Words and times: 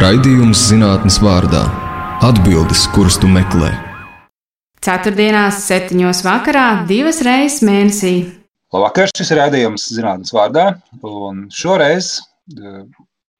Raidījums 0.00 0.62
zinātnes 0.70 1.18
vārdā- 1.20 1.60
atbildes, 2.28 2.86
kuras 2.94 3.18
tu 3.20 3.28
meklē. 3.28 3.68
Ceturtdienās, 4.80 5.58
septiņos 5.66 6.22
vakarā, 6.24 6.86
divas 6.88 7.18
reizes 7.26 7.60
mēnesī. 7.68 8.12
Labvakar, 8.72 9.12
šis 9.12 9.34
raidījums 9.36 9.84
zinātnes 9.92 10.32
vārdā, 10.32 10.64
un 11.04 11.42
šoreiz 11.52 12.08
eh, 12.16 12.80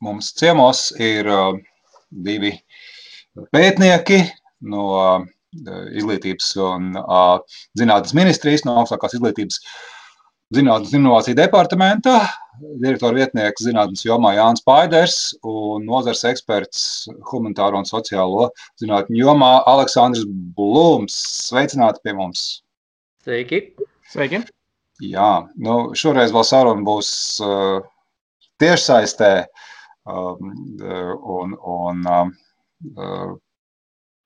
mums 0.05 0.29
ciemos 0.37 0.83
ir 1.01 1.31
eh, 1.33 1.63
divi 2.29 2.53
pētnieki 3.57 4.21
no 4.61 4.85
eh, 5.17 5.25
izglītības 5.97 6.53
un 6.67 6.93
zinātnes 7.81 8.13
ministrijas, 8.21 8.67
no 8.69 8.77
augstākās 8.83 9.17
izglītības 9.17 9.63
zinātnes 10.53 10.93
inovāciju 10.93 11.41
departamenta, 11.41 12.19
direktora 12.61 13.17
vietnieks 13.17 13.65
zinātnes 13.65 14.05
jomā 14.05 14.35
Jānis 14.37 14.63
Paiders 14.67 15.17
un 15.47 15.87
nozars 15.89 16.23
eksperts 16.29 17.09
humanitāro 17.31 17.81
un 17.81 17.89
sociālo 17.89 18.49
zinātņu 18.81 19.21
jomā 19.23 19.53
Aleksandrs 19.71 20.27
Blūms. 20.57 21.17
Sveicināti 21.49 22.03
pie 22.05 22.15
mums! 22.17 22.45
Sveiki! 23.25 23.63
Sveiki! 24.11 24.43
Jā, 25.01 25.31
nu 25.57 25.95
šoreiz 25.97 26.33
vēl 26.35 26.45
saruna 26.45 26.85
būs 26.85 27.13
uh, 27.45 27.81
tiešsaistē 28.61 29.31
um, 30.05 30.53
un, 30.85 31.57
un 31.57 32.11
uh, 32.11 33.33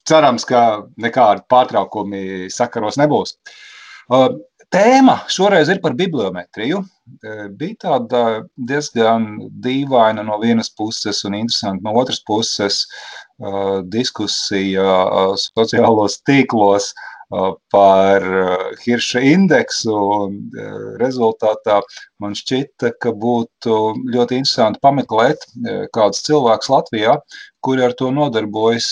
cerams, 0.09 0.47
ka 0.49 0.65
nekādi 1.01 1.47
pārtraukumi 1.51 2.51
sakaros 2.51 2.99
nebūs. 2.99 3.37
Uh, 4.11 4.33
Tēma 4.75 5.21
šoreiz 5.31 5.69
ir 5.71 5.79
par 5.85 5.95
bibliometriju. 5.95 6.81
Bija 7.59 7.75
tāda 7.83 8.21
diezgan 8.57 9.27
dīvaina 9.65 10.23
no 10.25 10.39
vienas 10.41 10.71
puses 10.73 11.25
un 11.29 11.35
interesanta 11.37 11.85
no 11.85 11.93
otras 12.01 12.23
puses 12.25 12.87
diskusija 13.93 14.95
sociālos 15.43 16.17
tīklos 16.25 16.93
par 17.75 18.25
Hirša 18.85 19.21
indeksu. 19.35 19.97
Rezultātā 21.01 21.81
man 22.23 22.37
šķita, 22.39 22.95
ka 23.01 23.13
būtu 23.13 23.81
ļoti 24.15 24.41
interesanti 24.41 24.81
pameklēt 24.85 25.45
kādus 25.97 26.25
cilvēkus 26.25 26.73
Latvijā, 26.73 27.19
kuri 27.65 27.85
ar 27.85 27.93
to 27.99 28.13
nodarbojas 28.15 28.89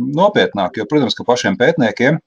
nopietnāk. 0.00 0.80
Jo, 0.80 0.88
protams, 0.90 1.14
ka 1.14 1.26
pašiem 1.28 1.58
pētniekiem 1.60 2.18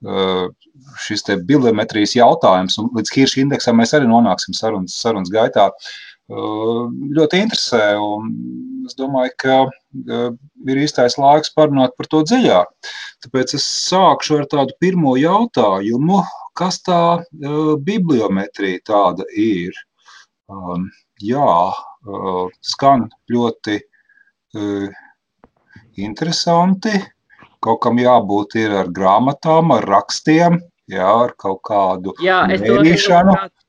šis 0.00 1.26
bibliometrijas 1.44 2.14
jautājums, 2.16 2.78
un 2.80 2.88
līdz 2.96 3.10
Hirša 3.12 3.42
indeksam 3.42 3.76
mēs 3.80 3.92
arī 3.96 4.06
nonāksim 4.08 4.56
sarunas, 4.56 4.94
sarunas 4.96 5.32
gaitā, 5.32 5.66
ļoti 6.30 7.40
interesē. 7.42 7.98
Es 8.86 8.96
domāju, 8.96 9.32
ka 9.42 9.56
ir 10.70 10.80
īstais 10.80 11.18
laiks 11.20 11.52
parunāt 11.52 11.92
par 11.98 12.08
to 12.10 12.22
dziļāk. 12.24 12.70
Tāpēc 13.26 13.54
es 13.58 13.66
sākšu 13.90 14.40
ar 14.40 14.48
tādu 14.50 14.76
pirmo 14.80 15.16
jautājumu, 15.20 16.22
kas 16.56 16.80
tā 16.86 17.20
bibliometrija 17.84 18.80
tāda 18.88 19.26
ir. 19.36 19.76
Jā, 21.20 21.54
skan 22.64 23.08
ļoti 23.30 23.80
interesanti 26.00 26.94
kaut 27.64 27.82
kam 27.84 28.00
jābūt 28.00 28.56
ir 28.60 28.74
ar 28.82 28.90
grāmatām, 28.96 29.72
ar 29.76 29.86
rakstiem, 29.88 30.60
jā, 30.90 31.08
ar 31.26 31.34
kaut 31.40 31.62
kādu 31.68 32.14
jā, 32.24 32.42
es 32.52 32.64
mērīšanu. 32.64 33.36
To, 33.36 33.66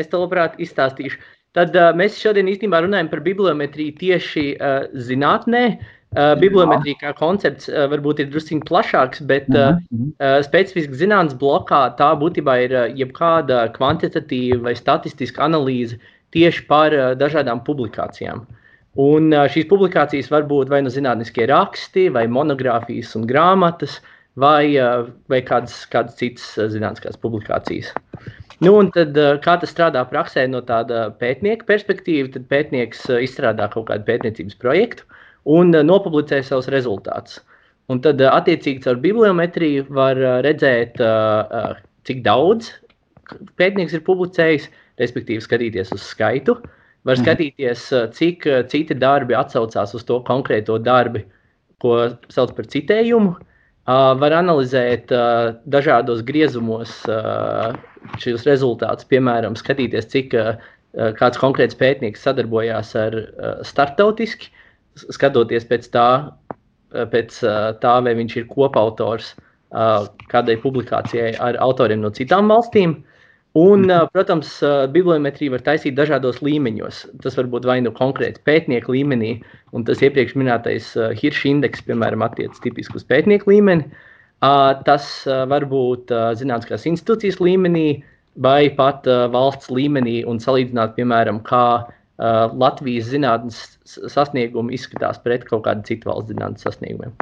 es 0.00 0.10
to 0.10 0.22
labprāt 0.22 0.56
izstāstīšu. 0.62 1.20
Tad 1.54 1.76
uh, 1.78 1.92
mēs 1.94 2.18
šodien 2.18 2.48
īstenībā 2.50 2.80
runājam 2.82 3.10
par 3.12 3.22
bibliometriju 3.26 3.98
tieši 4.00 4.46
uh, 4.54 4.88
zinātnē. 5.08 5.66
Uh, 6.14 6.32
bibliometrija 6.38 6.98
kā 7.00 7.12
koncepts 7.18 7.66
uh, 7.70 7.84
varbūt 7.90 8.22
ir 8.22 8.28
drusku 8.30 8.60
plašāks, 8.66 9.22
bet 9.30 9.46
uh, 9.54 9.78
uh, 9.98 10.40
specifiski 10.46 10.98
zinātnīs 10.98 11.38
blokā 11.38 11.84
tā 11.98 12.12
būtībā 12.18 12.58
ir 12.66 12.74
uh, 12.74 12.84
jebkāda 12.94 13.64
kvantitatīva 13.74 14.60
vai 14.68 14.76
statistiska 14.78 15.42
analīze 15.46 15.98
tieši 16.34 16.66
par 16.70 16.94
uh, 16.94 17.08
dažādām 17.18 17.62
publikācijām. 17.66 18.42
Uh, 18.42 18.63
Un 19.00 19.32
šīs 19.50 19.66
publikācijas 19.66 20.28
var 20.30 20.44
būt 20.46 20.68
vai 20.70 20.78
nu 20.84 20.90
zinātniskie 20.92 21.48
raksti, 21.50 22.06
vai 22.14 22.28
monogrāfijas 22.30 23.16
un 23.18 23.24
grāmatas, 23.26 23.96
vai, 24.38 24.76
vai 25.30 25.40
kādas, 25.42 25.80
kādas 25.90 26.14
citas 26.20 26.52
zinātniskās 26.70 27.18
publikācijas. 27.18 27.90
Nu, 28.62 28.76
un 28.78 28.92
tad, 28.94 29.18
kā 29.42 29.56
tas 29.58 29.72
strādā 29.74 30.04
praksē 30.06 30.44
no 30.46 30.60
tāda 30.62 31.08
pētnieka 31.18 31.66
perspektīva, 31.66 32.30
tad 32.36 32.46
pētnieks 32.52 33.08
izstrādā 33.18 33.66
kaut 33.72 33.88
kādu 33.90 34.06
pētniecības 34.06 34.60
projektu 34.62 35.08
un 35.50 35.74
nopublicē 35.74 36.38
savus 36.46 36.70
rezultātus. 36.70 37.40
Un 37.90 37.98
tad, 38.00 38.22
attiecīgi, 38.22 38.84
caur 38.86 39.02
bibliometriju 39.02 39.88
var 39.90 40.22
redzēt, 40.46 41.02
cik 42.06 42.22
daudz 42.22 42.70
pētnieks 43.58 43.98
ir 43.98 44.06
publicējis, 44.06 44.70
respektīvi, 45.02 45.42
skatīties 45.42 45.90
uz 45.96 46.06
skaitu. 46.06 46.54
Uh, 46.62 46.80
Var 47.04 47.18
mhm. 47.18 47.24
skatīties, 47.24 47.88
cik 48.16 48.46
citi 48.72 48.96
darbi 48.96 49.36
atsaucās 49.36 49.94
uz 49.96 50.04
to 50.08 50.20
konkrēto 50.24 50.78
darbu, 50.80 51.24
ko 51.84 51.98
sauc 52.32 52.54
par 52.56 52.68
citējumu. 52.72 53.34
Var 53.84 54.32
analizēt 54.32 55.12
dažādos 55.68 56.22
griezumos 56.24 57.02
šos 58.22 58.46
rezultātus, 58.48 59.04
piemēram, 59.10 59.58
skatīties, 59.60 60.08
cik 60.08 60.36
kāds 61.18 61.40
konkrēts 61.42 61.76
pētnieks 61.76 62.24
sadarbojās 62.24 62.94
ar 62.96 63.18
startautiski, 63.68 64.48
skatoties 64.96 65.68
pēc 65.68 65.90
tā, 65.92 66.08
pēc 67.12 67.36
tā 67.84 67.94
vai 68.06 68.14
viņš 68.16 68.38
ir 68.40 68.48
kopautors 68.48 69.34
kādai 70.32 70.56
publikācijai 70.62 71.34
ar 71.42 71.58
autoriem 71.60 72.00
no 72.00 72.12
citām 72.14 72.48
valstīm. 72.48 72.94
Uh, 72.94 73.13
Un, 73.54 73.86
protams, 74.10 74.48
bibliometrija 74.90 75.52
var 75.52 75.62
taisīt 75.62 75.94
dažādos 75.94 76.40
līmeņos. 76.42 77.04
Tas 77.22 77.36
var 77.38 77.46
būt 77.52 77.68
vai 77.70 77.76
nu 77.84 77.92
konkrēti 77.94 78.42
pētnieku 78.48 78.96
līmenī, 78.96 79.36
un 79.70 79.84
tas 79.86 80.02
iepriekš 80.02 80.34
minētais 80.40 80.88
Hirša 81.20 81.46
indeks, 81.52 81.84
piemēram, 81.86 82.24
attiecas 82.26 82.58
tipiski 82.64 82.98
uz 82.98 83.06
pētnieku 83.06 83.52
līmeni. 83.52 83.86
Tas 84.88 85.06
var 85.52 85.68
būt 85.70 86.10
zinātniskās 86.40 86.88
institūcijas 86.90 87.38
līmenī 87.38 88.02
vai 88.42 88.66
pat 88.74 89.06
valsts 89.06 89.70
līmenī 89.70 90.24
un 90.26 90.42
salīdzināt, 90.42 90.96
piemēram, 90.98 91.38
kā 91.46 91.86
Latvijas 92.58 93.12
zinātnes 93.14 93.62
sasniegumi 93.86 94.74
izskatās 94.74 95.22
pret 95.22 95.46
kaut 95.46 95.62
kādu 95.68 95.86
citu 95.86 96.10
valsts 96.10 96.34
zinātnes 96.34 96.66
sasniegumiem. 96.66 97.14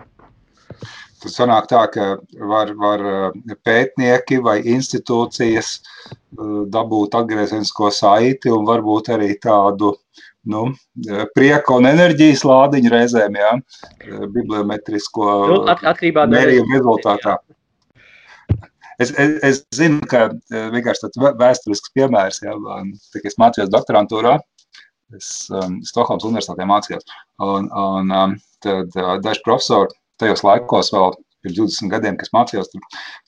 Tas 1.22 1.36
sanāk 1.38 1.68
tā, 1.70 1.82
ka 1.94 2.06
var, 2.50 2.72
var 2.78 3.02
eh, 3.06 3.56
pētnieki 3.66 4.40
vai 4.42 4.56
institūcijas 4.74 5.70
eh, 5.78 6.16
dabūt 6.74 7.14
atgriezenisko 7.18 7.92
saiti 7.94 8.50
un 8.50 8.66
varbūt 8.66 9.12
arī 9.14 9.30
tādu 9.42 9.92
nu, 10.50 10.64
eh, 11.06 11.22
prieka 11.36 11.78
un 11.78 11.86
enerģijas 11.92 12.42
lādiņu 12.48 12.92
reizēm, 12.96 13.38
jā, 13.38 13.52
bibliometrisko 14.34 15.30
nu, 15.54 15.60
atkarībā 15.70 16.26
no 16.26 16.38
mērījuma 16.38 16.80
rezultātā. 16.80 17.38
Es, 18.98 19.14
es, 19.14 19.38
es 19.46 19.62
zinu, 19.74 20.02
ka 20.06 20.28
vienkārši 20.50 21.06
tāds 21.06 21.38
vēsturisks 21.38 21.94
piemērs, 21.94 22.42
jā, 22.44 22.52
tā, 23.14 23.22
es 23.30 23.38
mācījos 23.40 23.70
doktorantūrā, 23.72 24.36
es 25.16 25.30
um, 25.54 25.80
Stokholmas 25.86 26.26
universitātē 26.28 26.66
mācījos, 26.68 27.08
un, 27.42 27.66
un 27.72 28.14
um, 28.14 28.36
tad 28.62 28.94
uh, 28.98 29.16
daži 29.22 29.42
profesori 29.46 29.96
tajos 30.22 30.46
laikos 30.46 30.92
vēl 30.94 31.12
pirms 31.42 31.58
20 31.58 31.92
gadiem, 31.92 32.18
kas 32.18 32.32
mācījos, 32.34 32.70
tur, 32.72 32.82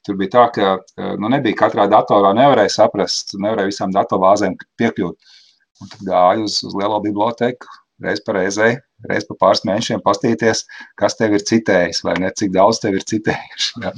tur 0.07 0.19
bija 0.21 0.35
tā, 0.37 0.49
ka 0.55 0.73
eh, 0.79 1.15
nu, 1.21 1.31
nebija 1.33 1.59
katrā 1.65 1.87
datorā, 1.91 2.35
nevarēja 2.37 2.77
saprast, 2.79 3.37
nevarēja 3.39 3.73
visām 3.73 3.95
datorvāzēm 3.95 4.59
piekļūt. 4.81 5.33
Un 5.83 5.91
tad 5.91 6.05
gāju 6.07 6.45
uz, 6.47 6.61
uz 6.69 6.77
lielo 6.79 7.01
biblioteku, 7.03 7.67
reiz 8.05 8.21
pa 8.25 8.37
reizei, 8.37 8.77
reiz 9.11 9.27
pa 9.27 9.35
pāris 9.41 9.65
mēnešiem 9.67 10.03
pastīties, 10.05 10.63
kas 11.01 11.17
tev 11.19 11.35
ir 11.35 11.43
citējis, 11.47 12.03
vai 12.07 12.15
ne, 12.23 12.31
cik 12.39 12.53
daudz 12.55 12.79
tev 12.83 12.99
ir 12.99 13.07
citējuši. 13.11 13.83
Ja? 13.83 13.91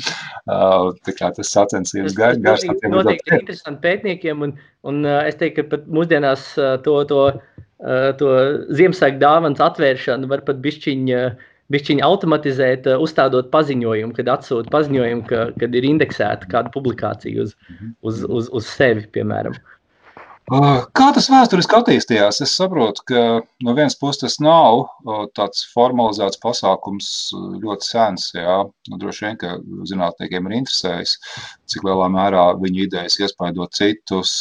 Uh, 0.46 0.88
tā 1.04 1.14
kā 1.18 1.30
tas 1.36 1.52
sacensības 1.52 2.16
gar, 2.16 2.38
gars. 2.40 2.64
Tas 2.64 2.92
noteikti 2.92 3.32
ir 3.32 3.42
interesanti 3.42 3.84
pētniekiem, 3.84 4.46
un, 4.46 4.56
un 4.88 5.04
uh, 5.04 5.20
es 5.28 5.36
teiktu, 5.40 5.66
ka 5.66 5.76
pat 5.76 5.90
mūsdienās 5.98 6.48
uh, 6.60 6.76
to, 6.84 6.96
to, 7.12 7.26
uh, 7.34 8.08
to 8.20 8.32
Ziemassvētku 8.80 9.20
dāvanas 9.20 9.64
atvēršanu 9.68 10.32
var 10.32 10.44
pat 10.48 10.64
bišķiņu 10.64 11.20
uh, 11.20 11.52
bišķiņi 11.72 12.04
automatizēt, 12.06 12.86
eh, 12.90 13.00
uzstādot 13.02 13.50
paziņojumu, 13.54 14.14
kad 14.16 14.32
atsūta 14.36 14.72
paziņojumu, 14.74 15.24
ka, 15.30 15.46
kad 15.60 15.74
ir 15.74 15.88
indeksēta 15.88 16.50
kāda 16.50 16.74
publikācija 16.74 17.46
uz, 17.46 17.56
mhm. 17.70 17.96
uz, 18.02 18.22
uz, 18.28 18.52
uz 18.60 18.68
sevi, 18.76 19.06
piemēram. 19.16 19.58
Kā 20.46 21.08
tas 21.10 21.26
vēsturiski 21.26 21.74
attīstījās? 21.74 22.36
Es 22.44 22.52
saprotu, 22.54 23.02
ka 23.10 23.22
no 23.66 23.72
vienas 23.74 23.96
puses 23.98 24.20
tas 24.20 24.36
nav 24.38 24.84
tāds 25.34 25.64
formalizēts 25.72 26.38
pasākums 26.38 27.08
ļoti 27.34 27.88
sens. 27.88 28.28
Jā. 28.36 28.60
Nu, 28.86 28.98
droši 29.02 29.24
vien, 29.26 29.40
ka 29.40 29.56
zinātniekiem 29.90 30.46
ir 30.46 30.54
interesējis, 30.60 31.16
cik 31.66 31.82
lielā 31.88 32.06
mērā 32.14 32.44
viņu 32.62 32.84
idejas 32.84 33.18
iespaidot 33.18 33.74
citus, 33.74 34.36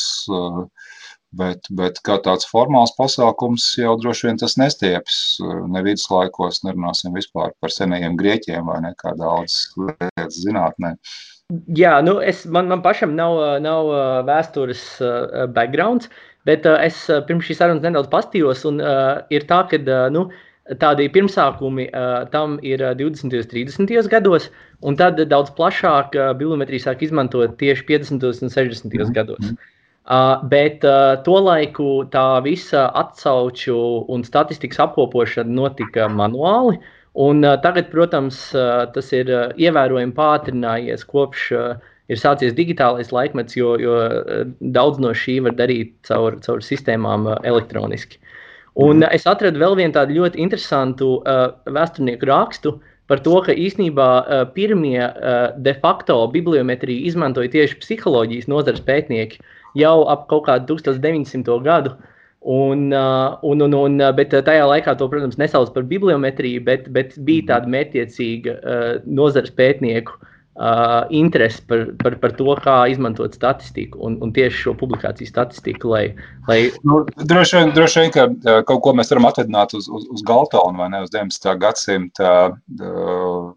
Bet, 1.35 1.67
bet 1.75 1.99
kā 2.07 2.15
tāds 2.23 2.47
formāls 2.47 2.93
pasākums 2.95 3.65
jau 3.79 3.95
droši 3.99 4.29
vien 4.29 4.37
tas 4.39 4.55
nestiepjas 4.61 5.19
ne 5.71 5.81
viduslaikos, 5.83 6.61
nerunāsim 6.63 7.15
vispār 7.17 7.51
par 7.59 7.73
senajiem 7.73 8.15
grieķiem 8.19 8.69
vai 8.69 8.81
ne 8.85 8.93
kā 8.99 9.11
daudz 9.19 9.73
lietas 9.75 10.37
zinātnē. 10.43 10.95
Jā, 11.77 11.97
nu 12.01 12.17
es, 12.25 12.45
man, 12.49 12.69
man 12.71 12.81
pašam 12.85 13.13
nav, 13.17 13.37
nav 13.61 13.91
vēstures 14.29 14.85
backgrounds, 15.53 16.09
bet 16.47 16.65
es 16.65 17.03
pirms 17.27 17.45
šīs 17.49 17.61
sarunas 17.61 17.85
nedaudz 17.85 18.09
pastījos, 18.13 18.63
un 18.69 18.81
uh, 18.81 19.19
ir 19.33 19.45
tā, 19.49 19.59
ka 19.69 19.77
nu, 20.13 20.27
tādi 20.81 21.05
pirmsākumi 21.13 21.89
uh, 21.91 22.23
tam 22.33 22.57
ir 22.65 22.81
20. 22.97 23.27
un 23.27 23.49
30. 23.51 24.09
gados, 24.09 24.49
un 24.81 24.97
tad 24.97 25.21
daudz 25.29 25.53
plašāk 25.57 26.17
uh, 26.17 26.31
bibliometrija 26.37 26.87
sāk 26.87 27.05
izmantot 27.05 27.57
tieši 27.61 27.85
50. 27.91 28.25
un 28.25 28.53
60. 28.57 28.89
Mm 28.89 29.01
-hmm. 29.01 29.13
gados. 29.13 29.53
Uh, 30.05 30.37
bet 30.45 30.83
uh, 30.85 31.15
tolaiku 31.25 32.03
tā 32.13 32.37
visa 32.45 32.83
atsauču 32.93 33.73
un 34.13 34.21
statistikas 34.21 34.83
apkopošana 34.83 35.49
notika 35.49 36.05
manuāli. 36.13 36.77
Un, 37.17 37.41
uh, 37.41 37.55
tagad, 37.63 37.89
protams, 37.89 38.37
uh, 38.53 38.83
tas 38.93 39.09
ir 39.17 39.31
uh, 39.33 39.47
ievērojami 39.57 40.13
pātrinājies 40.13 41.07
kopš 41.09 41.47
uh, 41.57 41.87
ir 42.13 42.21
sācies 42.21 42.53
digitālais 42.53 43.09
laikmets, 43.09 43.57
jo, 43.57 43.71
jo 43.81 43.97
uh, 44.03 44.43
daudz 44.77 45.01
no 45.01 45.15
šī 45.17 45.39
var 45.47 45.57
darīt 45.57 45.95
caur, 46.05 46.37
caur 46.45 46.61
sistēmām 46.61 47.25
uh, 47.25 47.41
elektroniski. 47.41 48.21
Un 48.77 49.01
uh, 49.01 49.09
es 49.09 49.25
atradu 49.25 49.57
vēl 49.57 49.73
vienu 49.81 49.97
tādu 49.97 50.19
ļoti 50.19 50.43
interesantu 50.45 51.15
uh, 51.23 51.47
vēsturnieku 51.65 52.29
rakstu 52.29 52.77
par 53.09 53.25
to, 53.25 53.39
ka 53.41 53.57
īsnībā 53.57 54.13
uh, 54.21 54.45
pirmie 54.53 55.01
uh, 55.01 55.49
de 55.57 55.73
facto 55.81 56.21
bibliometriju 56.29 57.09
izmantoja 57.09 57.57
tieši 57.57 57.81
psiholoģijas 57.81 58.53
nozares 58.53 58.85
pētnieki. 58.85 59.41
Uh, 59.41 59.54
jau 59.75 59.95
ap 60.11 60.27
kaut 60.31 60.45
kādu 60.49 60.77
1900. 60.79 61.61
gadu. 61.65 61.95
Un, 62.45 62.91
uh, 62.93 63.39
un, 63.41 63.61
un, 63.65 63.73
un, 63.73 64.01
bet 64.13 64.29
tajā 64.29 64.67
laikā 64.69 64.93
to, 64.99 65.07
protams, 65.09 65.39
nesauc 65.41 65.71
par 65.73 65.87
bibliometriju, 65.89 66.61
bet, 66.67 66.85
bet 66.93 67.15
bija 67.17 67.41
mhm. 67.41 67.49
tāda 67.49 67.71
mērķiecīga 67.73 68.53
uh, 68.53 68.83
nozares 69.09 69.53
pētnieku 69.57 70.13
uh, 70.13 71.07
interese 71.09 71.63
par, 71.65 71.87
par, 72.03 72.19
par 72.21 72.35
to, 72.37 72.47
kā 72.61 72.75
izmantot 72.91 73.33
statistiku 73.33 74.03
un, 74.05 74.19
un 74.21 74.33
tieši 74.35 74.67
šo 74.67 74.75
publikāciju 74.77 75.31
statistiku. 75.31 75.95
Lai, 75.95 76.05
lai... 76.49 76.59
Nu, 76.85 77.01
droši, 77.17 77.57
vien, 77.57 77.73
droši 77.75 78.03
vien, 78.03 78.13
ka 78.13 78.27
uh, 78.29 78.61
kaut 78.69 78.83
ko 78.85 78.93
mēs 78.93 79.09
varam 79.13 79.25
atvedināt 79.31 79.73
uz, 79.77 79.89
uz, 79.89 80.05
uz 80.13 80.25
Galtonu 80.27 80.83
vai 80.83 80.91
ne 80.93 81.01
uz 81.07 81.09
19. 81.17 81.49
gadsimta 81.65 82.35
uh, 82.53 83.49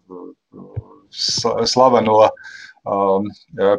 slaveno. 1.13 2.23
Uh, 2.25 2.57
um, 2.89 3.29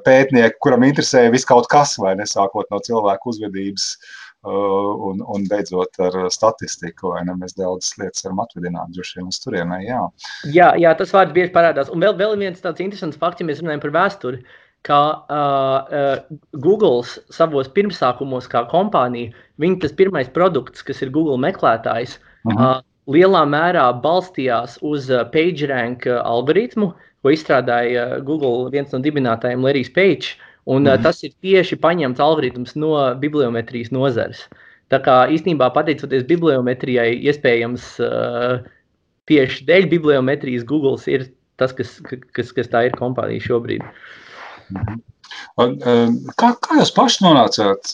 pētnieku, 0.06 0.58
kuram 0.64 0.86
interesēja 0.86 1.32
viss 1.34 1.48
kaut 1.48 1.68
kas, 1.72 1.96
vai 2.00 2.14
nesākot 2.18 2.70
no 2.72 2.80
cilvēku 2.84 3.32
uzvedības 3.32 3.90
uh, 3.96 5.10
un, 5.10 5.20
un 5.34 5.46
beidzot 5.50 6.00
ar 6.06 6.16
statistiku. 6.32 7.14
Ne, 7.26 7.36
mēs 7.40 7.56
daudzas 7.58 7.96
lietas 8.00 8.24
varam 8.26 8.42
atvedināt 8.44 8.94
droši 8.94 9.20
vien 9.20 9.30
uz 9.32 9.40
turienei. 9.42 9.84
Jā. 9.88 10.00
Jā, 10.54 10.72
jā, 10.80 10.94
tas 10.98 11.14
vārds 11.16 11.36
bieži 11.36 11.54
parādās. 11.56 11.92
Un 11.92 12.02
vēl, 12.04 12.16
vēl 12.20 12.38
viens 12.40 12.62
tāds 12.62 12.82
interesants 12.84 13.20
fakts, 13.20 13.42
ja 13.42 13.48
mēs 13.48 13.62
runājam 13.64 13.84
par 13.86 13.96
vēsturi. 13.98 14.44
Kā 14.88 15.00
uh, 15.28 15.88
uh, 15.92 16.38
Google 16.64 17.02
savos 17.04 17.68
pirmsākumos, 17.76 18.46
kā 18.48 18.62
kompānija, 18.70 19.34
viņa 19.60 19.82
tas 19.82 19.92
pirmais 19.92 20.30
produkts, 20.32 20.80
kas 20.86 21.02
ir 21.04 21.12
Google 21.12 21.36
meklētājs, 21.42 22.16
uh 22.16 22.54
-huh. 22.54 22.78
uh, 22.78 23.12
lielā 23.12 23.42
mērā 23.44 23.90
balstījās 24.00 24.78
uz 24.80 25.10
uh, 25.12 25.26
PageRank 25.34 26.08
uh, 26.08 26.22
algoritmu, 26.24 26.94
uh, 26.94 27.09
ko 27.22 27.32
izstrādāja 27.34 28.20
Google 28.26 28.70
viens 28.72 28.92
no 28.94 29.00
dibinātājiem, 29.04 29.64
Lerijs 29.66 29.92
Page. 29.94 30.36
Un, 30.68 30.84
mm. 30.84 31.02
Tas 31.04 31.22
ir 31.26 31.32
tieši 31.44 31.78
paņemts 31.80 32.20
algoritms 32.22 32.76
no 32.78 32.94
bibliometrijas 33.20 33.92
nozares. 33.94 34.44
Tā 34.90 34.98
kā 35.04 35.16
īstenībā 35.32 35.70
pateicoties 35.74 36.26
bibliometrijai, 36.28 37.12
iespējams, 37.30 37.92
tieši 39.30 39.66
dēļ 39.68 39.86
bibliometrijas 39.92 40.66
Google 40.66 40.98
ir 41.12 41.28
tas, 41.60 41.72
kas, 41.76 41.98
kas, 42.34 42.50
kas 42.56 42.72
tā 42.72 42.88
ir 42.88 42.98
kompānija 42.98 43.46
šobrīd. 43.46 43.86
Mm. 44.74 45.00
Kā, 45.56 46.52
kā 46.66 46.80
jūs 46.80 46.94
paši 46.96 47.24
nonācāt, 47.26 47.92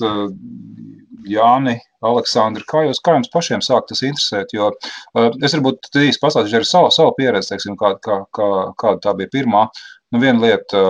Jāni, 1.27 1.75
Aleksandra, 2.07 2.63
kā, 2.71 2.85
jūs, 2.87 3.01
kā 3.03 3.17
jums 3.17 3.31
pašiem 3.33 3.63
sāk 3.65 3.89
tas 3.89 4.03
interesēt? 4.07 4.53
Jo 4.55 4.71
es 5.17 5.57
varbūt 5.57 5.91
īsti 5.99 6.23
pastāstīšu 6.23 6.61
arī 6.61 6.69
savu, 6.69 6.93
savu 6.95 7.15
pieredzi, 7.19 7.51
teiksim, 7.51 7.75
kā, 7.81 7.97
kā, 8.05 8.21
kā, 8.37 8.51
kāda 8.79 9.03
tā 9.09 9.15
bija 9.19 9.33
pirmā. 9.33 9.67
Nu, 10.15 10.21
viena 10.23 10.39
lieta 10.39 10.81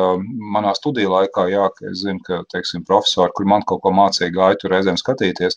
manā 0.53 0.75
studiju 0.77 1.15
laikā, 1.15 1.47
jā, 1.49 1.71
ka 1.73 1.87
es 1.89 2.03
zinu, 2.03 2.21
ka, 2.27 2.43
teiksim, 2.53 2.85
profesori, 2.85 3.33
kur 3.39 3.49
man 3.49 3.65
kaut 3.65 3.81
ko 3.87 3.95
mācīja, 3.97 4.35
gāja 4.35 4.59
tur 4.61 4.75
reizēm 4.77 4.99
skatīties 5.01 5.57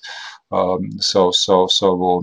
savu, 1.04 1.34
savu, 1.36 1.68
savu 1.76 2.14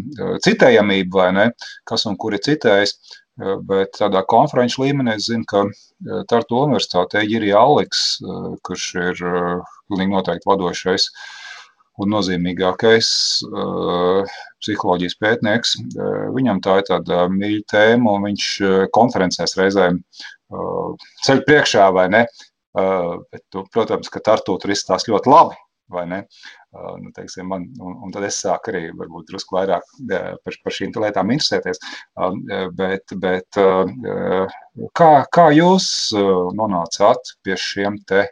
citējamību, 0.46 1.18
vai 1.18 1.28
ne, 1.36 1.46
kas 1.88 2.08
un 2.08 2.16
kuri 2.16 2.40
citējis. 2.40 2.96
Uh, 3.36 3.58
bet 3.68 3.98
tādā 3.98 4.22
konferenču 4.24 4.80
līmenī 4.80 5.18
es 5.18 5.26
zinu, 5.28 5.44
ka 5.48 5.66
uh, 5.68 6.22
Tartu 6.30 6.62
universitātē 6.62 7.20
ir 7.28 7.44
Jāliks, 7.44 8.04
uh, 8.24 8.54
kurš 8.64 8.86
ir 9.02 9.20
pilnīgi 9.20 10.14
noteikti 10.14 10.48
vadošais 10.48 11.10
un 11.96 12.10
nozīmīgākais 12.12 13.06
psiholoģijas 14.60 15.14
pētnieks. 15.16 15.70
Viņam 16.36 16.58
tā 16.60 16.74
ir 16.82 16.84
tāda 16.90 17.22
mīļa 17.32 17.62
tēma, 17.72 18.18
un 18.18 18.26
viņš 18.26 18.48
konferencēs 18.92 19.56
reizēm 19.56 20.02
ceļ 21.24 21.40
priekšā 21.48 21.86
vai 21.96 22.04
ne. 22.12 22.20
Bet, 22.76 23.40
tu, 23.48 23.64
protams, 23.72 24.12
ka 24.12 24.20
Tartu 24.28 24.58
tur 24.60 24.74
izstāsta 24.74 25.14
ļoti 25.14 25.32
labi 25.32 25.56
nu, 27.00 27.10
teiksim, 27.16 27.48
man, 27.50 27.66
un, 27.80 27.96
un 28.04 28.12
tad 28.14 28.26
es 28.28 28.38
sāku 28.42 28.72
arī 28.72 28.82
varbūt 28.96 29.30
drusku 29.30 29.56
vairāk 29.56 29.86
par, 30.44 30.58
par 30.64 30.76
šīm 30.76 30.94
lietām 31.02 31.32
interesēties. 31.34 31.80
Uh, 32.16 32.36
bet, 32.76 33.14
bet 33.22 33.60
uh, 33.62 34.54
kā, 34.98 35.10
kā 35.32 35.48
jūs 35.56 35.88
nonācāt 36.58 37.34
pie 37.46 37.58
šiem 37.60 37.98
te 38.08 38.26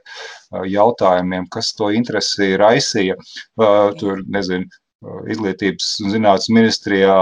jautājumiem, 0.70 1.48
kas 1.52 1.72
to 1.78 1.90
interesi 1.94 2.54
raisīja? 2.60 3.16
Tur, 4.00 4.22
nezinu, 4.30 4.68
izglītības 5.30 5.90
un 6.04 6.14
zinātnes 6.14 6.50
ministrijā 6.52 7.18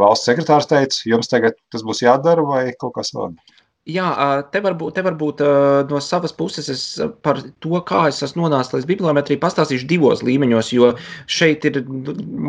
valsts 0.00 0.28
sekretārs 0.28 0.68
teica, 0.68 1.00
jums 1.08 1.28
tagad 1.28 1.56
tas 1.72 1.84
būs 1.84 2.02
jādara 2.04 2.44
vai 2.46 2.62
kaut 2.80 2.96
kas 2.96 3.12
savādāk? 3.12 3.59
Jā, 3.88 4.06
te 4.52 4.60
varbūt, 4.60 4.92
te 4.98 5.02
varbūt 5.02 5.40
no 5.88 6.00
savas 6.04 6.34
puses 6.36 6.68
es 6.68 6.82
par 7.24 7.40
to, 7.64 7.78
kā 7.88 8.02
es 8.10 8.20
esmu 8.22 8.44
nonācis 8.44 8.74
līdz 8.76 8.88
bibliometrijai, 8.90 9.40
pastāstīšu 9.40 9.88
divos 9.88 10.20
līmeņos, 10.26 10.68
jo 10.76 10.90
šeit 11.24 11.64
ir 11.64 11.80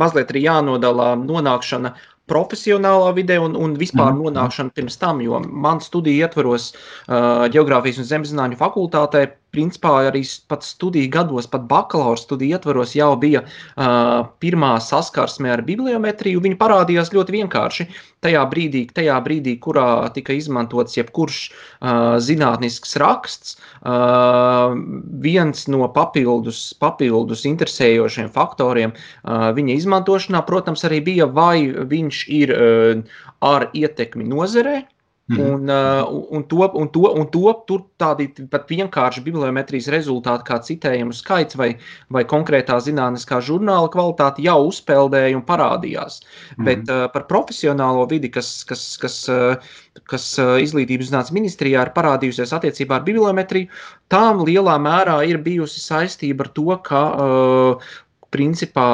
mazliet 0.01 0.33
arī 0.33 0.44
jānodala 0.44 1.13
nonākšana 1.22 1.94
profesionālā 2.31 3.13
vidē 3.16 3.40
un, 3.44 3.56
un 3.56 3.78
vispār 3.80 4.11
mm. 4.11 4.26
nonākšana 4.26 4.76
pirms 4.76 5.00
tam, 5.00 5.23
jo 5.23 5.40
man 5.47 5.80
studiju 5.83 6.28
ietvaros 6.28 6.71
uh, 6.73 7.47
Geogrāfijas 7.52 8.04
un 8.04 8.09
Zemzinātņu 8.11 8.59
fakultātē 8.59 9.26
principā 9.52 9.94
arī 10.08 10.22
pat 10.52 10.64
studiju 10.66 11.10
gados, 11.12 11.48
pat 11.52 11.66
bakalaura 11.70 12.20
studiju 12.20 12.56
ietvaros 12.58 12.96
jau 12.96 13.12
bija 13.20 13.44
uh, 13.44 14.28
pirmā 14.44 14.74
saskarsme 14.84 15.52
ar 15.52 15.64
bibliometriju. 15.68 16.42
Viņa 16.44 16.60
parādījās 16.60 17.12
ļoti 17.16 17.36
vienkārši. 17.38 17.88
Tajā 18.22 18.44
brīdī, 18.52 18.86
tajā 18.94 19.18
brīdī 19.26 19.56
kurā 19.64 19.88
tika 20.16 20.36
izmantots 20.38 20.98
jebkurš 20.98 21.42
uh, 21.50 22.16
zinātnisks 22.22 22.96
raksts, 23.02 23.58
uh, 23.81 24.78
viens 25.26 25.68
no 25.72 25.90
papildus, 25.96 26.64
papildus 26.80 27.44
interesējošiem 27.50 28.31
faktoriem 28.31 28.96
uh, 28.96 29.50
viņa 29.58 29.78
izmantošanā, 29.81 30.46
protams, 30.48 30.86
arī 30.88 31.02
bija, 31.12 31.28
vai 31.28 31.68
viņš 31.68 32.24
ir 32.42 32.56
uh, 32.56 33.22
ar 33.42 33.70
ietekmi 33.74 34.28
nozarē, 34.30 34.81
Mhm. 34.81 35.01
Un, 35.40 35.69
uh, 35.69 36.04
un, 36.35 36.44
to, 36.44 36.66
un, 36.73 36.90
to, 36.92 37.06
un 37.16 37.28
to 37.31 37.54
tur 37.68 37.83
tādi 38.02 38.28
pat 38.52 38.66
vienkārši 38.68 39.23
bibliometrijas 39.23 39.88
rezultāti, 39.94 40.47
kā 40.47 40.57
citējumu 40.66 41.16
skaits 41.16 41.56
vai, 41.59 41.69
vai 42.11 42.23
konkrētā 42.28 42.80
zinātniskā 42.83 43.40
žurnāla 43.45 43.92
kvalitāte, 43.94 44.44
jau 44.44 44.57
uzpeldēja 44.68 45.38
un 45.38 45.45
parādījās. 45.47 46.19
Mm. 46.57 46.68
Bet 46.68 46.92
uh, 46.92 47.06
par 47.14 47.28
profesionālo 47.31 48.07
vidi, 48.11 48.31
kas, 48.33 48.52
kas, 48.68 48.85
kas, 49.02 49.18
uh, 49.31 49.73
kas 50.11 50.28
uh, 50.42 50.57
izglītības 50.64 51.11
zinātnes 51.11 51.35
ministrijā 51.38 51.85
ir 51.88 51.94
parādījusies 51.95 52.56
attiecībā 52.57 53.00
ar 53.00 53.07
bibliometriju, 53.07 53.71
tām 54.11 54.44
lielā 54.47 54.78
mērā 54.81 55.21
ir 55.30 55.40
bijusi 55.45 55.83
saistība 55.83 56.47
ar 56.47 56.56
to, 56.57 56.80
ka 56.88 57.04
uh, 57.11 57.94
principā 58.35 58.90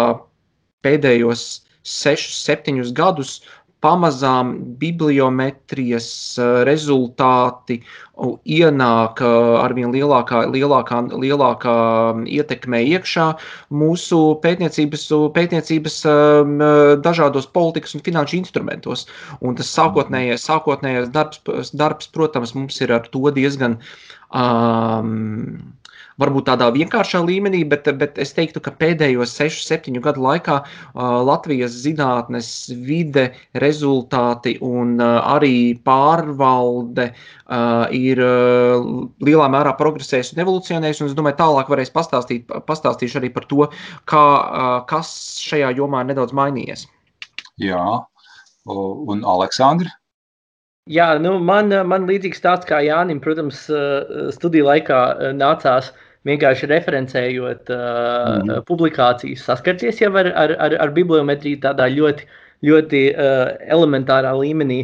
pēdējos 0.86 1.48
sešus, 1.88 2.42
septiņus 2.44 2.92
gadus 2.96 3.38
pamazām 3.84 4.54
bibliometrijas 4.82 6.10
eh, 6.42 6.62
rezultāti 6.68 7.80
ienāk 8.58 9.22
eh, 9.22 9.58
ar 9.62 9.76
vien 9.78 9.94
lielākā, 9.94 10.44
lielākā, 10.54 11.02
lielākā 11.14 11.76
mm, 12.18 12.26
ietekmē 12.40 12.82
iekšā 12.96 13.28
mūsu 13.82 14.22
pētniecības, 14.44 15.08
pētniecības 15.38 16.00
ehm, 16.10 16.58
dažādos 17.06 17.50
politikas 17.54 17.98
un 17.98 18.06
finanšu 18.08 18.40
instrumentos. 18.42 19.06
Un 19.42 19.58
tas 19.60 19.70
sākotnējais, 19.78 20.48
sākotnējais 20.50 21.12
darbs, 21.14 21.74
darbs, 21.74 22.10
protams, 22.14 22.56
mums 22.58 22.82
ir 22.82 22.96
ar 22.98 23.10
to 23.14 23.30
diezgan 23.36 23.78
um, 24.34 25.78
varbūt 26.22 26.48
tādā 26.50 26.68
vienkāršā 26.74 27.22
līmenī, 27.26 27.62
bet, 27.70 27.88
bet 28.00 28.18
es 28.22 28.34
teiktu, 28.38 28.62
ka 28.64 28.74
pēdējos 28.80 29.36
6, 29.38 29.62
7 29.70 30.02
gadu 30.04 30.24
laikā 30.26 30.58
Latvijas 31.28 31.76
zinātnes 31.84 32.50
vide, 32.88 33.28
rezultāti 33.62 34.56
un 34.66 34.98
arī 35.04 35.78
pārvalde 35.86 37.12
ir 37.94 38.24
lielā 39.30 39.52
mērā 39.54 39.76
progresējusi 39.78 40.36
un 40.36 40.44
evolucionējusi. 40.46 41.06
Un 41.06 41.12
es 41.12 41.18
domāju, 41.18 41.40
tālāk 41.44 41.70
varēs 41.74 41.94
pastāstīt, 41.94 42.50
pastāstīšu 42.70 43.22
arī 43.22 43.32
par 43.36 43.46
to, 43.52 43.70
kā, 44.10 44.26
kas 44.90 45.14
šajā 45.46 45.76
jomā 45.78 46.04
ir 46.04 46.12
nedaudz 46.14 46.36
mainījies. 46.38 46.88
Jā, 47.62 47.86
un 48.66 49.24
Aleksandrs. 49.26 49.94
Jā, 50.88 51.18
nu 51.20 51.34
man, 51.44 51.74
man 51.84 52.06
līdzīgs 52.08 52.40
tāds 52.40 52.68
kā 52.68 52.78
Jānim, 52.86 53.20
protams, 53.20 53.66
studiju 54.32 54.70
laikā 54.70 55.00
nācās 55.36 55.90
vienkārši 56.28 56.70
referencējot 56.72 57.72
uh, 57.74 57.82
mm. 58.44 58.64
publikācijas, 58.68 59.46
saskarties 59.48 60.02
jau 60.04 60.12
ar, 60.20 60.32
ar, 60.36 60.56
ar, 60.68 60.78
ar 60.86 60.94
bibliometriju 60.96 61.62
tādā 61.64 61.90
ļoti, 61.94 62.28
ļoti 62.68 63.04
uh, 63.14 63.44
elementārā 63.78 64.34
līmenī. 64.40 64.82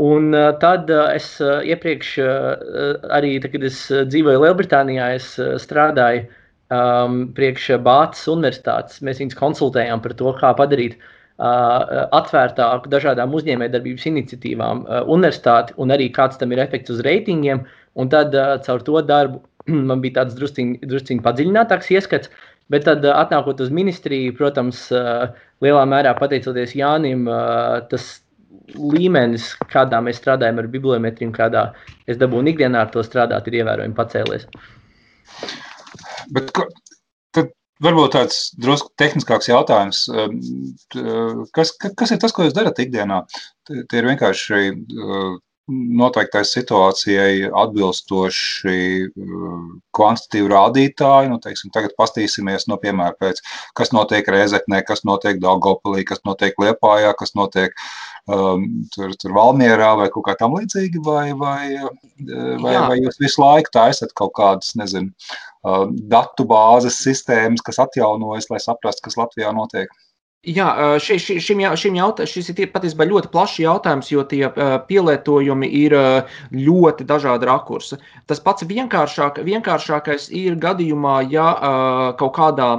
Un 0.00 0.34
uh, 0.34 0.50
tad 0.62 0.90
uh, 0.94 1.08
es 1.14 1.32
uh, 1.42 1.58
iepriekš, 1.66 2.10
uh, 2.22 3.06
arī 3.16 3.36
tad, 3.42 3.54
kad 3.54 3.64
es 3.70 3.80
dzīvoju 3.90 4.44
Lielbritānijā, 4.44 5.14
es 5.18 5.32
uh, 5.42 5.56
strādāju 5.62 6.26
um, 6.26 7.24
priekš 7.34 7.72
Bācis 7.86 8.30
Universitātes. 8.30 9.00
Mēs 9.06 9.22
viņus 9.22 9.40
konsultējām 9.40 10.04
par 10.04 10.14
to, 10.18 10.34
kā 10.38 10.54
padarīt 10.58 11.00
Uh, 11.40 12.04
atvērtāku 12.12 12.90
dažādām 12.92 13.32
uzņēmējdarbības 13.32 14.02
iniciatīvām 14.10 14.82
uh, 14.84 14.98
universitāti 15.08 15.72
un 15.80 15.94
arī 15.94 16.10
kāds 16.12 16.36
tam 16.36 16.52
ir 16.52 16.60
efekts 16.60 16.92
uz 16.92 16.98
reitingiem. 17.06 17.62
Un 17.96 18.10
tad 18.12 18.36
uh, 18.36 18.58
caur 18.66 18.84
to 18.84 19.00
darbu 19.08 19.40
man 19.90 20.02
bija 20.04 20.20
tāds 20.20 20.38
drusciņš 20.38 21.22
padziļinātāks 21.26 21.92
ieskats. 21.96 22.32
Bet 22.70 22.84
tad, 22.86 23.02
atnākot 23.02 23.58
uz 23.64 23.70
ministriju, 23.74 24.36
protams, 24.38 24.84
lielā 25.64 25.80
mērā 25.90 26.12
pateicoties 26.14 26.76
Jānim, 26.78 27.24
tas 27.90 28.04
līmenis, 28.78 29.48
kādā 29.72 29.98
mēs 30.06 30.20
strādājam 30.20 30.60
ar 30.62 30.68
bibliometriju, 30.70 31.32
kādā 31.34 31.64
es 32.06 32.20
dabūju 32.20 32.52
ikdienā 32.52 32.84
ar 32.84 32.92
to 32.94 33.02
strādāt, 33.02 33.50
ir 33.50 33.64
ievērojami 33.64 33.98
pacēlies. 33.98 34.46
Bet, 36.30 36.54
tad 37.34 37.50
Varbūt 37.80 38.12
tāds 38.12 38.40
drusku 38.60 38.90
tehniskāks 39.00 39.48
jautājums. 39.48 40.02
Kas, 41.56 41.72
kas 41.80 42.10
ir 42.12 42.18
tas, 42.20 42.34
ko 42.36 42.44
jūs 42.44 42.56
darat 42.56 42.80
ikdienā? 42.82 43.22
Tie 43.70 44.00
ir 44.02 44.08
vienkārši 44.10 44.58
noteiktai 45.70 46.42
situācijai 46.46 47.50
atbilstoši 47.62 48.76
ehm, 49.06 49.66
kvantitatīvi 49.96 50.50
rādītāji. 50.52 51.30
Nu, 51.32 51.38
teiksim, 51.42 51.72
tagad 51.74 51.94
paskatīsimies, 52.00 52.66
no 52.70 52.78
piemēra 52.82 53.16
pēc, 53.20 53.42
kas 53.78 53.94
notiek 53.96 54.28
Rēzeknē, 54.30 54.82
kas 54.88 55.04
notiek 55.08 55.40
Daugopilī, 55.42 56.04
kas 56.08 56.22
notiek 56.28 56.58
Liepājā, 56.60 57.12
kas 57.18 57.34
notiek 57.38 57.76
um, 58.26 58.66
tur, 58.94 59.14
tur 59.20 59.36
Valmierā 59.36 59.92
vai 60.00 60.10
kaut 60.12 60.26
kā 60.28 60.36
tam 60.40 60.58
līdzīga, 60.58 61.04
vai, 61.06 61.26
vai, 61.38 61.62
vai, 62.62 62.74
vai 62.90 62.98
jūs 63.00 63.20
visu 63.22 63.42
laiku 63.42 63.72
taisat 63.74 64.14
kaut 64.18 64.34
kādas, 64.38 64.74
nezinu, 64.80 65.14
datu 66.10 66.46
bāzes 66.48 67.00
sistēmas, 67.04 67.64
kas 67.64 67.80
atjaunojas, 67.82 68.48
lai 68.50 68.60
saprastu, 68.62 69.06
kas 69.06 69.18
Latvijā 69.20 69.52
notiek. 69.56 69.90
Jā, 70.40 70.96
ši, 70.96 71.18
ši, 71.20 71.34
šim, 71.44 71.58
šim 71.76 71.96
jautā, 71.98 72.24
šis 72.24 72.46
ir 72.54 72.70
patiesībā 72.72 73.04
ļoti 73.04 73.28
plašs 73.28 73.58
jautājums, 73.60 74.08
jo 74.08 74.22
tie 74.24 74.46
pielietojumi 74.88 75.68
ir 75.82 75.94
ļoti 76.56 77.04
dažādi 77.04 77.44
rakursi. 77.44 77.98
Tas 78.24 78.40
pats 78.40 78.64
vienkāršāk, 78.64 79.42
vienkāršākais 79.44 80.30
ir 80.32 80.56
gadījumā, 80.56 81.18
ja 81.28 81.44
kaut 82.16 82.32
kādā 82.40 82.70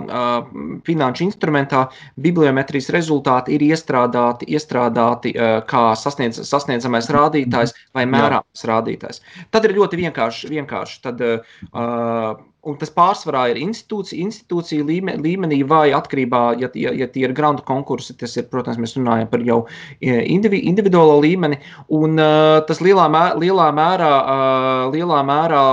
finanšu 0.89 1.27
instrumentā 1.27 1.86
bibliometrijas 2.18 2.89
rezultāti 2.98 3.53
ir 3.60 3.70
iestrādāti, 3.70 4.50
iestrādāti 4.50 5.38
kā 5.70 5.88
sasniedz, 5.94 6.41
sasniedzamais 6.41 7.13
rādītājs 7.13 7.77
vai 7.94 8.10
mērāms 8.10 8.65
rādītājs. 8.74 9.22
Tad 9.53 9.70
ir 9.70 9.77
ļoti 9.77 10.01
vienkārši. 10.01 10.50
vienkārši. 10.58 11.03
Tad, 11.06 11.22
uh, 11.70 12.41
Un 12.70 12.75
tas 12.77 12.91
pārsvarā 12.94 13.48
ir 13.50 13.58
institūcija, 13.58 14.22
institūcija 14.22 14.86
līmenī 14.86 15.62
vai 15.65 15.88
atkarībā, 15.98 16.41
ja, 16.62 16.68
ja, 16.77 16.91
ja 16.94 17.08
tie 17.10 17.24
ir 17.25 17.34
grantu 17.34 17.65
konkursi, 17.65 18.13
tas 18.20 18.38
ir, 18.38 18.46
protams, 18.51 18.77
mēs 18.77 18.94
runājam 19.00 19.32
par 19.32 19.41
jau 19.48 19.58
e, 19.98 20.20
indivi, 20.30 20.60
individuālo 20.70 21.15
līmeni. 21.24 21.58
Un 21.98 22.22
uh, 22.22 22.60
tas 22.68 22.84
lielā, 22.86 23.08
mē, 23.10 23.24
lielā, 23.41 23.72
mērā, 23.74 24.12
uh, 24.22 24.84
lielā 24.94 25.24
mērā 25.25 25.63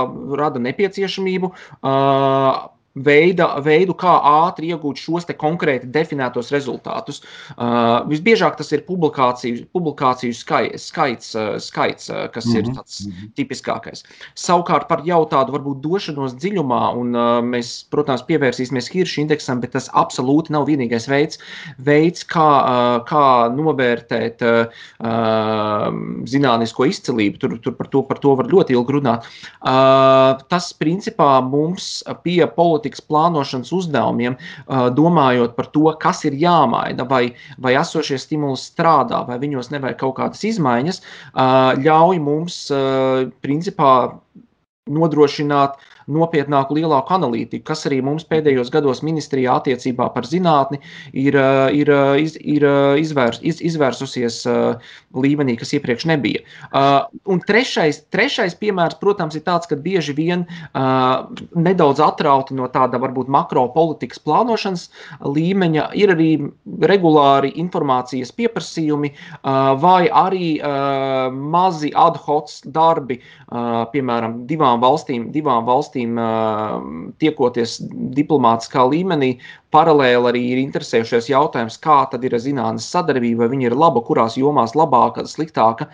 rada 0.41 0.65
nepieciešamību. 0.65 1.53
Uh, 1.77 2.57
veida, 3.05 3.49
veidu, 3.63 3.95
kā 3.97 4.15
ātri 4.45 4.73
iegūt 4.73 4.99
šos 4.99 5.27
konkrēti 5.39 5.89
definētos 5.93 6.51
rezultātus. 6.53 7.21
Uh, 7.55 8.05
visbiežāk 8.09 8.57
tas 8.57 8.71
ir 8.75 8.85
publikāciju, 8.87 9.67
publikāciju 9.75 10.35
skai, 10.35 10.63
skaits, 10.77 11.33
uh, 11.37 11.57
skaits 11.61 12.09
uh, 12.09 12.27
kas 12.33 12.45
mm 12.45 12.51
-hmm. 12.51 12.57
ir 12.57 12.63
mhm, 12.63 12.77
tāds 12.77 13.05
mm 13.05 13.11
-hmm. 13.11 13.31
tipiskākais. 13.35 14.03
Savukārt 14.35 14.87
par 14.87 15.01
jau 15.05 15.25
tādu 15.25 15.51
varbūt 15.51 15.81
došanos 15.81 16.33
dziļumā, 16.33 16.95
un 16.95 17.15
uh, 17.15 17.41
mēs, 17.43 17.85
protams, 17.89 18.23
pievērsīsimies 18.23 18.91
Hirša 18.91 19.21
indeksam, 19.21 19.59
bet 19.59 19.71
tas 19.71 19.89
absolūti 19.93 20.51
nav 20.51 20.67
vienīgais 20.67 21.07
veids, 21.07 21.39
veids 21.77 22.23
kā, 22.23 22.49
uh, 22.63 23.05
kā 23.05 23.49
novērtēt 23.55 24.41
uh, 24.41 24.67
uh, 24.99 25.93
zinātnisko 26.25 26.85
izcelību. 26.85 27.37
Tur, 27.37 27.59
tur 27.59 27.73
par, 27.73 27.87
to, 27.87 28.03
par 28.03 28.17
to 28.17 28.35
var 28.35 28.47
ļoti 28.47 28.71
ilgi 28.73 28.93
runāt. 28.93 29.25
Uh, 29.61 30.41
tas 30.49 30.73
principā 30.73 31.41
mums 31.41 32.03
pie 32.23 32.47
politikas 32.47 32.88
politikas 32.89 33.05
plānošanas 33.05 33.71
uzdevumiem, 33.73 34.37
domājot 34.67 35.55
par 35.55 35.69
to, 35.73 35.85
kas 35.99 36.25
ir 36.25 36.33
jāmaina, 36.33 37.05
vai, 37.07 37.35
vai 37.59 37.75
esošie 37.77 38.17
stimuli 38.17 38.57
strādā, 38.57 39.25
vai 39.27 39.39
viņos 39.39 39.71
nevajag 39.71 39.99
kaut 39.99 40.17
kādas 40.17 40.43
izmaiņas, 40.43 41.01
ļauj 41.83 42.19
mums 42.19 42.71
principā 43.41 44.19
nodrošināt 44.89 45.77
nopietnāku, 46.09 46.77
lielāku 46.79 47.15
analītiku, 47.15 47.63
kas 47.69 47.85
arī 47.89 48.01
mums 48.05 48.25
pēdējos 48.29 48.71
gados 48.73 49.03
ministrijā 49.05 49.55
attiecībā 49.59 50.09
par 50.13 50.27
zinātni 50.27 50.79
ir, 51.13 51.35
eh, 51.35 51.79
ir, 51.81 51.89
eh, 51.89 52.21
iz, 52.23 52.37
ir 52.39 52.65
eh, 52.65 53.01
izvērs, 53.03 53.39
iz, 53.41 53.61
izvērsusies 53.61 54.41
līmenī, 55.13 55.57
kas 55.59 55.73
iepriekš 55.73 56.05
nebija. 56.09 56.41
Un 57.29 57.41
trešais, 57.41 58.03
trešais 58.13 58.55
piemērs, 58.55 58.97
protams, 58.99 59.35
ir 59.35 59.43
tāds, 59.45 59.67
ka 59.67 59.75
bieži 59.75 60.13
vien 60.15 60.45
nedaudz 61.55 61.99
atrauti 62.03 62.55
no 62.55 62.67
tāda 62.71 62.99
varbūt 63.01 63.29
makropolitikas 63.31 64.21
plānošanas 64.23 64.89
līmeņa 65.25 65.89
ir 65.97 66.13
arī 66.13 66.29
regulāri 66.91 67.51
informācijas 67.61 68.31
pieprasījumi 68.37 69.11
vai 69.81 70.09
arī 70.09 70.59
mazi 71.33 71.91
ad 71.95 72.19
hoc 72.25 72.53
darbi, 72.65 73.19
piemēram, 73.49 74.43
divām 74.49 74.81
valstīm, 74.83 75.29
divām 75.33 75.65
valstīm 75.69 75.98
valstīm 75.99 77.15
tiekoties 77.19 77.79
diplomātiskā 78.15 78.83
līmenī, 78.89 79.39
paralēli 79.71 80.29
arī 80.29 80.43
ir 80.53 80.61
interesējušies 80.63 81.29
jautājums, 81.29 81.77
kā 81.77 82.07
tad 82.11 82.23
ir 82.23 82.37
zinātnes 82.37 82.89
sadarbība, 82.89 83.45
vai 83.45 83.49
viņa 83.55 83.69
ir 83.69 83.75
laba, 83.75 84.01
kurās 84.01 84.37
jomās 84.37 84.75
labāka, 84.75 85.25
sliktāka. 85.25 85.89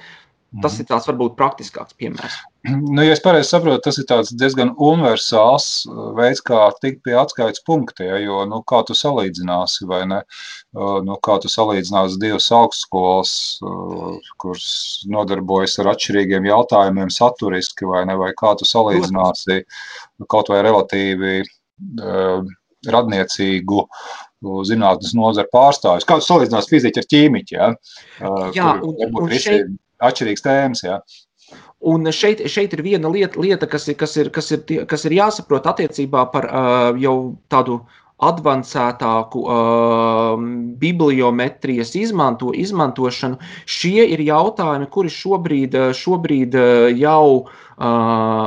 Tas 0.61 0.73
mhm. 0.73 0.81
ir 0.81 0.85
tāds 0.87 1.07
varbūt 1.07 1.35
praktiskāks 1.35 1.95
piemērs. 1.97 2.37
Nu, 2.65 3.03
ja 3.03 3.13
es 3.13 3.21
pareizi 3.21 3.51
saprotu, 3.51 3.81
tas 3.85 3.97
ir 3.99 4.37
diezgan 4.39 4.71
universāls 4.81 5.85
veids, 6.17 6.41
kā 6.45 6.63
tikt 6.81 7.03
pie 7.05 7.13
atskaites 7.19 7.61
punktiem. 7.67 8.07
Ja, 8.09 8.19
jo, 8.23 8.39
nu, 8.49 8.61
kā 8.69 8.79
tu 8.87 8.95
salīdzināsi, 8.97 9.85
vai 9.89 10.01
ne? 10.09 10.21
Nu, 10.73 11.17
kā 11.25 11.37
tu 11.43 11.51
salīdzināsi 11.51 12.19
divas 12.21 12.47
augstskolas, 12.55 13.33
kuras 14.41 14.67
nodarbojas 15.11 15.77
ar 15.83 15.91
atšķirīgiem 15.93 16.49
jautājumiem, 16.49 17.13
saturiski, 17.13 17.87
vai 17.91 18.05
ne? 18.09 18.17
Vai 18.21 18.31
kā 18.39 18.55
tu 18.57 18.67
salīdzināsi 18.69 19.61
kaut 20.31 20.49
vai 20.53 20.63
relatīvi 20.65 21.37
uh, 21.43 22.41
radniecīgu 22.89 23.87
zinātnes 24.65 25.13
nozaru 25.17 25.53
pārstāvjus? 25.53 26.07
Kā 26.07 26.17
tu 26.21 26.29
salīdzināsi 26.31 26.73
fiziku 26.73 27.03
ar 27.03 27.09
ķīmiķu? 27.13 27.57
Ja? 27.59 27.71
Uh, 28.21 28.49
Jā, 28.57 28.77
un, 28.81 29.21
un 29.21 29.33
šeit 29.37 29.75
atšķirīgas 30.03 30.45
tēmas. 30.45 30.83
Jā. 30.85 30.99
Un 31.85 32.09
šeit, 32.09 32.41
šeit 32.49 32.73
ir 32.73 32.81
viena 32.81 33.11
lieta, 33.13 33.37
lieta 33.41 33.67
kas, 33.69 33.85
ir, 33.91 33.97
kas, 33.99 34.15
ir, 34.17 34.31
kas, 34.33 34.49
ir, 34.55 34.85
kas 34.89 35.05
ir 35.05 35.13
jāsaprot 35.19 35.67
attiecībā 35.69 36.23
par 36.33 36.47
uh, 36.49 36.97
jau 36.97 37.35
tādu 37.53 37.79
advancētāku 38.25 39.41
uh, 39.43 40.45
bibliometrijas 40.81 41.93
izmanto, 41.99 42.53
izmantošanu. 42.55 43.37
Šie 43.69 44.07
ir 44.15 44.23
jautājumi, 44.25 44.89
kuri 44.89 45.13
šobrīd, 45.13 45.77
šobrīd 45.99 46.57
jau, 46.97 47.27
uh, 47.45 48.45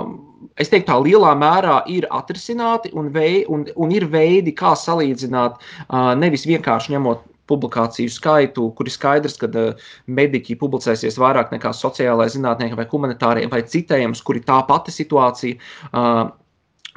es 0.59 0.73
teiktu, 0.73 0.89
tā 0.91 0.99
lielā 1.05 1.37
mērā 1.39 1.83
ir 1.95 2.09
atrisināti 2.11 2.91
un, 2.97 3.13
vei, 3.15 3.45
un, 3.47 3.69
un 3.77 3.95
ir 3.95 4.09
veidi, 4.11 4.57
kā 4.57 4.75
salīdzināt, 4.75 5.61
uh, 5.61 6.15
nevis 6.19 6.49
vienkārši 6.49 6.97
ņemot 6.97 7.27
publikāciju 7.49 8.13
skaitu, 8.13 8.69
kur 8.77 8.89
ir 8.89 8.95
skaidrs, 8.95 9.39
ka 9.41 9.51
uh, 9.51 9.87
mediķi 10.07 10.59
publicēsies 10.61 11.21
vairāk 11.21 11.55
nekā 11.55 11.73
sociālai 11.77 12.29
zinātnieki 12.33 12.79
vai 12.79 12.89
humanitārie 12.91 13.49
vai 13.53 13.63
citējums, 13.67 14.23
kur 14.25 14.41
ir 14.41 14.47
tā 14.49 14.61
pati 14.69 14.95
situācija. 14.95 15.61
Uh, 15.93 16.29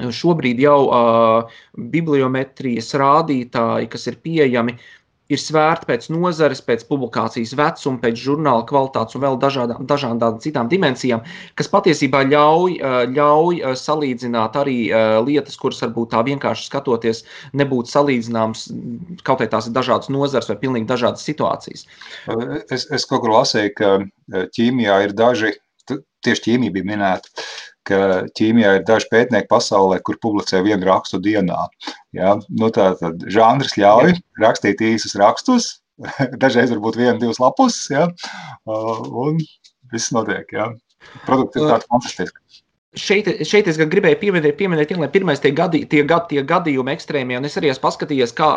Šobrīd 0.02 0.58
jau 0.64 0.88
uh, 0.88 1.60
bibliometrijas 1.94 2.88
rādītāji, 2.98 3.90
kas 3.92 4.08
ir 4.10 4.16
pieejami, 4.24 4.74
ir 5.32 5.40
svērti 5.42 5.88
pēc 5.90 6.08
nozares, 6.14 6.62
pēc 6.66 6.84
publikācijas 6.90 7.54
vecuma, 7.58 8.00
pēc 8.04 8.20
žurnāla 8.20 8.66
kvalitātes 8.70 9.18
un 9.18 9.24
vēl 9.24 9.40
dažādām, 9.42 9.86
dažādām 9.88 10.40
citām 10.44 10.70
dimensijām, 10.72 11.24
kas 11.60 11.72
patiesībā 11.72 12.24
ļauj, 12.28 12.78
ļauj 13.16 13.62
salīdzināt 13.80 14.60
arī 14.62 14.78
lietas, 15.28 15.58
kuras 15.62 15.82
varbūt 15.86 16.14
tā 16.14 16.24
vienkārši 16.28 16.68
skatoties, 16.68 17.24
nebūtu 17.58 17.94
salīdzināmas, 17.94 18.68
kaut 19.28 19.44
vai 19.44 19.50
tās 19.52 19.70
ir 19.70 19.76
dažādas 19.78 20.12
nozares 20.14 20.52
vai 20.52 20.60
pilnīgi 20.62 20.90
dažādas 20.92 21.26
situācijas. 21.28 21.88
Es, 22.70 22.88
es 22.92 23.08
kaut 23.10 23.26
kur 23.26 23.38
lasīju, 23.40 23.76
ka 23.78 24.48
ķīmijā 24.56 25.02
ir 25.08 25.16
daži, 25.18 25.56
tieši 26.26 26.46
ķīmija 26.48 26.76
bija 26.76 26.88
minēta, 26.92 27.46
ka 27.88 28.00
ķīmijā 28.38 28.76
ir 28.78 28.86
daži 28.88 29.10
pētnieki 29.12 29.50
pasaulē, 29.52 30.00
kur 30.06 30.20
publicē 30.22 30.62
vienu 30.66 30.88
rakstu 30.88 31.22
dienā. 31.24 31.66
Ja? 32.18 32.36
Nu, 32.50 32.72
tā 32.74 32.92
tad 33.00 33.24
žanrs 33.32 33.78
ļauj 33.80 34.16
rakstīt 34.44 34.84
īsus 34.86 35.18
rakstus, 35.20 35.72
dažreiz 36.44 36.74
varbūt 36.74 37.00
vienu, 37.02 37.18
divas 37.22 37.42
lapus, 37.42 37.84
ja? 37.94 38.08
un 38.68 39.42
viss 39.94 40.14
notiek. 40.16 40.46
Ja? 40.54 40.72
Produktivitāte 41.26 41.90
fantastiska. 41.90 42.40
Šeit, 43.00 43.30
šeit 43.48 43.70
es 43.72 43.78
gribēju 43.80 44.18
pieminēt, 44.20 44.58
pieminēt 44.60 44.90
ja, 44.92 45.08
pirmais 45.14 45.40
tie, 45.40 45.54
gadi, 45.56 45.86
tie, 45.88 46.02
gadi, 46.04 46.36
tie 46.36 46.42
gadījumi 46.44 46.92
ekstrēmie, 46.92 47.38
un 47.40 47.48
es 47.48 47.56
arī 47.56 47.70
esmu 47.72 47.86
paskatījies, 47.86 48.34
kā, 48.36 48.50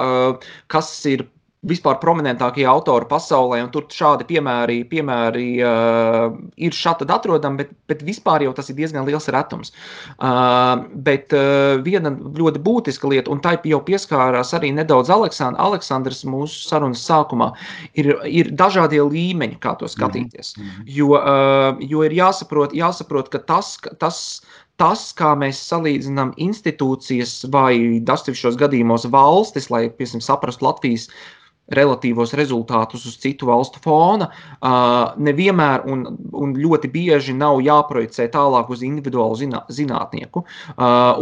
kas 0.74 0.88
ir 1.06 1.22
vispār 1.68 1.98
prominentākie 2.02 2.66
autori 2.68 3.08
pasaulē, 3.08 3.60
un 3.64 3.70
tur 3.72 3.86
šādi 3.92 4.26
piemēri, 4.28 4.80
piemēri 4.90 5.48
uh, 5.64 6.34
ir 6.60 6.76
šādi 6.76 7.08
atrodami, 7.14 7.62
bet, 7.62 7.72
bet 7.90 8.04
vispār 8.06 8.44
jau 8.46 8.52
tas 8.56 8.68
ir 8.70 8.78
diezgan 8.78 9.06
liels 9.08 9.28
retums. 9.32 9.72
Uh, 10.18 10.84
bet 11.06 11.32
uh, 11.36 11.80
viena 11.84 12.12
ļoti 12.12 12.62
būtiska 12.64 13.10
lieta, 13.10 13.32
un 13.32 13.42
tā 13.44 13.56
jau 13.70 13.80
pieskārās 13.84 14.54
arī 14.56 14.74
nedaudz 14.76 15.12
Aleksandrs, 15.14 15.62
Aleksandrs 15.64 16.24
mūsu 16.28 16.66
sarunas 16.68 17.04
sākumā, 17.04 17.52
ir, 17.98 18.12
ir 18.28 18.52
dažādie 18.52 19.02
līmeņi, 19.04 19.60
kā 19.62 19.76
to 19.80 19.88
skatīties. 19.90 20.56
Mm 20.58 20.64
-hmm. 20.64 20.90
jo, 20.98 21.14
uh, 21.16 21.80
jo 21.80 22.04
ir 22.04 22.12
jāsaprot, 22.12 22.76
jāsaprot 22.76 23.32
ka 23.32 23.38
tas, 23.38 23.78
tas 23.98 24.42
tas, 24.76 25.12
kā 25.14 25.34
mēs 25.38 25.60
salīdzinām 25.70 26.32
institūcijas 26.36 27.44
vai 27.54 28.00
dažos 28.02 28.56
gadījumos 28.58 29.06
valstis, 29.10 29.70
lai 29.70 29.88
piemēram, 29.88 30.20
saprastu 30.20 30.66
Latvijas 30.66 31.08
relatīvos 31.72 32.34
rezultātus 32.36 33.06
uz 33.08 33.16
citu 33.20 33.48
valstu 33.48 33.80
fona, 33.84 34.28
nevienmēr 35.16 35.86
un, 35.88 36.04
un 36.36 36.52
ļoti 36.60 36.90
bieži 36.92 37.34
nav 37.36 37.62
jāprojicē 37.64 38.26
tālāk 38.32 38.68
uz 38.74 38.82
individuālu 38.84 39.38
zinā, 39.40 39.62
zinātnieku. 39.72 40.44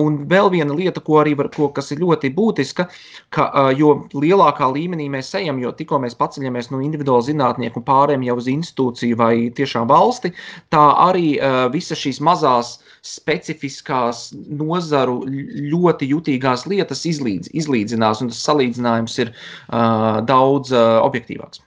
Un 0.03 0.19
vēl 0.31 0.51
viena 0.55 0.75
lieta, 0.75 1.03
ko 1.05 1.21
arī 1.23 1.37
var, 1.39 1.51
ko, 1.55 1.71
kas 1.75 1.93
ir 1.95 2.03
ļoti 2.03 2.33
būtiska, 2.35 2.89
ka 3.35 3.49
jo 3.79 3.95
lielākā 4.15 4.67
līmenī 4.73 5.09
mēs 5.13 5.31
ejam, 5.39 5.61
jo 5.63 5.71
tikko 5.79 6.03
mēs 6.03 6.19
paceļamies 6.19 6.73
no 6.73 6.83
individuāla 6.83 7.29
zinātnieku 7.29 7.79
un 7.79 7.87
pārējām 7.87 8.27
jau 8.27 8.39
uz 8.43 8.51
institūciju 8.51 9.21
vai 9.23 9.35
tiešām 9.55 9.87
valsti, 9.91 10.35
tā 10.75 10.87
arī 11.07 11.37
visas 11.73 12.03
šīs 12.03 12.19
mazās 12.25 12.81
specifiskās 13.03 14.29
nozaru 14.33 15.23
ļoti 15.27 16.09
jutīgās 16.13 16.67
lietas 16.71 17.03
izlīdz, 17.11 17.51
izlīdzinās, 17.51 18.23
un 18.23 18.31
tas 18.31 18.43
salīdzinājums 18.47 19.19
ir 19.25 19.33
uh, 19.33 20.21
daudz 20.29 20.71
uh, 20.75 21.01
objektīvāks. 21.03 21.63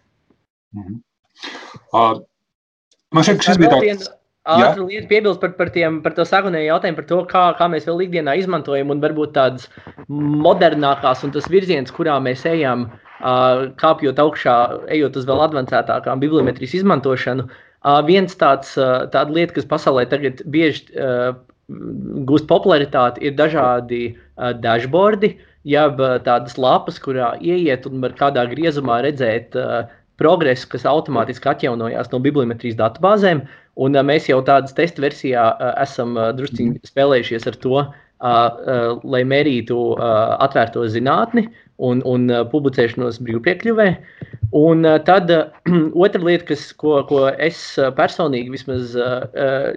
Mm 0.75 0.83
-hmm. 0.83 1.01
uh, 1.91 2.21
man 3.11 3.27
šķiet, 3.27 3.41
ka 3.41 3.49
šis 3.49 3.59
bija 3.63 3.73
tāds. 3.75 4.13
Ātri 4.45 4.83
lieta 4.85 5.07
piebilst 5.09 5.41
par, 5.41 5.55
par, 5.57 5.71
tiem, 5.73 6.03
par 6.05 6.13
to 6.13 6.21
sākotnēju 6.21 6.67
jautājumu 6.69 6.99
par 6.99 7.05
to, 7.09 7.17
kā, 7.25 7.45
kā 7.57 7.65
mēs 7.65 7.87
vēl 7.89 8.03
ikdienā 8.05 8.35
izmantojam, 8.37 8.91
un 8.93 9.01
varbūt 9.01 9.33
tādas 9.33 9.65
modernākās 10.07 11.23
un 11.25 11.33
tas 11.33 11.49
virziens, 11.49 11.89
kurā 11.91 12.19
mēs 12.21 12.45
ejam, 12.45 12.85
kāpjot 13.81 14.21
augšā, 14.21 14.55
ejot 14.93 15.17
uz 15.17 15.25
vēl 15.25 15.41
avansētākām 15.47 16.21
bibliometrijas 16.21 16.75
izmantošanu. 16.81 17.47
Uh, 17.85 17.99
viens 18.05 18.33
tāds, 18.33 18.71
uh, 18.81 19.05
tāda 19.13 19.35
lieta, 19.35 19.53
kas 19.53 19.67
pasaulē 19.69 20.07
tagad 20.09 20.41
bieži 20.49 20.87
uh, 20.97 21.35
gūst 22.25 22.47
popularitāti, 22.49 23.21
ir 23.29 23.35
dažādi 23.37 24.07
uh, 24.15 24.55
dashboardi, 24.57 25.35
uh, 25.35 25.51
jeb 25.65 25.99
tādas 26.25 26.57
lapas, 26.61 26.99
kurā 27.01 27.33
ieiet 27.41 27.87
un 27.89 28.01
var 28.03 28.15
kādā 28.17 28.45
griezumā 28.51 29.01
redzēt 29.05 29.57
uh, 29.57 29.89
progresu, 30.21 30.69
kas 30.71 30.85
automātiski 30.87 31.49
atjaunojās 31.51 32.11
no 32.13 32.21
bibliometrijas 32.23 32.77
datubāzēm. 32.79 33.43
Un, 33.75 33.97
uh, 33.97 34.05
mēs 34.05 34.29
jau 34.29 34.39
tādas 34.45 34.75
testa 34.77 35.03
versijā 35.03 35.49
uh, 35.51 35.73
esam 35.83 36.15
uh, 36.19 36.29
druskuļi 36.37 36.75
mhm. 36.75 36.91
spēlējušies 36.91 37.49
ar 37.51 37.59
to, 37.65 37.79
uh, 37.81 37.89
uh, 37.89 38.04
lai 38.21 39.23
mērītu 39.27 39.77
atvērto 39.99 40.85
zinātni 40.87 41.47
un, 41.83 42.01
un 42.07 42.29
publicēšanos 42.51 43.19
brīvpiekļuvē. 43.25 43.89
Un 44.55 44.87
tad 45.07 45.31
otra 46.05 46.21
lieta, 46.23 46.45
kas, 46.53 46.69
ko, 46.79 47.01
ko 47.09 47.27
es 47.35 47.59
personīgi 47.97 48.53
vismaz 48.53 48.95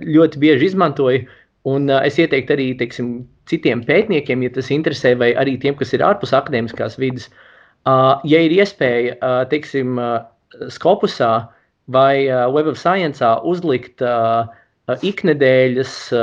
ļoti 0.05 0.39
bieži 0.45 0.71
izmantoju, 0.71 1.27
un 1.69 1.91
es 1.99 2.19
ieteiktu 2.21 2.55
arī 2.55 2.71
teiksim, 2.79 3.27
citiem 3.51 3.83
pētniekiem, 3.85 4.45
ja 4.47 4.55
tas 4.55 4.71
interesē, 4.71 5.17
vai 5.19 5.33
arī 5.35 5.59
tiem, 5.61 5.75
kas 5.75 5.93
ir 5.97 6.05
ārpus 6.07 6.35
akadēmiskās 6.37 6.99
vidas, 7.01 7.29
ja 8.25 8.43
ir 8.45 8.55
iespēja, 8.55 9.19
teiksim, 9.51 9.99
Skopusā 10.73 11.49
vai 11.93 12.29
Web 12.53 12.69
of 12.71 12.79
Science 12.81 13.25
uzlikt 13.45 14.01
uh, 14.01 14.49
iknedēļas 15.11 15.97
uh, 16.17 16.23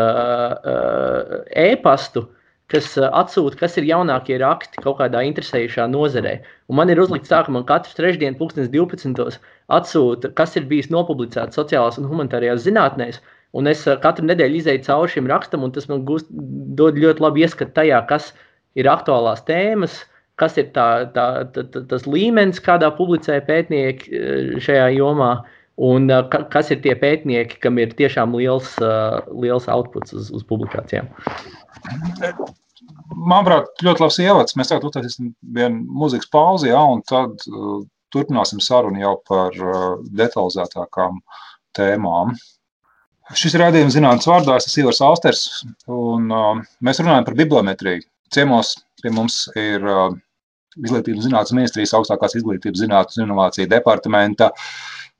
uh, 0.74 1.36
e-pastu, 1.66 2.26
kas 2.72 2.90
uh, 2.98 3.12
atsūta, 3.22 3.60
kas 3.60 3.78
ir 3.78 3.90
jaunākie 3.92 4.40
rakti 4.42 4.82
kaut 4.82 4.98
kādā 5.04 5.22
interesējušā 5.28 5.86
nozarē. 5.92 6.40
Un 6.72 6.80
man 6.80 6.90
ir 6.90 7.02
uzlikts 7.04 7.30
tā, 7.30 7.44
ka 7.46 7.54
man 7.54 7.68
katru 7.70 7.94
trešdienu, 8.00 8.40
2012. 8.42 9.40
atsūta, 9.78 10.34
kas 10.38 10.58
ir 10.58 10.66
bijis 10.72 10.90
nopublicēts 10.94 11.58
sociālās 11.60 12.02
un 12.02 12.10
humanitārajās 12.10 12.66
zinātnēs, 12.66 13.22
Un 13.56 13.70
es 13.72 13.86
katru 14.04 14.28
nedēļu 14.28 14.60
izēju 14.60 14.84
cauri 14.84 15.14
šim 15.14 15.30
rakstam, 15.32 15.64
un 15.64 15.72
tas 15.76 15.88
man 15.88 16.04
gust, 16.08 16.28
dod 16.80 16.98
ļoti 17.00 17.24
labu 17.24 17.40
ieskatu 17.46 17.72
tajā, 17.78 18.02
kas 18.10 18.34
ir 18.76 18.90
aktuālās 18.92 19.46
tēmas, 19.48 20.02
kas 20.42 20.58
ir 20.60 20.74
tā, 20.76 20.88
tā, 21.16 21.28
tā, 21.56 21.64
tā, 21.72 21.84
tas 21.94 22.04
līmenis, 22.10 22.60
kādā 22.64 22.90
publicē 22.98 23.40
pētnieki 23.48 24.12
eh, 24.12 24.50
šajā 24.66 24.90
jomā, 24.98 25.32
un 25.78 26.08
ka, 26.32 26.44
kas 26.52 26.72
ir 26.72 26.82
tie 26.84 26.96
pētnieki, 27.00 27.60
kam 27.64 27.80
ir 27.82 27.96
tiešām 27.98 28.36
liels, 28.40 28.76
liels 29.32 29.68
outputs 29.72 30.16
uz, 30.16 30.32
uz 30.36 30.46
publikācijām. 30.48 31.10
Manuprāt, 33.16 33.70
ļoti 33.86 34.04
labs 34.04 34.20
ievads. 34.24 34.56
Mēs 34.60 34.72
tagad 34.72 34.88
uztaisīsim 34.90 35.32
vienu 35.56 35.84
mūzikas 36.00 36.30
pauzi, 36.32 36.70
ja, 36.72 36.82
un 36.92 37.02
tad 37.08 37.44
uh, 37.52 37.84
turpināsim 38.14 38.62
sarunu 38.64 39.02
jau 39.02 39.14
par 39.28 39.56
uh, 39.62 39.86
detalizētākām 40.20 41.22
tēmām. 41.78 42.36
Šis 43.36 43.56
rādījums 43.58 43.96
zinātnīs 43.96 44.30
vārdā, 44.30 44.58
es 44.60 44.68
esmu 44.70 44.86
Ivars 44.86 45.02
Austers, 45.06 45.46
un 45.92 46.30
uh, 46.34 46.52
mēs 46.86 47.02
runājam 47.02 47.26
par 47.28 47.40
bibliometriju. 47.40 48.06
Ciemos 48.34 48.76
pie 49.02 49.14
mums 49.14 49.46
ir 49.60 49.86
uh, 49.86 50.10
Izglītības 50.76 51.24
zinātnes 51.24 51.56
ministrijas 51.56 51.94
augstākās 51.96 52.36
izglītības 52.36 52.82
zinātnes 52.84 53.22
un 53.22 53.30
inovāciju 53.30 53.70
departamenta 53.72 54.50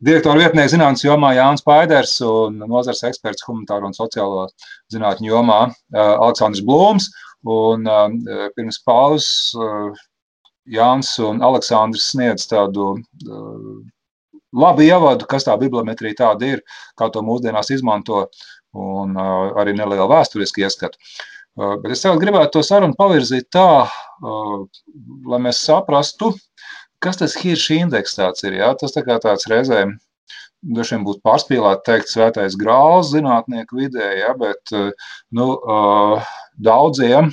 direktora 0.04 0.42
vietnieks 0.42 0.74
zinātnes 0.74 1.06
jomā 1.06 1.36
Jānis 1.38 1.64
Paiders 1.66 2.18
un 2.26 2.60
nozars 2.68 3.04
eksperts 3.08 3.46
humanitāro 3.48 3.88
un 3.88 3.96
sociālo 3.96 4.48
zinātņu 4.94 5.32
jomā 5.32 5.60
Aleksandrs 5.94 6.66
Blūms. 6.66 7.12
Un 7.46 7.86
pirms 8.58 8.80
pauzes 8.82 9.54
Jānis 10.66 11.12
un 11.22 11.44
Aleksandrs 11.46 12.10
sniedz 12.12 12.48
tādu 12.50 12.96
labu 14.56 14.82
ievadu, 14.82 15.28
kas 15.30 15.46
tā 15.46 15.54
bibliometrija 15.60 16.24
tāda 16.24 16.56
ir, 16.56 16.64
kā 16.98 17.12
to 17.14 17.22
mūsdienās 17.22 17.70
izmanto, 17.76 18.26
un 18.76 19.16
arī 19.16 19.76
nelielu 19.78 20.08
vēsturisku 20.10 20.64
ieskatu. 20.66 20.98
Bet 21.56 21.94
es 21.94 22.02
tagad 22.04 22.20
gribētu 22.24 22.58
to 22.58 22.64
sarunu 22.68 22.98
pavirzīt 22.98 23.48
tā, 23.54 23.86
lai 25.30 25.40
mēs 25.44 25.62
saprastu, 25.68 26.34
kas 27.04 27.20
tas 27.22 27.38
hirša 27.40 27.82
indeks 27.84 28.18
tāds 28.18 28.46
ir. 28.48 28.60
Jā? 28.62 28.74
Tas 28.80 28.96
tā 28.96 29.04
kā 29.06 29.18
tāds 29.24 29.48
reizēm 29.52 29.96
vien 30.66 31.04
būtu 31.06 31.22
pārspīlēti 31.26 31.86
teikt 31.86 32.10
svētais 32.10 32.56
grāls 32.58 33.12
zinātnieku 33.14 33.78
vidē, 33.78 34.08
ja, 34.22 34.34
bet 34.38 34.74
nu, 35.32 35.48
daudziem 36.58 37.32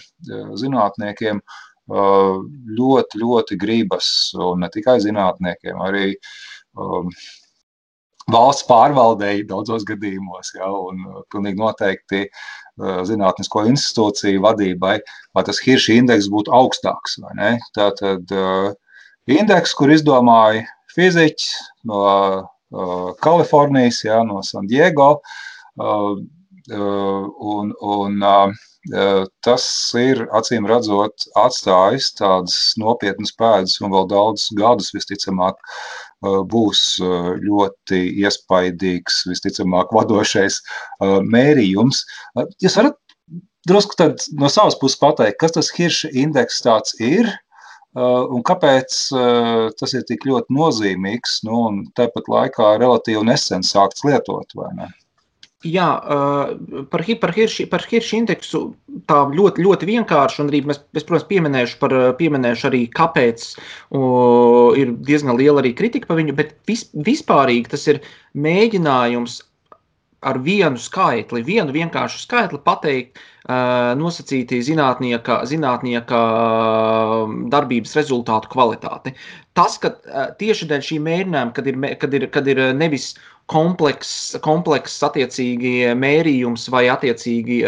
zinātniekiem 0.61 1.41
ļoti, 1.89 3.23
ļoti 3.23 3.57
gribas, 3.61 4.33
un 4.37 4.61
ne 4.61 4.69
tikai 4.73 4.99
zinātniekiem, 5.01 5.81
arī 5.83 6.13
um, 6.79 7.09
valsts 8.33 8.69
pārvaldēji 8.69 9.49
daudzos 9.49 9.85
gadījumos, 9.89 10.53
ja, 10.55 10.69
un 10.69 11.25
pilnīgi 11.33 11.59
noteikti 11.59 12.23
zinātnisko 12.79 13.67
institūciju 13.73 14.45
vadībai, 14.45 14.95
lai 15.35 15.45
tas 15.45 15.61
hirša 15.61 15.99
indeks 15.99 16.31
būtu 16.33 16.53
augstāks. 16.55 17.19
Tātad 17.77 18.33
uh, 18.37 18.73
indeks, 19.31 19.75
kur 19.79 19.93
izdomāja 19.93 20.65
fiziķis 20.95 21.55
no 21.89 22.03
uh, 22.03 23.13
Kalifornijas, 23.23 24.03
ja, 24.05 24.23
no 24.27 24.43
San 24.47 24.69
Diego, 24.71 25.15
uh, 25.81 26.15
un, 26.73 27.73
un 27.81 28.23
tas 29.43 29.65
ir 29.99 30.25
acīm 30.35 30.67
redzot 30.67 31.27
atstājis 31.39 32.09
tādas 32.19 32.57
nopietnas 32.79 33.31
pēdas 33.39 33.81
un 33.81 33.93
vēl 33.93 34.09
daudzus 34.11 34.51
gadus 34.59 34.93
visticamāk 34.95 35.55
būs 36.23 36.99
ļoti 37.03 38.01
iespaidīgs, 38.25 39.23
visticamāk, 39.31 39.93
vadošais 39.99 40.61
mērījums. 41.01 42.03
Jūs 42.63 42.79
varat 42.79 42.99
drusku 43.69 44.11
no 44.39 44.51
savas 44.51 44.79
puses 44.79 44.99
pateikt, 44.99 45.39
kas 45.39 45.55
tas 45.55 45.71
Hirša 45.71 46.11
indeks 46.15 46.63
tāds 46.63 46.99
ir? 46.99 47.31
Un 47.93 48.41
kāpēc 48.49 48.97
tas 49.77 49.93
ir 49.93 50.05
tik 50.09 50.25
ļoti 50.25 50.55
nozīmīgs 50.57 51.43
nu, 51.45 51.59
un 51.69 51.81
tāpat 51.99 52.31
laikā 52.33 52.75
relatīvi 52.81 53.25
nesen 53.29 53.65
sākts 53.67 54.07
lietot? 54.09 54.55
Jā, 55.63 55.89
par, 56.91 57.05
par 57.23 57.33
Hirša 57.37 57.69
par 57.71 57.85
indeksu 57.93 58.63
tā 59.07 59.19
ļoti, 59.31 59.63
ļoti 59.63 59.89
vienkārši, 59.93 60.41
un 60.43 60.49
arī 60.51 60.63
mēs, 60.67 60.81
es, 60.97 61.05
protams, 61.05 61.29
pieminēšu, 61.29 61.77
par, 61.79 61.95
pieminēšu 62.19 62.67
arī, 62.71 62.81
kāpēc 62.97 63.45
o, 63.95 64.03
ir 64.75 64.97
diezgan 65.07 65.37
liela 65.39 65.63
arī 65.63 65.75
kritika 65.79 66.09
par 66.09 66.19
viņu, 66.19 66.35
bet 66.35 66.57
vis, 66.67 66.89
vispārīgi 66.97 67.71
tas 67.77 67.87
ir 67.93 68.01
mēģinājums 68.35 69.39
ar 70.27 70.41
vienu 70.43 70.81
skaitli, 70.81 71.45
vienu 71.47 71.75
vienkāršu 71.75 72.25
skaitli 72.25 72.59
pateikt, 72.65 73.23
nosacīti 73.49 74.61
zinātnieka, 74.63 75.43
zinātnieka 75.51 76.23
darbības 77.51 77.97
rezultātu 77.99 78.53
kvalitāti. 78.53 79.15
Tas, 79.57 79.77
ka 79.83 79.93
tieši 80.39 80.69
dēļ 80.71 80.87
šī 80.87 80.99
mēģinājuma, 81.03 81.53
kad 81.57 81.67
ir, 81.69 81.79
kad 82.01 82.15
ir, 82.15 82.27
kad 82.33 82.49
ir 82.49 82.63
nevis 82.79 83.13
komplekss, 83.51 84.37
kompleks, 84.45 84.95
attiecīgi 85.05 85.91
mērījums 85.99 86.69
vai 86.73 86.85
attiecīgi 86.93 87.59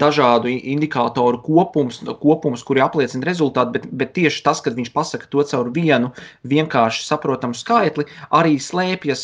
dažādu 0.00 0.50
indikātoru 0.56 1.42
kopums, 1.44 2.00
kopums 2.22 2.64
kuri 2.66 2.82
apliecina 2.82 3.28
rezultātu, 3.28 3.76
bet, 3.76 3.86
bet 4.00 4.14
tieši 4.16 4.42
tas, 4.46 4.62
kad 4.64 4.78
viņš 4.78 4.90
pasaka 4.96 5.28
to 5.30 5.44
caur 5.52 5.70
vienu 5.76 6.10
vienkārši 6.48 7.04
saprotamu 7.06 7.54
skaitli, 7.54 8.08
arī 8.34 8.56
slēpjas 8.62 9.22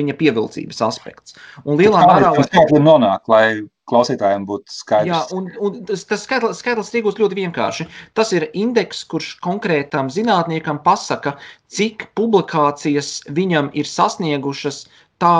viņa 0.00 0.16
pievilcības 0.18 0.82
aspekts. 0.88 1.36
Un 1.66 1.78
lielā 1.78 2.02
mērā 2.08 2.34
tas 2.40 2.50
skaitli 2.50 2.82
nonāk, 2.82 3.28
lai 3.30 3.44
klausītājiem 3.92 4.46
būtu 4.48 4.72
skaidrs. 4.72 5.12
Jā, 5.12 5.20
un, 5.36 5.50
un 5.60 5.78
tas, 5.88 6.06
tas 6.08 6.24
skaitlis, 6.26 6.62
skaitlis 6.62 6.92
iegūst 6.98 7.20
ļoti 7.22 7.38
vienkārši. 7.42 7.88
Tas 8.18 8.32
ir 8.36 8.48
indeks, 8.58 9.04
kurš 9.08 9.36
konkrētam 9.44 10.10
zinātniekam 10.12 10.80
pasaka, 10.84 11.36
cik 11.72 12.08
publikācijas 12.18 13.20
viņam 13.36 13.70
ir 13.78 13.88
sasniegušas 13.88 14.84
tā, 15.22 15.36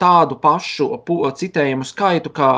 tādu 0.00 0.38
pašu 0.42 0.88
citējumu 1.38 1.86
skaitu, 1.86 2.32
kā, 2.34 2.52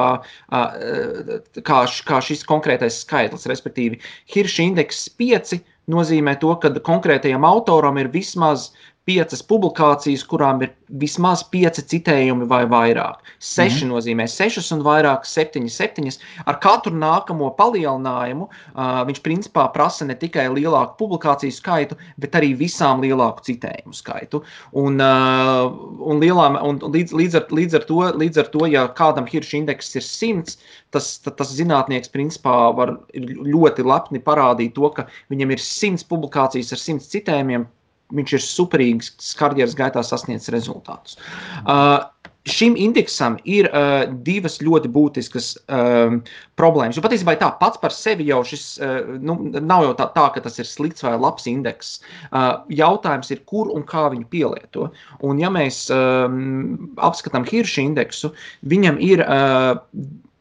kā, 1.69 1.85
kā 2.09 2.23
šis 2.25 2.47
konkrētais 2.49 3.03
skaitlis. 3.05 3.49
Respektīvi, 3.51 4.01
Hirša 4.33 4.69
indeks 4.71 5.07
5 5.21 5.59
nozīmē 5.93 6.39
to, 6.41 6.55
ka 6.63 6.73
konkrētajam 6.85 7.45
autoram 7.45 7.99
ir 8.01 8.11
vismaz 8.13 8.71
piecas 9.09 9.43
publikācijas, 9.45 10.23
kurām 10.25 10.63
ir 10.65 10.71
vismaz 11.01 11.43
pieci 11.53 11.83
citējumi 11.93 12.47
vai 12.49 12.63
vairāk. 12.71 13.21
Seši 13.39 13.85
mm 13.85 13.93
nozīmē 13.95 14.25
sešas 14.31 14.71
un 14.73 14.81
vairāk, 14.85 15.27
septiņi, 15.29 15.71
septiņas. 15.71 16.19
Ar 16.49 16.57
katru 16.63 16.95
nākamo 16.97 17.51
palielinājumu 17.59 18.47
uh, 18.49 19.03
viņš 19.09 19.21
principā 19.27 19.67
prasa 19.75 20.07
ne 20.09 20.17
tikai 20.17 20.47
lielāku 20.55 20.97
publikāciju 21.03 21.53
skaitu, 21.53 21.99
bet 22.21 22.39
arī 22.39 22.55
visām 22.57 23.05
lielāku 23.05 23.45
citējumu 23.51 23.93
skaitu. 23.95 24.41
Un, 24.73 24.97
uh, 25.05 25.69
un, 26.01 26.25
lielā, 26.25 26.49
un 26.65 26.81
līdz, 26.81 27.13
līdz, 27.13 27.39
ar, 27.43 27.47
līdz, 27.61 27.79
ar 27.81 27.87
to, 27.91 28.01
līdz 28.25 28.43
ar 28.45 28.51
to, 28.57 28.65
ja 28.73 28.89
kādam 28.97 29.29
Hirša 29.29 29.61
indeks 29.61 29.95
ir 30.01 30.09
simts, 30.09 30.59
tas, 30.97 31.19
tas 31.29 31.53
zinātnieks 31.53 32.13
principā 32.15 32.73
var 32.75 32.97
ļoti 33.15 33.85
lepni 33.85 34.25
parādīt 34.25 34.75
to, 34.79 34.89
ka 34.97 35.07
viņam 35.33 35.53
ir 35.53 35.63
simts 35.63 36.07
publikācijas 36.09 36.73
ar 36.73 36.81
simts 36.81 37.13
citējumiem 37.13 37.69
viņš 38.15 38.37
ir 38.39 38.45
superīgs 38.45 39.35
karjeras 39.39 39.77
gaitā 39.79 40.03
sasniedzis 40.07 40.53
rezultātus. 40.55 41.19
Uh, 41.65 42.05
šim 42.45 42.75
indeksam 42.77 43.39
ir 43.49 43.69
uh, 43.71 44.05
divas 44.27 44.59
ļoti 44.63 44.91
būtiskas 44.93 45.55
uh, 45.65 46.17
problēmas. 46.61 46.99
Jo 46.99 47.05
patiesībā 47.05 47.37
tā 47.41 47.49
pats 47.61 47.81
par 47.81 47.95
sevi 47.95 48.27
jau 48.29 48.43
šis 48.47 48.67
uh, 48.85 49.15
nu, 49.25 49.39
nav 49.55 49.87
jau 49.87 49.95
tā, 49.99 50.11
tā, 50.17 50.27
ka 50.35 50.45
tas 50.45 50.61
ir 50.61 50.69
slikts 50.69 51.07
vai 51.07 51.15
labs 51.17 51.49
indeks. 51.51 51.97
Uh, 52.31 52.61
jautājums 52.69 53.33
ir, 53.33 53.41
kur 53.49 53.73
un 53.73 53.87
kā 53.89 54.07
viņu 54.13 54.29
pielieto. 54.33 54.91
Un, 55.25 55.41
ja 55.41 55.53
mēs 55.53 55.87
um, 55.95 56.93
apskatām 57.01 57.49
Hirša 57.49 57.87
indeksu, 57.89 58.35
viņam 58.69 59.01
ir 59.05 59.25
uh, 59.25 59.81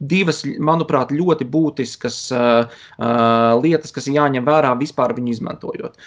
divas, 0.04 0.44
manuprāt, 0.60 1.14
ļoti 1.16 1.48
būtiskas 1.48 2.20
uh, 2.36 2.68
uh, 3.00 3.56
lietas, 3.64 3.96
kas 3.96 4.10
ir 4.10 4.20
jāņem 4.20 4.48
vērā 4.48 4.76
vispār 4.80 5.16
viņu 5.16 5.38
izmantojot. 5.38 6.00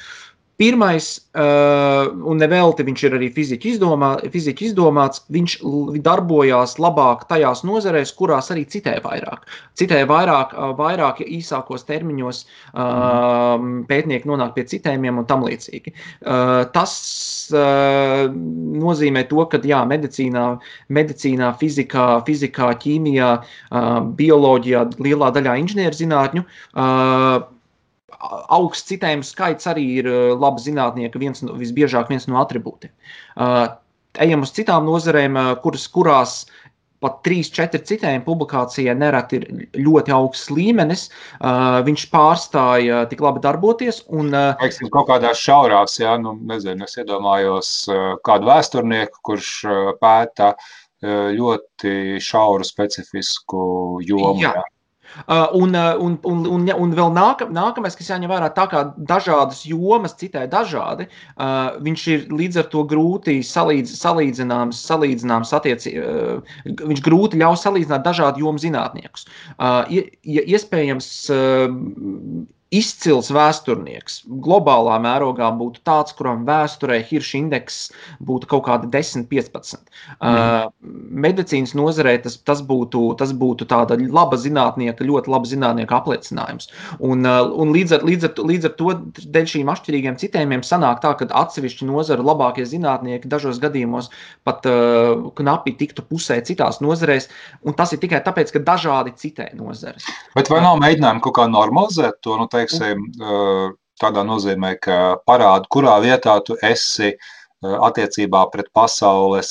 Pirmais, 0.57 1.07
uh, 1.37 2.07
un 2.25 2.39
nevelti 2.41 2.85
viņš 2.87 3.03
ir 3.05 3.15
arī 3.19 3.27
fiziski, 3.29 3.75
izdomā, 3.75 4.15
fiziski 4.33 4.71
izdomāts, 4.71 5.21
viņš 5.29 5.57
darbojās 6.01 6.79
labāk 6.81 7.27
tajās 7.29 7.61
nozarēs, 7.69 8.15
kurās 8.17 8.49
arī 8.55 8.63
citē 8.73 8.95
vairāk. 9.05 9.45
Citē 9.77 9.99
vairāk, 10.09 10.55
uh, 10.57 10.71
vairāk 10.79 11.21
īsākos 11.27 11.85
termiņos 11.91 12.41
uh, 12.73 13.67
pētnieki 13.91 14.31
nonāk 14.31 14.55
pie 14.57 14.65
citējumiem 14.71 15.21
un 15.21 15.27
tam 15.29 15.45
līdzīgi. 15.45 15.93
Uh, 16.25 16.63
tas 16.73 16.95
uh, 17.53 18.25
nozīmē 18.87 19.27
to, 19.29 19.45
ka 19.53 19.61
jā, 19.61 19.83
medicīnā, 19.93 20.47
medicīnā 20.89 21.51
fizikā, 21.61 22.07
fizikā, 22.25 22.71
ķīmijā, 22.81 23.35
uh, 23.43 23.93
bioloģijā, 24.17 24.87
lielā 25.05 25.31
daļā 25.37 25.59
inženierzinātņu. 25.67 26.47
Augsts 28.15 28.87
citējuma 28.87 29.27
skaits 29.27 29.67
arī 29.67 29.87
ir 30.01 30.09
uh, 30.11 30.37
laba 30.39 30.63
zinātnieka 30.63 31.19
viens 31.19 31.43
no, 31.43 31.57
visbiežāk 31.59 32.13
viens 32.13 32.29
no 32.31 32.39
attribūtiem. 32.39 32.93
Uh, 33.35 33.67
ejam 34.23 34.47
uz 34.47 34.53
citām 34.55 34.87
nozarēm, 34.87 35.35
uh, 35.35 35.57
kuras, 35.63 35.89
kurās 35.91 36.37
pat 37.03 37.19
3-4 37.27 37.83
citējuma 37.89 38.25
publikācijai 38.25 38.95
nereti 38.97 39.41
ir 39.41 39.67
ļoti 39.85 40.15
augsts 40.17 40.49
līmenis. 40.51 41.03
Viņš 41.87 42.05
pārstāja 42.09 43.03
tik 43.11 43.21
labi 43.21 43.43
darboties. 43.45 44.01
Un, 44.17 44.33
Teiksim, 44.63 44.89
kaut 44.95 45.11
kādās 45.11 45.43
šaurās, 45.45 45.99
jā, 46.01 46.15
nu, 46.23 46.33
nezinu, 46.49 46.89
es 46.89 46.97
iedomājos 46.97 47.75
kādu 48.27 48.49
vēsturnieku, 48.49 49.21
kurš 49.29 49.51
pēta 50.01 50.55
ļoti 51.05 52.17
šauru 52.25 52.65
specifisku 52.65 53.67
jomu. 54.09 54.41
Jā. 54.41 54.57
Jā. 54.57 54.65
Uh, 55.25 55.47
un, 55.57 55.75
uh, 55.75 55.97
un, 56.03 56.19
un, 56.29 56.45
un, 56.47 56.67
un 56.69 56.95
vēl 56.97 57.13
nāka, 57.17 57.49
nākamais, 57.53 57.97
kas 57.97 58.11
jāņem 58.13 58.31
vērā, 58.31 58.51
tā 58.57 58.67
kā 58.71 58.83
dažādas 59.09 59.63
jomas 59.69 60.17
citai 60.21 60.45
dažādi, 60.53 61.09
uh, 61.09 61.79
viņš 61.83 62.07
ir 62.13 62.27
līdz 62.37 62.61
ar 62.63 62.69
to 62.75 62.85
grūti 62.91 63.39
salīdz, 63.47 63.95
salīdzināms, 63.97 64.83
salīdzināms 64.91 65.55
attieci, 65.57 65.95
uh, 66.01 66.59
viņš 66.67 67.05
grūti 67.07 67.41
ļauj 67.41 67.61
salīdzināt 67.65 68.05
dažādu 68.07 68.45
jomu 68.45 68.61
zinātniekus. 68.63 69.27
Uh, 69.57 69.83
ja, 69.89 70.45
iespējams, 70.45 71.11
uh, 71.33 72.47
izcils 72.75 73.29
vēsturnieks 73.31 74.25
globālā 74.43 74.97
mērogā 75.03 75.53
būtu 75.55 75.83
tāds, 75.87 76.15
kuram 76.19 76.43
vēsturē 76.49 76.99
Hirša 77.07 77.39
indeks 77.39 77.77
būtu 78.27 78.49
kaut 78.51 78.65
kāda 78.67 78.89
10, 78.91 79.29
15. 79.31 79.79
Mm. 80.19 80.27
Uh, 80.27 80.91
medicīnas 81.27 81.77
nozarē 81.79 82.17
tas, 82.25 82.39
tas, 82.43 82.63
būtu, 82.67 83.05
tas 83.21 83.31
būtu 83.37 83.69
tāda 83.71 83.99
laba 84.01 84.39
zinātnieka, 84.41 85.07
ļoti 85.07 85.31
laba 85.31 85.47
zinātnieka 85.47 86.01
apliecinājums. 86.01 86.71
Un, 86.99 87.23
uh, 87.23 87.45
un 87.55 87.71
līdz, 87.77 88.01
ar, 88.01 88.07
līdz, 88.09 88.31
ar, 88.31 88.43
līdz 88.51 88.71
ar 88.71 88.75
to, 88.81 88.97
dēļ 89.37 89.49
šīm 89.55 89.71
atšķirīgiem 89.71 90.19
citējumiem, 90.25 90.67
sanāk 90.67 91.05
tā, 91.05 91.15
ka 91.21 91.31
atsevišķi 91.45 91.87
nozaru 91.87 92.27
labākie 92.27 92.67
zinātnieki 92.67 93.31
dažos 93.31 93.63
gadījumos 93.63 94.11
pat 94.47 94.67
uh, 94.67 95.31
knapi 95.39 95.77
tiktu 95.79 96.03
pusē 96.11 96.41
citās 96.47 96.83
nozarēs, 96.83 97.31
un 97.63 97.79
tas 97.79 97.95
ir 97.95 98.03
tikai 98.03 98.25
tāpēc, 98.27 98.51
ka 98.57 98.65
dažādi 98.73 99.15
citē 99.23 99.53
nozares. 99.55 100.11
Bet 100.35 100.51
vai 100.51 100.65
nav 100.67 100.81
mēģinājumi 100.83 101.23
kaut 101.23 101.39
kā 101.39 101.47
normalizēt 101.51 102.19
to? 102.27 102.35
Nu, 102.37 102.51
teiksim, 102.57 103.07
tādā 104.01 104.27
nozīmē, 104.27 104.77
ka 104.83 105.01
parāda, 105.29 105.69
kurā 105.73 105.97
vietā 106.05 106.37
tu 106.45 106.59
esi 106.65 107.15
attiecībā 107.65 108.43
pret 108.53 108.69
pasaules 108.77 109.51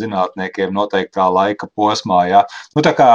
zinātniekiem 0.00 0.72
noteiktā 0.74 1.26
laika 1.28 1.68
posmā. 1.76 2.22
Ja? 2.30 2.40
Nu, 2.74 2.82
tā 2.84 2.94
kā, 2.96 3.08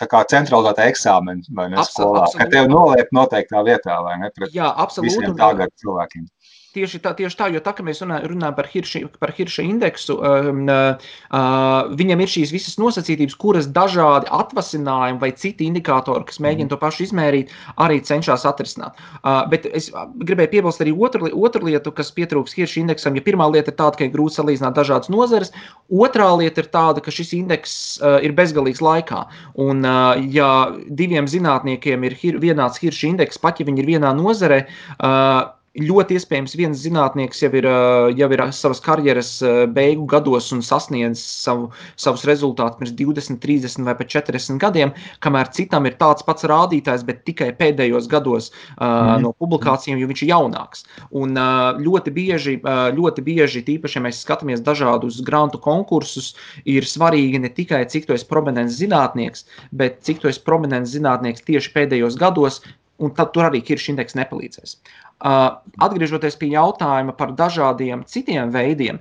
tā 0.00 0.08
kā 0.10 0.24
centralizēta 0.28 0.88
eksāmena 0.90 1.56
vai 1.56 1.68
ne 1.72 1.84
skolā, 1.86 2.26
ka 2.36 2.48
tev 2.50 2.68
noliek 2.72 3.12
noteiktā 3.14 3.62
vietā 3.66 4.00
vai 4.04 4.18
ne 4.24 4.32
pret 4.34 4.54
Jā, 4.56 4.72
absolūti. 4.74 5.12
visiem 5.12 5.36
tagad 5.38 5.72
cilvēkiem. 5.82 6.26
Tieši 6.72 7.02
tā, 7.04 7.10
tieši 7.12 7.36
tā, 7.36 7.46
jo 7.52 7.60
tā, 7.60 7.74
ka 7.76 7.84
mēs 7.84 7.98
runājam, 8.00 8.54
par 8.56 8.64
Hirša, 8.72 9.02
par 9.20 9.34
Hirša 9.36 9.64
indeksu, 9.68 10.14
um, 10.24 10.62
uh, 10.72 11.10
uh, 11.28 11.90
viņam 12.00 12.22
ir 12.24 12.32
šīs 12.32 12.54
visas 12.54 12.78
nosacītības, 12.80 13.36
kuras 13.36 13.68
dažādi 13.68 14.30
atvasinājumi 14.32 15.20
vai 15.20 15.30
citi 15.36 15.68
indikatori, 15.68 16.24
kas 16.30 16.40
mēģina 16.40 16.72
to 16.72 16.78
pašu 16.80 17.04
izmērīt, 17.04 17.52
arī 17.76 18.00
cenšas 18.08 18.46
atrisināt. 18.48 18.96
Uh, 19.20 19.42
bet 19.52 19.68
es 19.68 19.90
gribēju 20.24 20.54
piebilst 20.56 20.80
arī 20.80 20.96
otru, 20.96 21.28
otru 21.44 21.68
lietu, 21.68 21.92
kas 21.92 22.14
pietrūks 22.16 22.56
Hirša 22.56 22.80
indeksam. 22.86 23.20
Ja 23.20 23.28
pirmā 23.28 23.52
lieta 23.52 23.68
ir 23.68 23.76
tāda, 23.76 24.00
ka 24.00 24.08
ir 24.08 24.16
grūti 24.16 24.40
salīdzināt 24.40 24.80
dažādas 24.80 25.12
nozares, 25.12 25.52
otrā 25.92 26.32
lieta 26.40 26.64
ir 26.64 26.72
tāda, 26.72 27.04
ka 27.04 27.12
šis 27.12 27.36
indeks 27.36 27.78
uh, 28.00 28.16
ir 28.24 28.32
bezgalīgs 28.38 28.80
laikā. 28.80 29.26
Un, 29.60 29.84
uh, 29.84 30.16
ja 30.32 30.52
diviem 30.88 31.28
zinātniekiem 31.28 32.08
ir 32.08 32.16
hir, 32.16 32.40
vienāds 32.40 32.80
Hirša 32.80 33.12
indeks, 33.12 33.44
pat 33.44 33.60
ja 33.60 33.68
viņi 33.68 33.84
ir 33.84 33.98
vienā 33.98 34.16
nozarē, 34.16 34.64
uh, 34.96 35.50
Ļoti 35.72 36.18
iespējams, 36.18 36.52
viens 36.60 36.80
zinātnieks 36.84 37.38
jau 37.40 37.48
ir, 37.56 37.64
jau 38.18 38.26
ir 38.34 38.40
savas 38.52 38.80
karjeras 38.84 39.30
beigu 39.72 40.04
gados 40.04 40.50
un 40.52 40.60
sasniedzis 40.60 41.22
savu, 41.46 41.70
savus 41.96 42.26
rezultātus 42.28 42.76
pirms 42.76 42.92
20, 42.98 43.38
30 43.40 43.86
vai 43.88 43.94
pat 43.96 44.10
40 44.12 44.60
gadiem, 44.60 44.92
kamēr 45.24 45.48
citam 45.56 45.88
ir 45.88 45.96
tāds 45.96 46.26
pats 46.26 46.44
rādītājs, 46.44 47.06
bet 47.08 47.22
tikai 47.24 47.48
pēdējos 47.56 48.10
gados 48.12 48.50
uh, 48.52 49.16
no 49.22 49.32
publikācijām, 49.40 49.96
jo 49.96 50.10
viņš 50.10 50.24
ir 50.26 50.32
jaunāks. 50.34 50.84
Un 51.22 51.40
uh, 51.40 51.80
ļoti 51.80 52.12
bieži, 52.20 52.58
uh, 52.60 52.90
ļoti 52.92 53.24
bieži, 53.24 53.64
tīpaši, 53.64 53.96
ja 53.96 54.04
mēs 54.10 54.20
skatāmies 54.26 54.60
dažādus 54.66 55.22
grantu 55.24 55.62
konkursus, 55.62 56.34
ir 56.68 56.84
svarīgi 56.84 57.40
ne 57.40 57.48
tikai 57.48 57.86
cik 57.88 58.10
tu 58.10 58.18
esi 58.18 58.28
prominents 58.28 58.76
zinātnieks, 58.76 59.48
bet 59.72 60.02
cik 60.04 60.20
tu 60.20 60.28
esi 60.28 60.44
prominents 60.44 60.92
zinātnieks 60.92 61.48
tieši 61.48 61.72
pēdējos 61.72 62.20
gados, 62.20 62.60
un 63.02 63.12
tad 63.16 63.32
tur 63.34 63.48
arī 63.48 63.62
Kiršs 63.64 63.90
indeks 63.92 64.16
nepalīdzēs. 64.18 64.78
Atgriežoties 65.22 66.38
pie 66.38 66.52
jautājuma 66.54 67.14
par 67.18 67.34
dažādiem 67.38 68.06
citiem 68.10 68.50
veidiem, 68.54 68.98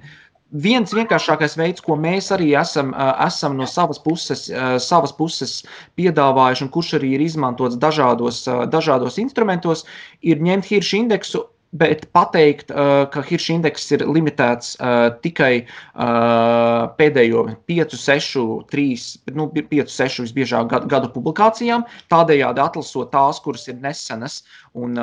viens 0.52 0.92
vienkāršākais 0.94 1.56
veids, 1.58 1.84
ko 1.86 1.96
mēs 1.96 2.30
arī 2.36 2.52
esam, 2.60 2.92
esam 3.24 3.56
no 3.58 3.68
savas 3.70 4.02
puses, 4.04 4.50
savas 4.84 5.14
puses 5.16 5.62
piedāvājuši, 6.00 6.66
un 6.68 6.74
kurš 6.76 6.96
arī 7.00 7.16
ir 7.16 7.26
izmantots 7.26 7.80
dažādos, 7.80 8.44
dažādos 8.74 9.18
instrumentos, 9.22 9.86
ir 10.22 10.44
ņemt 10.44 10.68
hiršu 10.68 11.00
indeksu 11.06 11.46
Bet 11.72 12.10
pateikt, 12.12 12.72
uh, 12.72 13.06
ka 13.08 13.22
Hirša 13.24 13.54
indeks 13.56 13.86
ir 13.96 14.02
limitēts 14.04 14.74
uh, 14.84 15.14
tikai 15.24 15.64
uh, 15.64 16.90
pēdējo 16.98 17.46
5, 17.72 17.96
6, 17.96 18.44
3, 18.74 19.06
nu, 19.38 19.48
5, 19.56 19.94
6 19.96 20.26
visbiežāk 20.26 20.68
gadu, 20.92 21.08
publikācijām, 21.16 21.86
tādējādi 22.12 22.60
atlasot 22.66 23.14
tās, 23.16 23.40
kuras 23.40 23.70
ir 23.72 23.80
nesenas 23.80 24.42
un 24.72 24.96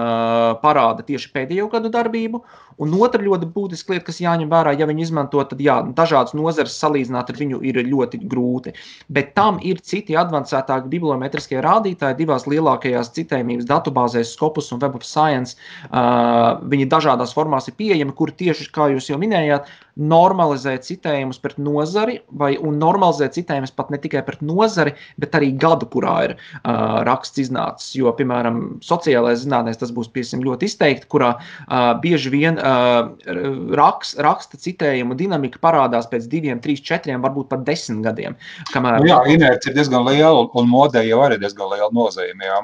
parāda 0.63 1.05
tieši 1.05 1.29
pēdējo 1.35 1.67
gadu 1.69 1.91
darbību. 1.93 2.39
Un 2.81 2.95
otra 2.95 3.21
ļoti 3.21 3.49
būtiska 3.53 3.93
lieta, 3.93 4.07
kas 4.07 4.21
jāņem 4.23 4.49
vērā, 4.49 4.73
ja 4.79 4.87
viņi 4.89 5.03
izmanto, 5.05 5.43
tad 5.51 5.61
jā, 5.61 5.75
dažādas 5.99 6.33
nozares 6.39 6.77
salīdzināt 6.79 7.33
ar 7.33 7.41
viņu 7.41 7.59
ir 7.67 7.81
ļoti 7.85 8.21
grūti. 8.31 8.73
Bet 9.13 9.35
tam 9.37 9.59
ir 9.67 9.83
citi 9.85 10.17
avansētāki 10.17 10.89
bibliometriskie 10.93 11.61
rādītāji 11.65 12.21
divās 12.23 12.47
lielākajās 12.49 13.13
citējumības 13.19 13.69
datubāzēs, 13.69 14.33
Scopus 14.39 14.71
un 14.73 14.81
Web 14.85 14.97
of 14.97 15.05
Science. 15.05 15.59
Uh, 15.91 16.58
viņi 16.63 16.89
dažādās 16.91 17.35
formās 17.37 17.69
ir 17.71 17.77
pieejami, 17.79 18.15
kur 18.17 18.33
tieši, 18.35 18.71
kā 18.75 18.89
jūs 18.93 19.11
jau 19.11 19.19
minējāt, 19.21 19.69
normalizē 19.99 20.77
citējumus 20.83 21.41
pret 21.43 21.57
nozari, 21.59 22.21
vai 22.39 22.53
normalizē 22.59 23.27
citējumus 23.35 23.75
pat 23.75 23.91
ne 23.91 23.99
tikai 23.99 24.23
pret 24.27 24.43
nozari, 24.47 24.95
bet 25.19 25.35
arī 25.35 25.51
gadu, 25.59 25.89
kurā 25.91 26.15
ir 26.29 26.35
uh, 26.37 27.01
raksts 27.09 27.43
iznācis. 27.43 27.97
Jo, 27.99 28.13
piemēram, 28.19 28.61
sociālajā 28.85 29.41
zinātnē 29.43 29.75
tas 29.79 29.91
būs 29.95 30.11
piesim, 30.15 30.45
ļoti 30.47 30.71
izteikti, 30.71 31.09
kurā 31.11 31.33
uh, 31.39 31.89
bieži 32.03 32.31
vien 32.35 32.61
uh, 32.63 33.11
rakst, 33.79 34.21
raksta 34.23 34.61
citējumu 34.63 35.19
dinamika 35.19 35.59
parādās 35.63 36.07
pēc 36.11 36.31
diviem, 36.31 36.63
trīs, 36.63 36.85
četriem, 36.85 37.25
varbūt 37.25 37.51
pat 37.51 37.67
desmit 37.67 38.05
gadiem. 38.07 38.39
Kamēr... 38.71 39.01
Nu 39.03 39.11
jā, 39.11 39.19
inerce 39.35 39.73
ir 39.73 39.79
diezgan 39.81 40.07
liela, 40.07 40.47
un 40.55 40.71
modē 40.71 41.03
jau 41.09 41.25
arī 41.27 41.41
diezgan 41.43 41.75
liela 41.75 41.91
nozīme. 41.95 42.47
Jā. 42.47 42.63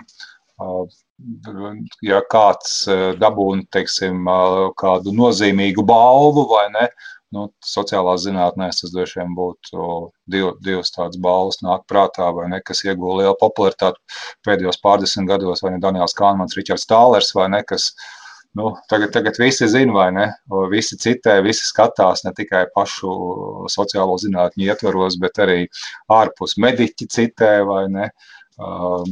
Ja 2.05 2.21
kāds 2.31 2.85
dabūna 3.19 3.67
teiksim, 3.75 4.29
kādu 4.79 5.15
nozīmīgu 5.17 5.83
balvu 5.87 6.45
vai 6.53 6.69
ne, 6.75 6.85
nu, 7.35 7.47
sociālās 7.67 8.25
zinātnēs 8.27 8.83
tas 8.83 8.93
droši 8.95 9.21
vien 9.21 9.35
būtu 9.37 9.87
div, 10.31 10.53
divas 10.65 10.95
tādas 10.95 11.19
balvas 11.21 11.59
nāk 11.65 11.87
prātā, 11.91 12.29
vai 12.37 12.49
ne, 12.53 12.61
kas 12.63 12.85
ieguva 12.87 13.23
lielu 13.23 13.37
popularitāti 13.41 13.99
pēdējos 14.47 14.79
pārdesmit 14.85 15.29
gados, 15.31 15.65
vai 15.65 15.75
ne 15.75 15.83
Daniels 15.83 16.15
Kānmans, 16.19 16.55
Ričards 16.59 16.87
Tālers, 16.91 17.33
vai 17.35 17.49
ne, 17.57 17.65
kas 17.67 17.91
nu, 18.55 18.71
tagad, 18.91 19.11
tagad 19.17 19.39
visi 19.43 19.67
zina, 19.71 19.97
vai 19.97 20.09
ne, 20.15 20.29
visi 20.71 20.99
citē, 21.01 21.41
visi 21.43 21.67
skatās 21.67 22.23
ne 22.27 22.35
tikai 22.37 22.65
pašu 22.77 23.15
sociālo 23.75 24.15
zinātņu 24.23 24.71
ietvaros, 24.71 25.19
bet 25.23 25.43
arī 25.43 25.61
ārpus 26.15 26.55
mediķi 26.63 27.11
citē, 27.11 27.57
vai 27.67 27.87
ne, 27.91 28.11
um, 28.63 29.11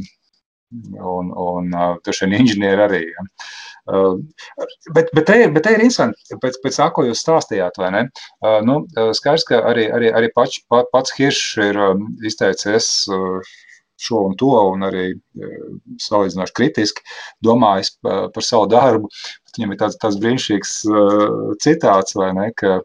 un, 0.99 1.31
un 1.31 1.75
tur 2.03 2.17
šie 2.17 2.29
inženieri 2.29 2.85
arī. 2.87 3.03
Ja. 3.11 3.25
Bet, 4.95 5.09
bet, 5.11 5.25
te, 5.27 5.35
bet 5.51 5.65
te 5.65 5.73
ir 5.75 5.81
interesanti, 5.83 6.37
pēc, 6.39 6.59
pēc 6.63 6.77
tā, 6.79 6.87
ko 6.95 7.03
jūs 7.03 7.19
stāstījāt, 7.25 7.79
vai 7.81 7.89
ne? 7.91 8.03
Nu, 8.63 8.79
skaidrs, 9.17 9.43
ka 9.49 9.59
arī, 9.73 9.89
arī, 9.91 10.11
arī 10.15 10.29
pats, 10.35 10.61
pats 10.69 11.15
Hiršs 11.17 11.57
ir 11.65 11.79
izteicies 12.23 12.87
šo 14.03 14.21
un 14.29 14.37
to, 14.39 14.51
un 14.73 14.87
arī 14.87 15.03
salīdzinoši 16.01 16.55
kritiski 16.57 17.03
domājis 17.45 17.93
par 18.03 18.45
savu 18.45 18.69
darbu. 18.71 19.11
Viņam 19.53 19.75
ir 19.75 19.81
tāds, 19.83 19.99
tāds 20.01 20.17
brīnišķīgs 20.23 20.77
citāts, 21.63 22.15
vai 22.17 22.31
ne, 22.35 22.47
ka, 22.57 22.79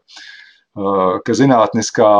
ka 1.25 1.35
zinātniskā 1.35 2.11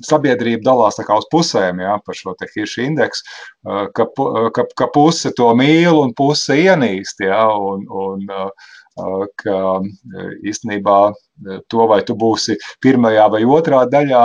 sabiedrība 0.00 0.64
dalās 0.64 0.98
uz 1.02 1.26
pusēm 1.32 1.80
ja, 1.84 1.98
par 2.04 2.16
šo 2.16 2.34
hiršu 2.40 2.82
indeksu, 2.86 3.24
ka, 3.96 4.06
ka, 4.54 4.64
ka 4.76 4.88
puse 4.94 5.32
to 5.36 5.50
mīl 5.58 6.00
un 6.00 6.14
puse 6.14 6.56
ienīst. 6.56 7.20
Ja, 7.20 7.48
un, 7.56 7.84
un, 7.88 8.28
ka 9.40 9.58
īstenībā 10.44 10.96
to, 11.68 11.86
vai 11.88 12.02
tu 12.04 12.16
būsi 12.18 12.58
pirmajā 12.84 13.28
vai 13.32 13.44
otrā 13.44 13.84
daļā, 13.88 14.24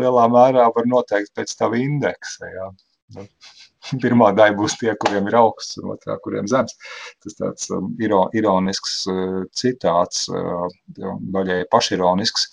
lielā 0.00 0.26
mērā 0.32 0.68
var 0.74 0.88
noteikt 0.88 1.32
pēc 1.36 1.54
tava 1.56 1.80
indeksa. 1.80 2.48
Ja. 2.52 3.24
pirmā 4.04 4.30
daļa 4.36 4.56
būs 4.58 4.78
tie, 4.80 4.92
kuriem 5.02 5.28
ir 5.30 5.38
augsts, 5.40 5.78
un 5.82 5.94
otrā, 5.94 6.18
kuriem 6.24 6.48
zems. 6.50 6.76
Tas 7.24 7.38
tāds 7.38 7.68
um, 7.74 7.90
ironisks 8.36 9.00
uh, 9.10 9.42
citāts, 9.56 10.26
uh, 10.32 10.66
daļai 11.36 11.60
pašironisks. 11.72 12.48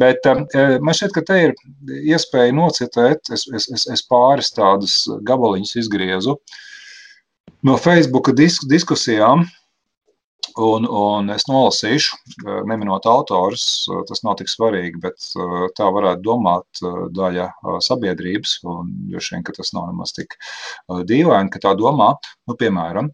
Bet 0.00 0.26
um, 0.30 0.46
uh, 0.54 0.76
man 0.80 0.96
šķiet, 0.96 1.14
ka 1.16 1.26
te 1.28 1.38
ir 1.48 1.54
iespēja 2.00 2.56
nocitēt, 2.56 3.32
es, 3.34 3.46
es, 3.54 3.70
es, 3.74 3.86
es 3.90 4.04
pāris 4.10 4.52
tādus 4.56 5.02
gabaliņus 5.26 5.78
izgriezu 5.84 6.38
no 7.66 7.76
Facebook 7.76 8.30
disk, 8.36 8.64
diskusijām, 8.70 9.44
Un, 10.58 10.86
un 10.86 11.30
es 11.30 11.44
nolasīšu, 11.46 12.16
eh, 12.46 12.62
neminot 12.66 13.06
autors, 13.06 13.86
eh, 13.88 14.00
tas 14.08 14.22
nav 14.24 14.36
tik 14.40 14.48
svarīgi, 14.50 15.00
bet 15.00 15.26
eh, 15.36 15.66
tā 15.78 15.90
varētu 15.94 16.24
domāt 16.26 16.82
daļa 17.14 17.50
sabiedrības. 17.86 18.58
Droši 19.10 19.36
vien, 19.36 19.44
ka 19.46 19.52
tas 19.56 19.72
nav 19.76 19.90
nemaz 19.90 20.12
tik 20.16 20.34
dīvaini, 20.88 21.52
ka 21.52 21.62
tā 21.62 21.74
domā. 21.78 22.14
Nu, 22.48 22.56
piemēram, 22.56 23.10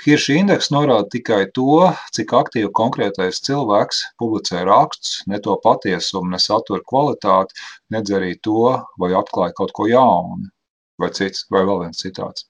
Hirša 0.00 0.36
indeks 0.40 0.70
norāda 0.72 1.10
tikai 1.12 1.42
to, 1.52 1.90
cik 2.16 2.32
aktīvi 2.32 2.70
konkrētais 2.72 3.42
cilvēks 3.44 4.00
publicē 4.22 4.62
rakstus, 4.64 5.18
ne 5.28 5.40
to 5.44 5.58
patiesumu, 5.60 6.30
ne 6.32 6.40
satura 6.40 6.80
kvalitāti, 6.80 7.52
nedz 7.92 8.14
arī 8.16 8.32
to, 8.40 8.78
vai 8.96 9.12
atklāja 9.18 9.52
kaut 9.58 9.74
ko 9.76 9.90
jaunu, 9.90 10.48
vai 10.96 11.12
cits, 11.12 11.44
vai 11.52 11.66
vēl 11.68 11.84
viens 11.84 12.00
citāts. 12.00 12.49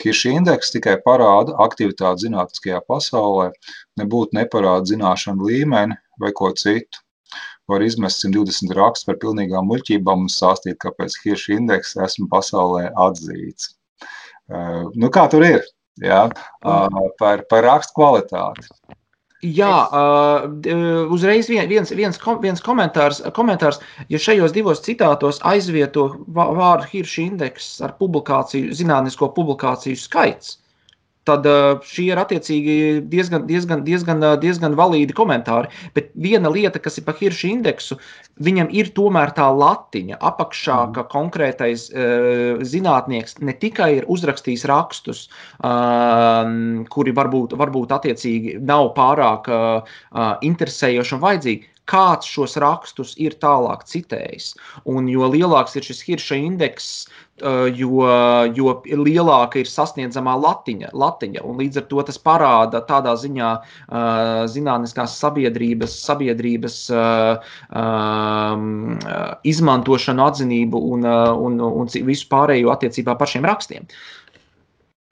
Hirša 0.00 0.32
indeks 0.38 0.72
tikai 0.72 0.96
parāda 1.04 1.54
aktivitāti 1.64 2.26
zinātniskajā 2.26 2.80
pasaulē, 2.88 3.50
nebūtu 4.00 4.38
neparāda 4.38 4.88
zināšanu 4.92 5.48
līmeni 5.50 5.98
vai 6.22 6.32
ko 6.38 6.52
citu. 6.56 7.02
Var 7.70 7.84
izmest 7.84 8.24
120 8.24 8.72
rakstus 8.76 9.06
par 9.08 9.18
pilnīgām 9.22 9.68
muļķībām 9.70 10.24
un 10.26 10.32
stāstīt, 10.32 10.80
kāpēc 10.82 11.18
Hirša 11.22 11.54
indeks 11.58 11.94
esmu 12.08 12.26
pasaulē 12.32 12.88
atzīts. 13.06 13.74
Uh, 14.50 14.88
nu, 14.98 15.12
kā 15.14 15.28
tur 15.32 15.44
ir? 15.46 15.62
Ja? 16.02 16.24
Uh, 16.64 17.12
par, 17.20 17.44
par 17.52 17.64
rakstu 17.68 18.00
kvalitāti. 18.00 18.66
Jā, 19.42 19.74
uh, 19.90 21.08
uzreiz 21.10 21.48
vien, 21.50 21.66
viens, 21.66 21.90
viens, 21.98 22.18
kom, 22.22 22.36
viens 22.44 22.62
komentārs, 22.62 23.18
komentārs, 23.34 23.80
ja 24.06 24.20
šajos 24.22 24.54
divos 24.54 24.84
citātos 24.84 25.40
aizvieto 25.42 26.04
vārdu 26.30 26.86
hirša 26.92 27.24
indeks 27.24 27.72
ar 27.82 27.96
publikāciju, 27.98 28.70
zinātnisko 28.78 29.32
publikāciju 29.34 29.98
skaits, 29.98 30.60
tad 31.28 31.46
šie 31.86 32.08
ir 32.12 32.20
attiecīgi 32.22 32.76
diezgan, 33.10 33.46
diezgan, 33.46 33.84
diezgan, 33.86 34.24
diezgan 34.42 34.76
valīdi 34.78 35.14
komentāri. 35.16 35.70
Bet 35.96 36.10
viena 36.18 36.50
lieta, 36.52 36.80
kas 36.82 36.98
ir 36.98 37.06
par 37.06 37.18
hiršu 37.20 37.50
indeksu, 37.52 37.98
viņam 38.42 38.70
ir 38.74 38.90
tomēr 38.96 39.34
tā 39.36 39.46
latiņa 39.54 40.18
apakšā, 40.18 40.78
mm. 40.88 40.94
ka 40.96 41.06
konkrētais 41.12 41.88
uh, 41.92 42.62
zinātnieks 42.66 43.38
ne 43.44 43.54
tikai 43.62 43.90
ir 44.00 44.08
uzrakstījis 44.12 44.66
rakstus, 44.70 45.26
uh, 45.62 46.42
kuri 46.92 47.14
varbūt, 47.16 47.56
varbūt 47.58 47.94
attiecīgi 47.98 48.58
nav 48.66 48.92
pārāk 48.98 49.50
uh, 49.52 50.00
interesējoši 50.42 51.16
un 51.18 51.22
vajadzīgi, 51.22 51.72
kāds 51.90 52.28
šos 52.30 52.56
rakstus 52.62 53.14
ir 53.20 53.34
tālāk 53.42 53.84
citējis. 53.88 54.52
Un 54.88 55.08
jo 55.10 55.26
lielāks 55.30 55.76
ir 55.76 55.86
šis 55.86 56.02
hirša 56.06 56.38
indeks, 56.38 56.88
jo, 57.40 58.04
jo 58.54 58.74
lielāka 58.84 59.60
ir 59.62 59.68
sasniedzamā 59.70 60.34
latiņa, 60.38 60.92
latiņa. 60.92 61.44
Līdz 61.58 61.80
ar 61.80 61.86
to 61.90 62.04
tas 62.06 62.18
parāda 62.20 62.82
tādā 62.86 63.14
ziņā 63.18 63.50
uh, 63.58 64.44
zinātniskās 64.52 65.16
sabiedrības, 65.18 65.96
sabiedrības 66.04 66.78
uh, 66.92 67.52
um, 67.72 68.98
izmantošanu, 69.48 70.26
atzinību 70.28 70.84
un, 70.92 71.08
un, 71.48 71.60
un 71.60 71.92
visu 72.06 72.28
pārējo 72.30 72.72
attiecībā 72.74 73.16
par 73.18 73.30
šiem 73.32 73.48
rakstiem. 73.48 73.88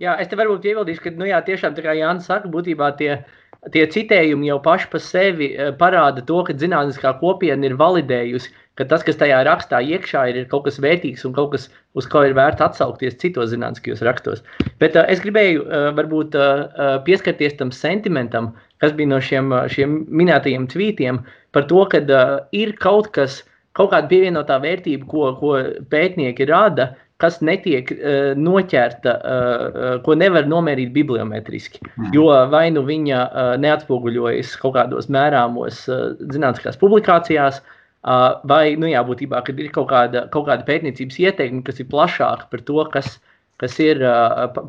Jā, 0.00 0.14
es 0.20 0.30
te 0.30 0.37
varbūt 0.38 0.64
ievildīšu, 0.64 1.02
ka, 1.04 1.11
nu 1.20 1.26
jā, 1.28 1.42
tiešām 1.44 1.74
tā 1.76 1.85
kā 1.85 1.92
Jānis 1.98 2.28
saka, 2.30 2.48
būtībā 2.48 2.94
tie 2.96 3.12
uh, 3.18 3.24
tie 3.68 3.85
citējumi 3.92 4.48
jau 4.48 4.59
paši 4.64 4.88
par 4.92 5.02
sevi 5.04 5.50
parāda 5.80 6.24
to, 6.24 6.40
ka 6.46 6.56
zinātniskā 6.56 7.12
kopiena 7.20 7.68
ir 7.68 7.76
validējusi, 7.80 8.52
ka 8.81 8.87
tas, 8.88 9.05
kas 9.05 9.19
tajā 9.21 9.43
rakstā 9.45 9.83
iekšā 9.85 10.25
ir, 10.31 10.40
ir 10.40 10.49
kaut 10.49 10.64
kas 10.64 10.81
vērtīgs 10.81 11.27
un 11.29 11.35
kaut 11.37 11.53
kas, 11.53 11.69
uz 12.01 12.07
ko 12.09 12.23
ir 12.25 12.33
vērts 12.38 12.64
atsaukties 12.64 13.19
citos 13.21 13.53
zinātniskajos 13.53 14.01
rakstos. 14.07 14.40
Bet 14.81 14.97
uh, 14.97 15.05
es 15.12 15.21
gribēju 15.21 15.66
uh, 15.66 15.90
varbūt 15.99 16.38
uh, 16.38 16.97
pieskarties 17.05 17.59
tam 17.59 17.75
sentimentam, 17.77 18.55
kas 18.81 18.97
bija 18.97 19.12
no 19.12 19.21
šiem, 19.21 19.53
šiem 19.69 20.01
minētajiem 20.09 20.64
tvītiem 20.73 21.21
par 21.53 21.69
to, 21.69 21.85
ka 21.93 22.01
uh, 22.07 22.38
ir 22.57 22.73
kaut 22.81 23.11
kas, 23.16 23.43
kaut 23.77 23.93
kāda 23.93 24.09
pievienotā 24.09 24.57
vērtība, 24.62 25.09
ko, 25.11 25.29
ko 25.43 25.59
pētnieki 25.93 26.47
rada, 26.49 26.95
kas 27.21 27.43
netiek 27.45 27.90
uh, 27.93 28.31
noķerta, 28.38 29.12
uh, 29.19 29.90
ko 30.07 30.16
nevar 30.16 30.49
nomērīt 30.49 30.95
bibliometriski. 30.95 31.83
Mm. 31.90 32.14
Jo 32.16 32.31
vai 32.55 32.71
nu 32.73 32.87
viņa 32.88 33.21
uh, 33.27 33.53
neatspoguļojas 33.61 34.55
kaut 34.62 34.79
kādos 34.79 35.12
mērāmos 35.12 35.83
uh, 35.90 36.16
zinātniskās 36.33 36.81
publikācijās, 36.81 37.61
uh, 37.61 37.77
vai 38.03 38.77
nu, 38.81 38.89
jā, 38.89 39.03
būtībā 39.05 39.43
ir 39.49 39.73
kaut 39.75 39.91
kāda, 39.91 40.29
kaut 40.33 40.47
kāda 40.49 40.65
pētniecības 40.65 41.19
ieteikuma, 41.21 41.65
kas 41.67 41.81
ir 41.81 41.89
plašāka 41.91 42.49
par 42.51 42.61
to, 42.65 42.85
kas, 42.93 43.19
kas 43.61 43.79
ir 43.81 44.01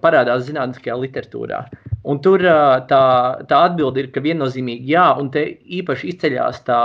parādās 0.04 0.48
zinātniskajā 0.50 0.98
literatūrā. 1.00 1.64
Un 2.04 2.20
tur 2.20 2.44
tā, 2.90 3.04
tā 3.48 3.60
atbilde 3.70 4.04
ir, 4.04 4.12
ka 4.12 4.24
viennozīmīgi 4.24 4.92
jā, 4.92 5.08
un 5.22 5.30
te 5.32 5.46
īpaši 5.80 6.16
izceļas 6.16 6.64
tā. 6.68 6.82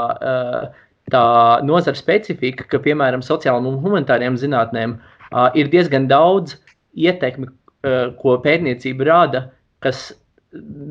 Tā 1.07 1.23
nozara 1.63 1.95
specifika, 1.95 2.65
ka, 2.67 2.81
piemēram, 2.83 3.21
sociālajiem 3.23 3.69
un 3.71 3.77
humanitāriem 3.79 4.35
zinātnēm 4.43 4.97
uh, 4.97 5.53
ir 5.55 5.69
diezgan 5.71 6.09
daudz 6.11 6.57
ietekmi, 6.99 7.47
uh, 7.47 8.09
ko 8.19 8.35
pētniecība 8.43 9.07
rada, 9.07 9.45
kas 9.87 10.09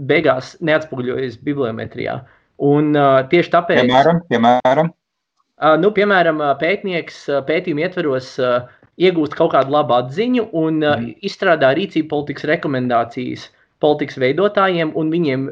beigās 0.08 0.54
neatspoguļojas 0.64 1.36
bibliometrijā. 1.44 2.22
Un, 2.64 2.94
uh, 2.96 3.26
tieši 3.28 3.52
tāpēc, 3.58 3.82
piemēram, 3.82 4.22
piemēram. 4.32 4.94
Uh, 5.56 5.76
nu, 5.80 5.92
piemēram 5.96 6.42
pētnieks 6.60 7.26
uh, 7.32 7.42
pētījuma 7.48 7.86
ietveros 7.86 8.34
iegūst 8.96 9.36
kaut 9.36 9.54
kādu 9.54 9.76
labu 9.76 9.96
atziņu 9.98 10.50
un 10.56 10.82
mm. 10.82 11.14
izstrādā 11.28 11.74
rīcību 11.76 12.10
politikas 12.12 12.48
rekomendācijas 12.48 13.50
politikas 13.84 14.20
veidotājiem, 14.24 14.94
un 14.96 15.10
viņiem 15.12 15.50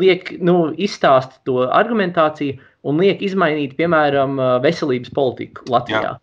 liek 0.00 0.30
nu, 0.40 0.70
izstāst 0.80 1.36
to 1.44 1.66
argumentāciju 1.68 2.56
un 2.88 3.02
liek 3.04 3.20
izmainīt, 3.24 3.76
piemēram, 3.76 4.40
veselības 4.64 5.12
politiku 5.12 5.68
Latvijā. 5.68 6.00
Jā. 6.08 6.14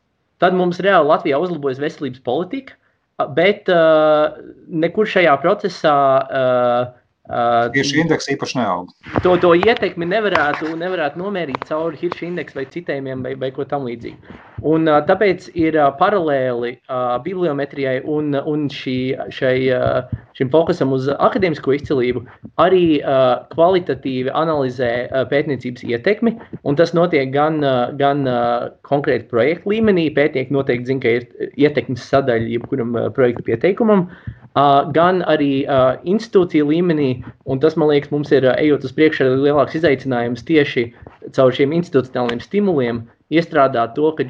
Tad 0.41 0.57
mums 0.57 0.81
reāli 0.81 1.11
Latvijā 1.11 1.37
uzlabojas 1.37 1.81
veselības 1.81 2.23
politika, 2.25 2.73
bet 3.37 3.69
uh, 3.69 4.33
nekur 4.67 5.09
šajā 5.09 5.35
procesā 5.43 5.97
uh, 6.21 6.89
Tieši 7.31 8.01
indeksa 8.03 8.33
īpaši 8.33 8.57
neaug. 8.59 8.89
To, 9.23 9.35
to 9.39 9.53
ietekmi 9.55 10.07
nevarētu, 10.09 10.73
nevarētu 10.79 11.21
nomērīt 11.21 11.67
caur 11.69 11.95
hirša 11.95 12.25
indeksu 12.27 12.59
vai 12.59 12.65
citējumiem 12.73 13.21
vai, 13.23 13.35
vai 13.39 13.51
ko 13.55 13.63
tamlīdzīgu. 13.67 14.39
Un, 14.67 14.85
uh, 14.85 14.99
tāpēc 15.07 15.47
ir 15.57 15.77
uh, 15.79 15.87
paralēli 15.97 16.73
uh, 16.75 17.15
bibliometrijai 17.23 18.01
un, 18.05 18.35
un 18.35 18.67
šī, 18.69 18.97
šai, 19.33 19.55
uh, 19.73 20.11
šim 20.37 20.51
fokusam 20.53 20.91
uz 20.93 21.07
akadēmisko 21.13 21.73
izcilību 21.79 22.25
arī 22.61 22.99
uh, 22.99 23.45
kvalitatīvi 23.55 24.33
analizē 24.37 24.91
uh, 25.07 25.23
pētniecības 25.31 25.87
ietekmi. 25.87 26.35
Tas 26.77 26.93
notiek 26.97 27.31
gan, 27.33 27.61
uh, 27.63 27.95
gan 27.97 28.27
uh, 28.27 28.67
konkrēti 28.85 29.29
projektu 29.31 29.73
līmenī. 29.73 30.09
Pētnieki 30.13 30.53
noteikti 30.53 30.91
zina, 30.91 31.01
ka 31.05 31.15
ir 31.17 31.49
ietekmes 31.55 32.05
sadaļa 32.11 32.53
jebkuram 32.57 32.93
uh, 32.97 33.09
projektu 33.15 33.47
pieteikumam. 33.47 34.05
Uh, 34.11 34.37
gan 34.55 35.21
arī 35.31 35.63
institūciju 36.03 36.67
līmenī. 36.71 37.23
Tas, 37.61 37.77
man 37.79 37.91
liekas, 37.91 38.11
mums 38.11 38.31
ir 38.35 38.47
ejot 38.51 38.85
uz 38.87 38.93
priekšu, 38.97 39.23
ir 39.23 39.47
lielāks 39.47 39.77
izaicinājums 39.79 40.43
tieši 40.47 40.91
caur 41.35 41.55
šiem 41.55 41.73
institucionāliem 41.77 42.41
stimuliem 42.43 43.05
iestrādāt 43.31 43.95
to, 43.95 44.11
ka 44.17 44.25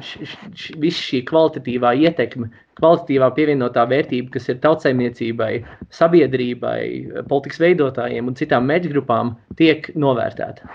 viss 0.78 1.02
šī 1.02 1.22
kvalitatīvā 1.26 1.94
ietekme, 2.06 2.50
kvalitatīvā 2.78 3.32
pievienotā 3.34 3.84
vērtība, 3.90 4.30
kas 4.36 4.48
ir 4.52 4.60
tautsēmniecībai, 4.62 5.52
sabiedrībai, 5.90 6.82
politikas 7.30 7.62
veidotājiem 7.64 8.30
un 8.30 8.38
citām 8.38 8.68
mērķgrupām, 8.70 9.34
tiek 9.58 9.90
novērtēta. 9.98 10.70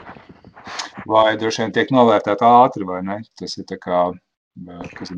Vai 1.08 1.38
droši 1.40 1.64
vien 1.64 1.76
tiek 1.78 1.94
novērtēta 1.96 2.50
ātri, 2.66 2.84
vai 2.88 3.00
ne? 3.08 3.22
Tas 3.40 3.56
ir 3.56 3.68
tā 3.70 3.80
kā, 3.80 4.02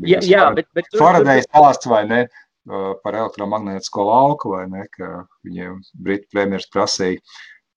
jā, 0.06 0.20
jā, 0.22 0.46
bet, 0.54 0.70
bet 0.78 0.86
Faradējs 0.94 1.50
stāsts, 1.50 1.90
vai 1.90 2.04
ne? 2.06 2.20
Par 2.68 3.16
elektromagnētisko 3.16 4.04
lauku, 4.04 4.54
vai 4.56 4.66
ne, 4.70 4.84
ka 4.96 5.24
viņiem 5.46 5.80
Britu 6.04 6.28
premjeras 6.34 6.68
prasīja, 6.72 7.20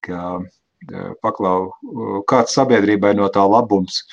ka 0.04 0.43
paklau, 1.24 1.72
kāds 2.30 2.56
sabiedrībai 2.58 3.13
no 3.15 3.30
tā 3.32 3.46
labums. 3.48 4.04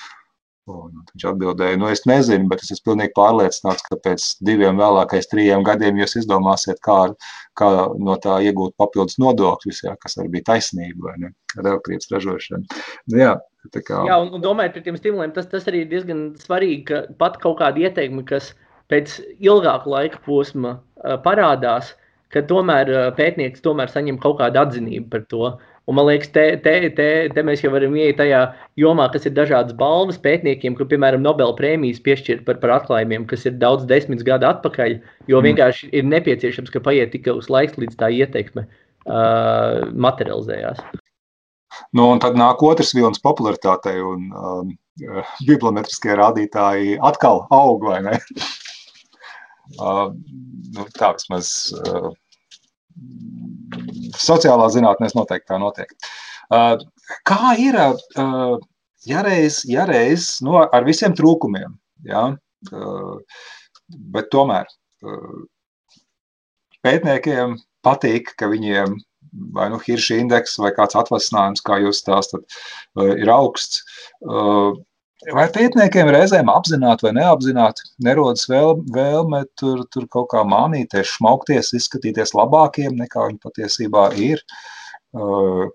Un 0.71 0.93
viņš 1.09 1.25
atbildēja, 1.27 1.79
nu 1.81 1.89
es 1.91 2.05
nezinu, 2.07 2.47
bet 2.47 2.61
es 2.63 2.69
esmu 2.71 2.93
pilnīgi 2.93 3.11
pārliecināts, 3.17 3.83
ka 3.89 3.97
pēc 4.05 4.27
diviem 4.47 4.79
vēlākais 4.79 5.27
trījiem 5.33 5.65
gadiem 5.67 5.99
jūs 5.99 6.15
izdomāsiet, 6.21 6.79
kā, 6.85 6.99
kā 7.59 7.71
no 7.99 8.15
tā 8.23 8.37
iegūt 8.47 8.77
papildus 8.79 9.19
nodokļus, 9.19 9.81
jā, 9.89 9.97
kas 9.99 10.21
arī 10.21 10.31
bija 10.37 10.53
taisnība, 10.53 11.09
vai 11.09 11.17
ne, 11.25 11.33
ar 11.57 11.73
elektrības 11.73 12.13
ražošanu. 12.15 12.79
Nu, 13.11 13.19
jā, 13.19 13.33
tā 13.75 13.83
kā... 13.83 14.05
Jā, 14.07 14.21
un, 14.23 14.31
un 14.37 14.45
domājot 14.45 14.77
par 14.77 14.87
tiem 14.87 15.01
stimuliem, 15.01 15.35
tas, 15.35 15.51
tas 15.51 15.67
arī 15.73 15.83
diezgan 15.91 16.29
svarīgi, 16.39 16.85
ka 16.93 17.03
pat 17.19 17.41
kaut 17.43 17.59
kāda 17.65 17.89
ieteikuma, 17.89 18.23
kas, 18.29 18.53
uh, 18.53 18.70
pēc 18.91 19.19
ilgāka 19.39 19.91
laika 19.91 20.21
posma 20.27 20.79
parādās, 21.25 21.95
ka 22.31 22.43
tomēr 22.47 22.91
pētnieks 23.17 23.63
tomēr 23.65 23.91
saņem 23.91 24.21
kaut 24.23 24.39
kādu 24.43 24.61
atzinību 24.63 25.11
par 25.11 25.27
to. 25.31 25.51
Un, 25.91 25.97
man 25.99 26.07
liekas, 26.07 26.29
te, 26.31 26.45
te, 26.63 26.75
te, 26.95 27.07
te 27.35 27.43
mēs 27.43 27.65
jau 27.65 27.73
varam 27.73 27.97
ieiet 27.99 28.21
tajā 28.21 28.45
jomā, 28.79 29.09
kas 29.11 29.25
ir 29.27 29.33
dažādas 29.35 29.75
balvas 29.75 30.21
pētniekiem, 30.23 30.77
kur, 30.79 30.87
piemēram, 30.91 31.25
Nobela 31.25 31.57
prēmijas 31.59 31.99
piešķirt 32.05 32.45
par, 32.47 32.61
par 32.63 32.77
atklājumiem, 32.77 33.25
kas 33.31 33.49
ir 33.49 33.57
daudz 33.59 33.89
desmit 33.91 34.23
gadu 34.27 34.47
atpakaļ, 34.53 34.99
jo 35.33 35.41
mm. 35.41 35.49
vienkārši 35.49 35.91
ir 35.91 36.07
nepieciešams, 36.13 36.71
ka 36.71 36.85
paiet 36.85 37.11
tik 37.17 37.27
ilgs 37.33 37.51
laiks, 37.51 37.75
līdz 37.81 37.99
tā 37.99 38.13
ietekme 38.15 38.69
uh, 38.69 39.89
materializējās. 40.07 40.85
Nu, 41.97 42.07
un 42.07 42.23
tad 42.23 42.39
nāk 42.39 42.63
otrs 42.67 42.95
vilnis 42.95 43.23
popularitātei, 43.25 43.99
un 43.99 44.31
um, 44.31 44.73
bibliometriskie 45.49 46.15
rādītāji 46.23 47.01
atkal 47.11 47.49
aug, 47.51 47.83
vai 47.89 47.99
ne? 48.07 48.15
Nu, 49.79 50.87
tā 50.99 51.13
vismaz 51.15 51.53
sociālā 54.21 54.67
zinātnēs 54.73 55.15
noteikti 55.17 55.51
tā 55.53 55.59
notiek. 55.63 55.93
Kā 57.27 57.55
ir, 57.59 57.79
ja 59.07 59.23
reiz, 59.27 59.61
ja 59.69 59.87
reiz 59.89 60.33
nu, 60.45 60.59
ar 60.61 60.87
visiem 60.87 61.15
trūkumiem, 61.17 61.77
ja, 62.09 62.25
bet 64.15 64.31
tomēr 64.35 64.67
pētniekiem 66.85 67.57
patīk, 67.87 68.35
ka 68.37 68.51
viņiem 68.51 68.99
vai 69.55 69.69
nu 69.71 69.79
hirša 69.79 70.19
indeks 70.25 70.59
vai 70.59 70.73
kāds 70.75 70.99
atvasinājums, 70.99 71.63
kā 71.63 71.79
jūs 71.85 72.03
stāstat, 72.03 72.43
ir 72.99 73.31
augsts. 73.31 73.85
Vai 75.37 75.47
pētniekiem 75.53 76.09
reizēm 76.15 76.49
apzināti 76.49 77.05
vai 77.07 77.13
neapzināti 77.19 77.85
nerodas 78.07 78.47
vēl, 78.49 78.79
vēlme 78.95 79.43
tur, 79.61 79.83
tur 79.93 80.07
kaut 80.13 80.31
kā 80.33 80.45
mānīties, 80.49 81.17
šmaukties, 81.19 81.75
izskatīties 81.77 82.33
labākiem 82.39 82.97
nekā 83.03 83.27
viņi 83.29 83.43
patiesībā 83.45 84.07
ir? 84.17 84.41
Uh, 85.13 85.69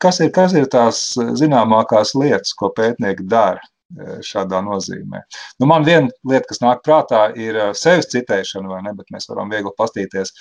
kas 0.00 0.22
ir, 0.24 0.32
kas 0.32 0.56
ir 0.56 0.70
tās 0.72 1.04
zināmākās 1.40 2.14
lietas, 2.16 2.54
ko 2.56 2.70
pētnieki 2.72 3.28
dara 3.28 3.60
uh, 3.60 4.18
šādā 4.24 4.62
nozīmē? 4.64 5.20
Nu, 5.60 5.68
man 5.68 5.84
viena 5.84 6.08
lieta, 6.24 6.46
kas 6.48 6.62
nāk 6.64 6.80
prātā, 6.86 7.26
ir 7.36 7.58
uh, 7.58 7.72
sevis 7.76 8.08
citēšana, 8.14 8.70
vai 8.72 8.80
ne, 8.86 8.96
bet 8.96 9.12
mēs 9.12 9.28
varam 9.28 9.52
viegli 9.52 9.74
pastīties 9.76 10.32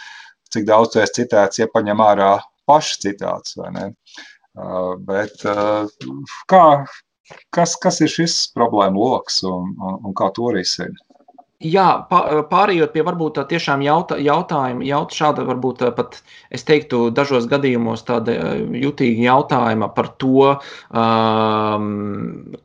cik 0.51 0.67
daudz 0.67 0.93
tu 0.93 1.01
esi 1.01 1.21
citēts, 1.21 1.61
ja 1.61 1.69
paņem 1.71 2.03
ārā 2.03 2.31
paši 2.69 2.99
citāts. 3.05 3.55
Bet 5.07 5.45
kā, 6.51 6.65
kas, 7.57 7.75
kas 7.83 8.01
ir 8.05 8.11
šis 8.13 8.35
problēma 8.57 9.01
lokus 9.03 9.41
un, 9.51 9.73
un, 9.89 9.99
un 10.09 10.17
kā 10.21 10.29
to 10.39 10.51
risina? 10.57 11.10
Jā, 11.61 11.85
pārējot 12.09 12.93
pie 12.95 13.03
varbūt 13.05 13.35
tā 13.37 13.43
tiešām 13.51 13.83
jauta, 13.85 14.15
jautājuma, 14.17 14.81
jaut, 14.87 15.13
šāda 15.13 15.43
varbūt 15.45 15.83
pat, 15.93 16.15
es 16.49 16.65
teiktu, 16.65 17.03
dažos 17.13 17.45
gadījumos 17.51 18.01
tāda 18.07 18.33
jutīga 18.81 19.27
jautājuma 19.27 19.91
par 19.93 20.09
to, 20.21 20.55
um, 20.89 21.91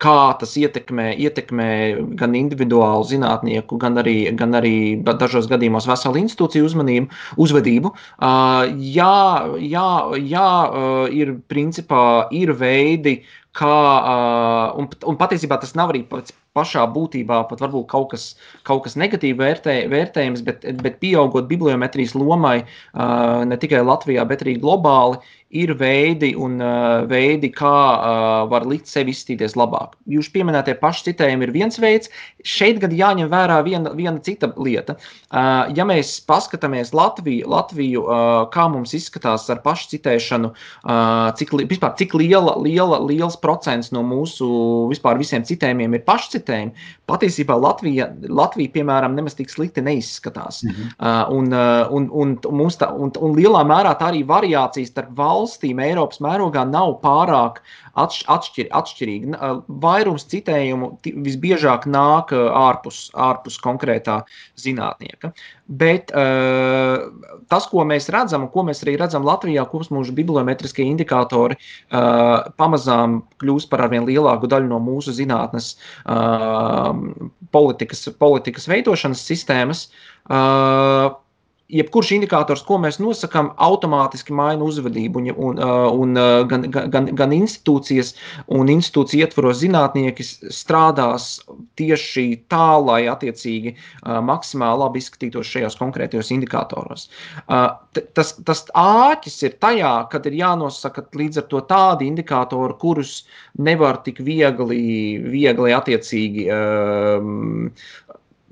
kā 0.01 0.17
tas 0.41 0.55
ietekmē, 0.57 1.11
ietekmē 1.27 1.69
gan 2.17 2.39
individuālu 2.41 3.05
zinātnieku, 3.11 3.77
gan 3.83 4.01
arī, 4.01 4.17
gan 4.33 4.57
arī 4.57 4.75
dažos 5.05 5.51
gadījumos 5.53 5.91
veselu 5.91 6.25
institūciju 6.25 6.71
uzmanību, 6.71 7.21
uzvedību. 7.37 7.93
Uh, 8.17 8.65
jā, 8.97 9.21
jā, 9.61 9.91
jā, 10.25 10.49
uh, 10.73 11.05
ir 11.13 11.37
principā 11.53 12.31
ir 12.33 12.57
veidi, 12.57 13.19
kā, 13.57 13.77
uh, 14.01 14.81
un, 14.81 14.89
un 15.05 15.21
patiesībā 15.21 15.61
tas 15.61 15.77
nav 15.77 15.93
arī 15.93 16.07
pats 16.09 16.33
pašā 16.57 16.87
būtībā 16.95 17.43
pat 17.51 17.63
varbūt 17.65 17.89
kaut 17.93 18.11
kas, 18.15 18.27
kaut 18.67 18.85
kas 18.87 18.97
negatīvi 18.99 19.39
vērtē, 19.41 19.77
vērtējams, 19.93 20.45
bet, 20.47 20.67
bet 20.83 21.01
pieaugot 21.03 21.49
bibliometrijas 21.51 22.17
lomai 22.17 22.59
ne 22.97 23.61
tikai 23.61 23.85
Latvijā, 23.85 24.25
bet 24.29 24.45
arī 24.47 24.57
globāli, 24.63 25.21
ir 25.55 25.71
veidi 25.79 26.33
un 26.35 26.59
uh, 26.59 27.05
veidi, 27.07 27.53
kā 27.55 27.71
uh, 27.71 28.47
var 28.51 28.67
likt 28.67 28.89
sevi 28.91 29.13
izstīties 29.15 29.55
labāk. 29.55 29.95
Jūs 30.11 30.29
pieminētie 30.35 30.75
paši 30.81 31.13
citējumi 31.13 31.47
ir 31.47 31.53
viens 31.55 31.79
veids. 31.79 32.11
Šeit 32.47 32.81
gan 32.83 32.95
jāņem 32.95 33.31
vērā 33.31 33.61
viena, 33.67 33.93
viena 33.95 34.19
cita 34.27 34.51
lieta. 34.59 34.97
Uh, 35.31 35.71
ja 35.77 35.87
mēs 35.87 36.17
paskatāmies 36.27 36.91
Latviju, 36.97 37.47
Latviju 37.53 38.03
uh, 38.03 38.25
kā 38.51 38.67
mums 38.73 38.95
izskatās 38.99 39.47
ar 39.53 39.63
pašu 39.63 39.93
citēšanu, 39.95 40.51
uh, 40.51 41.31
cik, 41.39 41.55
vispār, 41.71 41.95
cik 42.01 42.19
liela, 42.19 42.57
liela, 42.63 42.99
liels 43.07 43.39
procents 43.39 43.93
no 43.95 44.03
mūsu 44.07 44.51
vispār 44.91 45.21
visiem 45.23 45.47
citējumiem 45.47 45.95
ir 45.95 46.05
pašcitējumi, 46.11 46.87
patiesībā 47.07 47.55
Latvija, 47.55 48.11
Latvija 48.27 48.75
piemēram, 48.75 49.15
nemaz 49.15 49.39
tik 49.39 49.55
slikti 49.55 49.85
neizskatās. 49.87 50.65
-hmm. 50.67 50.91
uh, 50.99 51.23
un, 51.31 51.55
uh, 51.55 51.87
un, 51.95 52.11
un, 52.11 52.37
un, 52.51 52.67
tā, 52.75 52.91
un, 52.91 53.15
un 53.15 53.39
lielā 53.39 53.63
mērā 53.63 53.95
tā 53.95 54.11
arī 54.11 54.27
variācijas 54.27 54.91
starp 54.91 55.15
valsts 55.15 55.36
valstīm 55.37 55.81
Eiropas 55.85 56.23
mērogā 56.25 56.65
nav 56.69 56.97
pārāk 57.05 57.61
atšķir, 57.97 58.69
atšķirīgi. 58.77 59.37
Vairums 59.83 60.27
citējumu 60.31 60.91
visbiežāk 61.25 61.87
nāk 61.89 62.33
ārpus, 62.37 63.07
ārpus 63.17 63.59
konkrētā 63.63 64.21
zinātnieka. 64.61 65.33
Bet 65.67 66.13
uh, 66.15 67.09
tas, 67.51 67.67
ko 67.71 67.83
mēs 67.89 68.11
redzam, 68.15 68.47
un 68.47 68.53
ko 68.53 68.63
mēs 68.69 68.85
arī 68.85 68.97
redzam 69.01 69.27
Latvijā, 69.27 69.65
kopš 69.71 69.91
mūsu 69.95 70.15
bibliometriskie 70.17 70.87
indikatori 70.87 71.57
uh, 71.59 72.47
pamazām 72.61 73.21
kļūst 73.43 73.73
par 73.73 73.87
arvien 73.89 74.07
lielāku 74.07 74.51
daļu 74.51 74.71
no 74.71 74.81
mūsu 74.83 75.15
zinātnes 75.17 75.75
uh, 76.05 76.93
politikas, 77.57 78.07
politikas 78.21 78.69
veidošanas 78.71 79.25
sistēmas. 79.27 79.89
Uh, 80.27 81.17
jebkurš 81.73 82.13
indikators, 82.17 82.63
ko 82.67 82.79
mēs 82.83 82.99
nosakām, 83.03 83.51
automātiski 83.63 84.35
maina 84.37 84.65
uzvedību. 84.67 85.23
Un, 85.23 85.31
un, 85.35 85.61
un 86.03 86.21
gan, 86.51 86.67
gan, 86.71 87.11
gan 87.19 87.35
institūcijas 87.35 88.13
un 88.55 88.71
institūciju 88.71 89.27
ietvaros 89.27 89.61
zinātnieki 89.63 90.27
strādās 90.27 91.29
tieši 91.81 92.27
tā, 92.53 92.77
lai 92.83 93.03
attiecīgi 93.11 93.75
maksimāli 94.05 94.83
labi 94.85 95.03
izskatītos 95.03 95.51
šajos 95.51 95.79
konkrētajos 95.81 96.33
indikatoros. 96.37 97.09
Tas, 97.47 98.35
tas 98.47 98.65
āķis 98.77 99.41
ir 99.49 99.59
tajā, 99.63 99.95
kad 100.13 100.29
ir 100.29 100.39
jānosaka 100.43 101.07
līdz 101.17 101.43
ar 101.43 101.49
to 101.51 101.63
tādi 101.69 102.11
indikatori, 102.11 102.79
kurus 102.81 103.19
nevar 103.59 104.03
tik 104.07 104.21
viegli, 104.25 105.19
viegli 105.33 105.75
attiecīgi 105.75 106.47
um, 106.53 107.81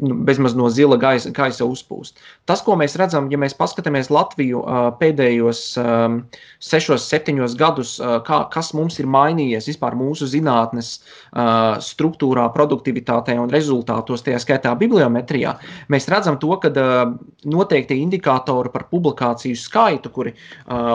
nu, 0.05 0.17
bezmaz 0.27 0.55
no 0.57 0.69
zila 0.73 0.99
gaisa, 1.01 1.33
gaisa 1.35 1.67
uzpūst. 1.67 2.21
Tas, 2.49 2.63
ko 2.65 2.77
mēs 2.79 2.97
redzam, 3.01 3.31
ja 3.33 3.39
mēs 3.41 3.57
paskatāmies 3.59 4.11
Latviju 4.13 4.63
pēdējos 5.01 5.63
sešos, 6.63 7.07
septiņos 7.11 7.57
gadus, 7.61 7.97
kā, 8.27 8.41
kas 8.55 8.73
mums 8.77 8.99
ir 9.03 9.09
mainījies 9.11 9.69
vispār 9.73 9.97
mūsu 9.99 10.29
zinātnes 10.31 10.97
struktūrā, 11.89 12.49
produktivitātē 12.55 13.39
un 13.41 13.53
rezultātos, 13.53 14.25
tajā 14.27 14.43
skaitā 14.45 14.75
bibliometrijā, 14.79 15.57
mēs 15.93 16.11
redzam 16.13 16.39
to, 16.43 16.53
ka 16.63 16.73
noteikti 17.49 18.01
indikātori 18.03 18.73
par 18.75 18.89
publikāciju 18.93 19.59
skaitu, 19.59 20.13
kuri 20.15 20.37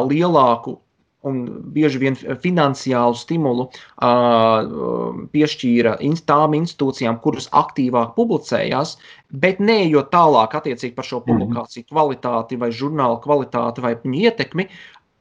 lielāku 0.10 0.80
un 1.28 1.40
bieži 1.76 2.00
vien 2.00 2.16
finansiālu 2.16 3.18
stimulu 3.18 3.66
uh, 3.68 5.24
piešķīra 5.34 5.98
tām 6.30 6.56
institūcijām, 6.60 7.20
kuras 7.24 7.50
aktīvāk 7.52 8.14
publicējās, 8.16 8.96
bet 9.30 9.60
neejot 9.60 10.12
tālāk 10.14 10.56
attiecīgi 10.62 10.96
par 10.96 11.08
šo 11.10 11.20
mhm. 11.20 11.28
publikāciju 11.32 11.90
kvalitāti 11.90 12.60
vai 12.62 12.72
žurnāla 12.72 13.20
kvalitāti 13.24 13.84
vai 13.84 13.98
viņu 14.00 14.24
ietekmi. 14.30 14.70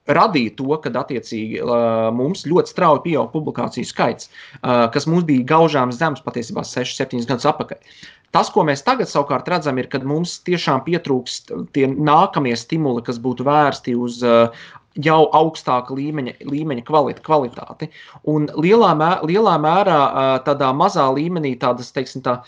Radīja 0.09 0.55
to, 0.57 0.70
ka 0.80 0.88
attiecīgi 1.03 1.59
uh, 1.61 2.07
mums 2.16 2.46
ļoti 2.49 2.72
strauji 2.72 3.03
pieauga 3.11 3.28
publikāciju 3.34 3.84
skaits, 3.84 4.30
uh, 4.62 4.86
kas 4.94 5.05
mums 5.05 5.26
bija 5.28 5.44
gaužām 5.51 5.92
zems 5.92 6.22
patiesībā 6.24 6.64
6, 6.64 6.94
7 6.96 7.28
gadus 7.28 7.44
atpakaļ. 7.51 7.99
Tas, 8.35 8.51
ko 8.53 8.61
mēs 8.68 8.83
tagad 8.85 9.09
savukārt 9.09 9.47
redzam, 9.49 9.79
ir, 9.81 9.87
ka 9.89 10.01
mums 10.05 10.39
tiešām 10.45 10.83
pietrūkst 10.85 11.55
tie 11.72 11.87
nākamie 11.89 12.53
stimuli, 12.61 13.01
kas 13.07 13.20
būtu 13.24 13.47
vērsti 13.49 13.95
uz 13.97 14.20
uh, 14.26 14.66
jau 15.05 15.20
augstāka 15.37 15.95
līmeņa, 15.97 16.35
līmeņa 16.49 16.85
kvalit, 16.87 17.22
kvalitāti. 17.24 17.89
Un 18.31 18.49
lielā, 18.59 18.93
mē, 18.99 19.11
lielā 19.29 19.55
mērā 19.62 20.01
tādā 20.47 20.70
mazā 20.76 21.07
līmenī 21.14 21.55
tādas, 21.61 21.93
teiksim, 21.95 22.24
tā, 22.26 22.41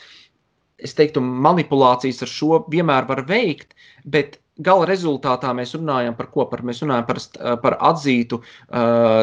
es 0.83 0.97
teiktu, 0.99 1.23
manipulācijas 1.23 2.25
ar 2.27 2.33
šo 2.33 2.63
vienmēr 2.73 3.09
var 3.11 3.25
veikt, 3.29 3.77
bet 4.05 4.39
gala 4.59 4.87
rezultātā 4.89 5.53
mēs 5.57 5.75
runājam 5.77 6.17
par 6.19 6.29
ko? 6.33 6.45
Par, 6.51 6.63
mēs 6.67 6.83
runājam 6.85 7.07
par, 7.09 7.21
par 7.63 7.77
atzītu, 7.91 8.41
uh, 8.41 9.23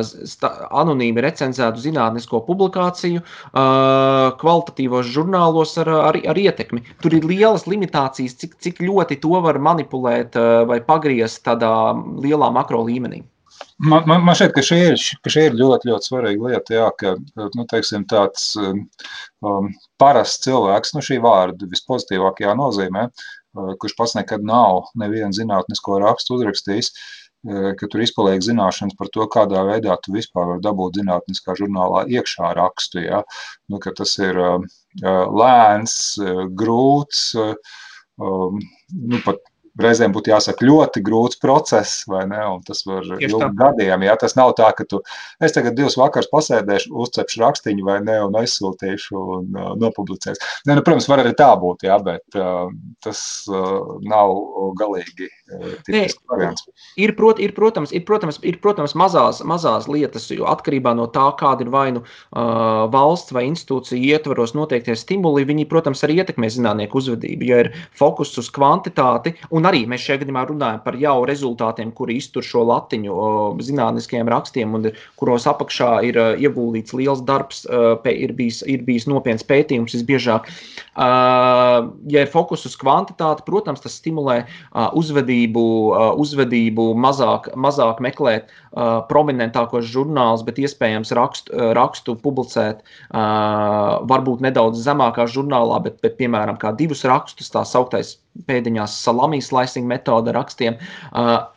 anonīmi 0.82 1.24
recenzētu 1.26 1.84
zinātnisko 1.84 2.42
publikāciju, 2.48 3.24
uh, 3.24 4.34
kvalitatīvos 4.42 5.10
žurnālos 5.14 5.78
ar, 5.84 5.94
ar, 6.10 6.20
ar 6.34 6.42
ietekmi. 6.42 6.84
Tur 7.04 7.18
ir 7.18 7.28
lielas 7.28 7.68
limitācijas, 7.70 8.38
cik, 8.42 8.60
cik 8.64 8.84
ļoti 8.86 9.22
to 9.24 9.42
var 9.46 9.62
manipulēt 9.62 10.38
uh, 10.40 10.62
vai 10.70 10.82
pagriezt 10.86 11.44
tādā 11.48 11.74
lielā 12.24 12.52
makro 12.54 12.84
līmenī. 12.88 13.24
Man, 13.78 14.04
man, 14.10 14.24
man 14.26 14.34
šķiet, 14.38 14.52
ka 14.56 14.62
šī 14.66 14.78
ir, 14.88 15.02
ka 15.22 15.32
šī 15.34 15.44
ir 15.48 15.56
ļoti, 15.58 15.90
ļoti 15.90 16.10
svarīga 16.10 16.50
lieta. 16.50 16.74
Jā, 16.74 16.88
ka 16.98 17.14
nu, 17.54 17.66
teiksim, 17.70 18.08
tāds 18.10 18.52
um, 18.58 19.68
parasts 20.02 20.42
cilvēks, 20.46 20.96
nu, 20.98 21.04
šī 21.06 21.20
vārda 21.22 21.70
vispozitīvākajā 21.70 22.56
nozīmē, 22.58 23.06
Eh, 23.08 23.37
kurš 23.82 23.96
pats 23.98 24.16
nekad 24.18 24.44
nav 24.46 24.92
nevienu 25.00 25.36
zinātnisko 25.36 26.00
rakstu 26.04 26.38
uzrakstījis, 26.38 26.92
eh, 26.92 27.72
ka 27.80 27.90
tur 27.92 28.04
izpaliek 28.06 28.44
zināšanas 28.46 28.98
par 29.00 29.12
to, 29.14 29.28
kādā 29.34 29.64
veidā 29.68 29.98
tu 30.04 30.14
vispār 30.16 30.54
vari 30.54 30.66
dabūt 30.66 31.02
zinātniskā 31.02 31.58
žurnālā 31.60 32.06
iekšā 32.18 32.54
rakstu. 32.58 33.04
Ja? 33.06 33.24
Nu, 33.70 33.80
tas 33.80 34.18
ir 34.20 34.40
eh, 34.44 34.70
lēns, 35.42 35.98
grūts, 36.58 37.26
nu, 38.18 39.20
pat 39.26 39.44
reizēm 39.82 40.14
būtu 40.16 40.32
jāsaka 40.32 40.66
ļoti 40.66 41.04
grūts 41.06 41.40
process, 41.42 42.04
vai 42.10 42.24
ne? 42.30 42.40
Un 42.56 42.62
tas 42.68 42.84
var 42.88 43.06
ilgi 43.18 43.50
gadiem. 43.60 44.06
Jā, 44.08 44.18
tas 44.20 44.38
nav 44.40 44.54
tā, 44.58 44.70
ka 44.78 44.86
tu 44.90 45.02
es 45.44 45.56
tagad 45.56 45.78
divus 45.78 45.98
vakars 46.00 46.30
pasēdēšu, 46.34 46.94
uzcepšu 47.06 47.44
rakstiņu 47.44 47.88
vai 47.88 48.00
ne, 48.06 48.20
un 48.28 48.38
aizsūtīšu 48.42 49.26
un 49.38 49.58
uh, 49.58 49.74
nopublicēšu. 49.80 50.54
Ne, 50.68 50.78
nu, 50.78 50.86
protams, 50.86 51.10
var 51.12 51.24
arī 51.24 51.34
tā 51.38 51.52
būt, 51.62 51.88
jā, 51.90 52.00
bet 52.04 52.40
uh, 52.40 52.68
tas 53.06 53.22
uh, 53.52 53.98
nav 54.08 54.34
galīgi 54.80 55.30
uh, 55.54 56.54
ir, 56.98 57.14
prot, 57.16 57.40
ir, 57.40 57.54
protams, 57.56 57.94
ir, 57.96 58.04
protams, 58.08 58.40
ir, 58.44 58.58
protams 58.64 58.96
mazās, 59.00 59.40
mazās 59.48 59.88
lietas, 59.88 60.28
jo 60.34 60.48
atkarībā 60.50 60.94
no 60.98 61.08
tā, 61.14 61.30
kāda 61.40 61.66
ir 61.66 61.72
vai 61.74 61.86
nu 61.96 62.04
uh, 62.04 62.88
valsts 62.92 63.34
vai 63.36 63.46
institūcija 63.48 64.18
ietvaros 64.18 64.56
noteiktie 64.58 64.96
stimuli, 65.00 65.46
viņi, 65.48 65.68
protams, 65.72 66.04
arī 66.06 66.20
ietekmē 66.22 66.50
zinātnieku 66.52 67.00
uzvedību. 67.00 67.48
Ja 67.48 67.62
ir 67.64 67.72
fokus 67.98 68.34
uz 68.42 68.50
kvantitāti 68.54 69.36
un 69.56 69.70
arī 69.70 69.86
mēs 69.90 70.04
šajā 70.08 70.24
gadījumā 70.24 70.46
runājam 70.50 70.84
par 70.84 71.00
jau 71.00 71.16
rezultātiem, 71.30 71.94
kuri 71.96 72.20
iztur 72.20 72.46
šo 72.46 72.66
latiņu 72.68 73.16
zinātniskiem 73.64 74.28
rakstiem, 74.32 74.76
un 74.76 74.90
kuros 75.20 75.48
apakšā 75.50 75.92
ir 76.10 76.20
ieguldīts 76.36 76.96
liels 76.98 77.24
darbs, 77.28 77.64
ir 78.12 78.36
bijis, 78.38 78.64
ir 78.68 78.84
bijis 78.88 79.08
nopietns 79.10 79.46
pētījums 79.48 79.96
visbiežāk. 79.96 80.52
Ja 80.98 82.24
ir 82.26 82.32
fokus 82.34 82.66
uz 82.68 82.76
kvantitāti, 82.80 83.46
protams, 83.48 83.84
tas 83.84 83.96
stimulē 84.02 84.42
uzvedību 84.98 85.37
uzvedību, 85.38 86.18
uzvedību 86.18 86.94
mazāk, 86.98 87.50
mazāk 87.56 88.00
meklēt 88.02 88.50
prominentākos 89.10 89.86
žurnālus, 89.86 90.44
bet 90.46 90.58
iespējams 90.58 91.14
rakstu, 91.14 91.54
rakstu 91.74 92.16
publicēt 92.16 92.84
varbūt 93.12 94.42
nedaudz 94.42 94.82
zemākā 94.86 95.28
žurnālā, 95.28 95.82
bet, 95.84 96.02
bet 96.02 96.18
piemēram, 96.18 96.58
kā 96.58 96.74
divus 96.78 97.04
rakstus, 97.06 97.50
tā 97.50 97.64
sauktais 97.66 98.18
pēdiņās 98.48 99.04
salamijas 99.04 99.50
slicing 99.50 99.88
metode 99.88 100.32
rakstiem. 100.32 100.78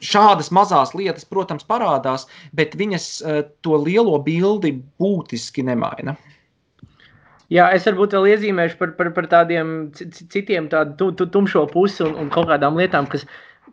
Šādas 0.01 0.51
mazas 0.51 0.95
lietas, 0.95 1.25
protams, 1.25 1.65
parādās, 1.65 2.27
bet 2.53 2.75
viņas 2.75 3.23
to 3.63 3.77
lielo 3.77 4.19
bildi 4.19 4.79
būtiski 5.01 5.65
nemaina. 5.65 6.17
Jā, 7.51 7.65
es 7.75 7.83
varbūt 7.83 8.13
vēl 8.15 8.29
iezīmēšu 8.31 8.77
par, 8.79 8.93
par, 8.95 9.09
par 9.11 9.27
tādiem 9.27 9.91
citiem 9.99 10.69
tādu 10.71 11.11
tu, 11.19 11.27
tumšo 11.27 11.65
pusi 11.73 12.05
un, 12.07 12.15
un 12.15 12.29
kaut 12.31 12.47
kādām 12.47 12.79
lietām, 12.79 13.09
kas 13.11 13.25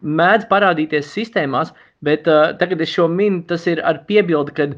mēdz 0.02 0.48
parādīties 0.52 1.10
sistēmās, 1.14 1.74
bet 2.06 2.28
uh, 2.30 2.52
tagad 2.60 2.82
es 2.84 2.92
šo 2.94 3.08
minu, 3.12 3.44
tas 3.50 3.66
ir 3.70 3.82
ar 3.86 4.04
piebildi, 4.10 4.54
ka 4.58 4.70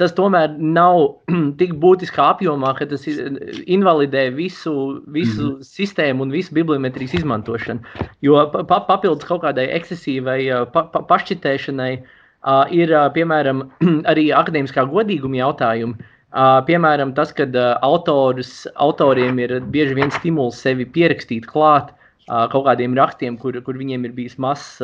tas 0.00 0.14
tomēr 0.16 0.54
nav 0.56 1.02
tik 1.60 1.74
būtiskā 1.82 2.30
apjomā, 2.34 2.72
ka 2.78 2.88
tas 2.90 3.04
invalidē 3.08 4.28
visu, 4.36 4.74
visu 5.12 5.46
mm. 5.46 5.66
sistēmu 5.66 6.26
un 6.26 6.32
visu 6.34 6.56
bibliometrijas 6.56 7.18
izmantošanu. 7.20 7.84
Jo 8.24 8.46
pa, 8.54 8.80
papildus 8.88 9.28
kaut 9.28 9.44
kādai 9.44 9.68
ekscesīvai 9.76 10.40
pa, 10.74 10.86
pa, 10.92 11.04
pašķitēšanai 11.10 11.92
uh, 11.98 12.64
ir, 12.72 12.94
uh, 12.94 13.10
piemēram, 13.16 13.66
arī 14.12 14.30
akadēmiskā 14.36 14.88
godīguma 14.90 15.42
jautājumi. 15.44 16.10
Uh, 16.30 16.60
piemēram, 16.62 17.12
tas, 17.16 17.32
ka 17.34 17.48
uh, 17.50 17.72
autors, 17.84 18.62
autoriem 18.78 19.40
ir 19.42 19.58
bieži 19.74 19.98
vien 19.98 20.12
stimuls 20.14 20.60
sevi 20.62 20.86
pierakstīt 20.86 21.48
klāt 21.50 21.90
uh, 21.90 21.99
kaut 22.52 22.66
kādiem 22.68 22.94
rakstiem, 22.98 23.36
kur, 23.40 23.56
kur 23.66 23.78
viņiem 23.80 24.06
ir 24.08 24.16
bijis 24.16 24.38
mazs 24.38 24.78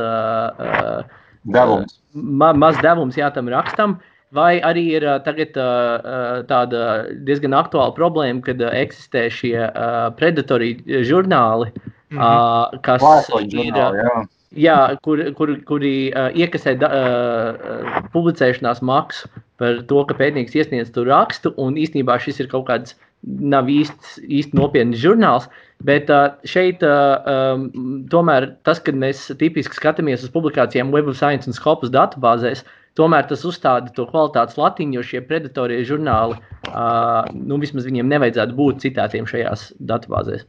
devums. 1.46 1.98
Ma, 2.12 2.52
maz 2.56 2.78
devums 2.82 3.18
jā, 3.18 3.30
tam 3.34 3.50
rakstam. 3.52 3.98
Vai 4.34 4.58
arī 4.66 4.82
ir 4.98 5.04
tagad 5.22 5.54
uh, 5.54 6.42
tāda 6.48 6.80
diezgan 7.28 7.54
aktuāla 7.54 7.94
problēma, 7.94 8.42
kad 8.44 8.60
eksistē 8.66 9.28
šie 9.30 9.54
uh, 9.68 10.08
predatorie 10.18 11.04
žurnāli, 11.06 11.70
mm 11.70 12.18
-hmm. 12.18 12.74
uh, 12.74 12.80
kas 12.82 13.02
Vārkoņu 13.02 13.46
ir. 13.46 13.70
žurnāli, 13.70 14.02
jā. 14.02 14.24
Jā, 14.56 14.96
kur, 15.04 15.20
kur, 15.36 15.52
kuri 15.68 16.12
uh, 16.16 16.32
iekasē 16.32 16.78
da, 16.80 16.88
uh, 16.88 18.08
publicēšanās 18.14 18.80
maksu 18.80 19.28
par 19.60 19.82
to, 19.88 20.04
ka 20.08 20.14
pētnieks 20.14 20.54
iesniedz 20.56 20.92
tur 20.94 21.06
rakstu, 21.10 21.52
un 21.56 21.76
īstenībā 21.76 22.16
šis 22.22 22.40
ir 22.40 22.48
kaut 22.48 22.66
kāds 22.70 22.96
nav 23.26 23.70
īsti, 23.70 24.26
īsti 24.38 24.58
nopietns 24.58 25.02
žurnāls. 25.02 25.48
Bet 25.84 26.08
uh, 26.12 26.32
šeit 26.48 26.80
uh, 26.86 27.20
um, 27.28 27.68
tomēr 28.12 28.48
tas, 28.64 28.80
kad 28.80 28.96
mēs 28.96 29.26
tipiski 29.40 29.76
skatāmies 29.76 30.24
uz 30.24 30.32
publikācijām 30.32 30.92
Web 30.94 31.10
of 31.12 31.18
Science 31.18 31.50
un 31.50 31.56
Scopus 31.56 31.92
datubāzēs, 31.92 32.64
tomēr 32.96 33.26
tas 33.28 33.44
uzstāda 33.44 33.92
to 33.96 34.06
kvalitātes 34.08 34.56
latiņu, 34.56 34.96
jo 34.96 35.04
šie 35.04 35.20
predatorie 35.28 35.82
žurnāli, 35.84 36.38
uh, 36.70 37.28
nu 37.36 37.60
vismaz 37.60 37.88
viņiem 37.88 38.08
nevajadzētu 38.14 38.56
būt 38.56 38.86
citētiem 38.86 39.28
šajās 39.28 39.72
datubāzēs. 39.84 40.46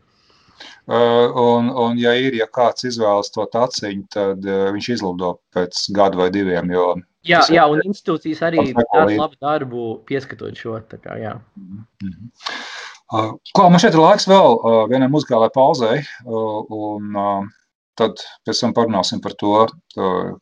Uh, 0.87 1.27
un, 1.35 1.67
un, 1.75 1.97
ja 1.99 2.15
ir, 2.15 2.33
ja 2.39 2.47
kāds 2.47 2.87
izvēlas 2.87 3.29
to 3.35 3.43
taciņu, 3.51 4.07
tad 4.13 4.45
uh, 4.47 4.69
viņš 4.73 4.93
izlido 4.95 5.35
pēc 5.53 5.89
gada 5.93 6.23
vai 6.23 6.29
diviem, 6.33 6.71
jo 6.71 6.93
Jā, 7.27 7.41
jā, 7.51 7.65
un 7.69 7.83
institūcijas 7.85 8.41
arī 8.47 8.63
dara 8.77 9.05
labu 9.11 9.37
darbu, 9.43 9.85
pieskatot 10.07 10.57
šo. 10.57 10.79
Kā, 10.95 11.17
jā. 11.19 11.35
Mm 11.57 11.85
-hmm. 12.01 12.31
uh, 13.13 13.31
Kā 13.57 13.69
man 13.69 13.79
šeit 13.83 13.93
ir 13.93 14.03
laiks 14.03 14.27
vēl 14.27 14.57
uh, 14.57 14.81
vienai 14.89 15.09
muzikālajai 15.11 15.53
pauzei, 15.53 16.01
uh, 16.25 16.59
un 16.69 17.15
uh, 17.15 17.47
tad 17.95 18.23
pēc 18.47 18.61
tam 18.61 18.73
parunāsim 18.73 19.21
par 19.21 19.33
to, 19.33 19.67
uh, 19.97 20.35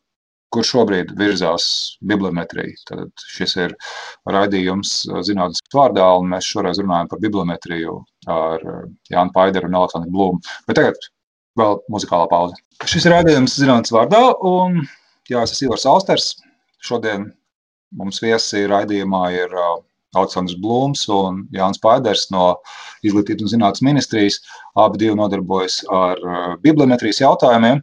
kur 0.52 0.64
šobrīd 0.64 1.12
virzās 1.18 1.98
bibliometrija. 2.00 2.76
Tad 2.88 3.10
šis 3.34 3.56
ir 3.56 3.74
raidījums 4.30 5.02
zinātnes 5.26 5.60
vārdā, 5.74 6.06
un 6.20 6.30
mēs 6.32 6.48
šoreiz 6.48 6.80
runājam 6.80 7.10
par 7.10 7.20
bibliometriju 7.20 7.98
ar 8.32 8.64
Jānu 9.10 9.34
Paideru 9.34 9.68
un 9.68 9.74
Aleksandru 9.74 10.14
Blūmu. 10.14 10.40
Bet 10.68 10.78
tagad 10.80 10.96
vēl 11.60 11.78
muzikālā 11.92 12.28
pauze. 12.30 12.56
Šis 12.84 13.08
ir 13.08 13.16
raidījums 13.16 13.56
zinātnes 13.58 13.92
vārdā, 13.94 14.22
un 14.44 14.82
jā, 15.28 15.42
es 15.42 15.54
esmu 15.56 15.70
Ivars 15.70 15.86
Austers, 15.90 16.34
Šodien 16.86 17.30
mums 17.98 18.20
viesi 18.22 18.66
raidījumā 18.70 19.22
ir 19.34 19.54
Aleksandrs 20.16 20.58
Blūms 20.62 21.06
un 21.12 21.42
Jānis 21.54 21.80
Paiders 21.82 22.26
no 22.34 22.52
Izglītības 23.06 23.46
un 23.46 23.52
zinātnes 23.52 23.84
ministrijas. 23.86 24.38
Abi 24.78 25.02
divi 25.02 25.16
nodarbojas 25.18 25.80
ar 25.92 26.22
bibliometrijas 26.62 27.22
jautājumiem. 27.24 27.82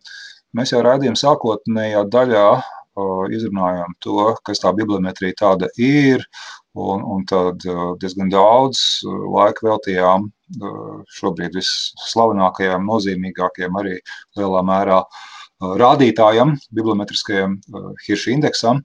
Mēs 0.57 0.73
jau 0.73 0.83
raidījuma 0.85 1.19
sākotnējā 1.19 2.05
daļā 2.13 2.47
izrunājām 3.33 3.95
to, 4.05 4.27
kas 4.45 4.61
tā 4.61 4.71
bibliometrija 4.77 5.39
tāda 5.39 5.69
ir, 5.81 6.23
un, 6.77 7.01
un 7.01 7.23
tad 7.29 7.65
diezgan 8.01 8.29
daudz 8.33 9.01
laika 9.03 9.65
veltījām 9.67 10.29
šobrīd 11.17 11.57
visslavenākajām, 11.57 12.85
nozīmīgākajām 12.85 13.79
arī 13.81 13.97
lielā 14.37 14.61
mērā 14.67 14.99
uh, 15.01 15.23
rādītājam, 15.61 16.55
bibliometriskajam 16.75 17.57
Hirša 18.05 18.33
indeksam. 18.33 18.81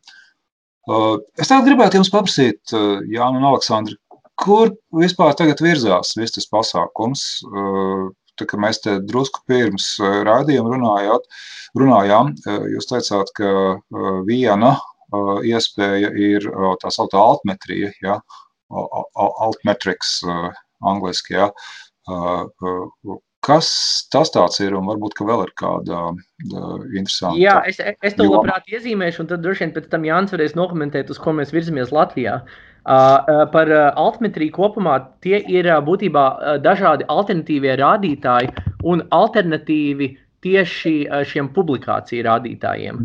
Es 1.38 1.50
tagad 1.50 1.66
gribētu 1.68 1.98
jums 1.98 2.12
paprasīt, 2.12 2.72
Jānis 2.72 3.40
un 3.40 3.48
Aleksandrs, 3.50 3.98
kur 4.38 4.72
vispār 4.94 5.34
tagad 5.36 5.60
virzās 5.64 6.14
viss 6.16 6.36
tas 6.36 6.48
pasākums? 6.50 7.26
Tā 8.38 8.46
kā 8.46 8.58
mēs 8.60 8.78
te 8.84 9.00
drusku 9.02 9.42
pirms 9.50 9.96
rādījuma 10.00 10.76
runājāt, 10.76 11.26
runājām, 11.78 12.36
jūs 12.70 12.86
teicāt, 12.86 13.32
ka 13.34 13.50
viena 14.28 14.76
iespēja 15.42 16.12
ir 16.14 16.46
tā 16.82 16.92
sauktā 16.94 17.18
altmetrija, 17.18 17.90
ja? 18.04 18.20
altmetrics 18.70 20.20
angliski, 20.86 21.34
ja? 21.40 21.50
Kas 23.46 23.68
tas 24.10 24.58
ir 24.60 24.74
un 24.74 24.88
varbūt 24.90 25.20
vēl 25.22 25.44
ir 25.46 25.52
kāda 25.58 25.98
uh, 26.10 26.78
interesanta? 26.90 27.36
Jā, 27.38 27.60
es, 27.70 27.78
es 27.78 28.16
to 28.18 28.26
labprāt 28.26 28.66
iezīmēšu, 28.66 29.22
un 29.22 29.28
tad 29.30 29.44
droši 29.44 29.64
vien 29.64 29.74
pēc 29.76 29.86
tam 29.92 30.06
Jānis 30.06 30.34
varēs 30.34 30.56
nokomentēt, 30.58 31.12
uz 31.14 31.20
ko 31.22 31.36
mēs 31.38 31.54
virzamies 31.54 31.94
Latvijā. 31.94 32.40
Uh, 32.42 32.68
par 33.52 33.70
altmetriju 33.70 34.54
kopumā 34.56 34.96
tie 35.24 35.42
ir 35.50 35.68
būtībā 35.86 36.24
dažādi 36.64 37.06
alternatīvie 37.12 37.76
rādītāji 37.78 38.50
un 38.88 39.04
alternatīvi 39.12 40.14
tieši 40.46 40.94
šiem 41.28 41.50
publikāciju 41.52 42.24
rādītājiem, 42.24 43.02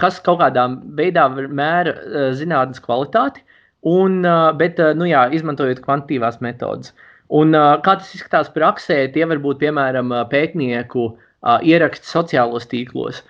kas 0.00 0.20
kaut 0.24 0.40
kādā 0.40 0.64
veidā 0.96 1.26
mēra 1.34 1.92
zinātnes 2.38 2.80
kvalitāti, 2.80 3.44
un, 3.84 4.22
bet 4.56 4.80
nu, 4.96 5.10
jā, 5.10 5.26
izmantojot 5.34 5.82
kvantitīvās 5.84 6.40
metodas. 6.40 6.94
Uh, 6.94 7.07
Un, 7.28 7.52
kā 7.84 7.94
tas 8.00 8.12
izskatās 8.16 8.48
praksē, 8.54 9.02
tie 9.12 9.26
var 9.28 9.40
būt 9.44 9.58
piemēram 9.60 10.14
pētnieku 10.30 11.10
ieraksti 11.44 12.08
sociālos 12.08 12.66
tīklos. 12.70 13.20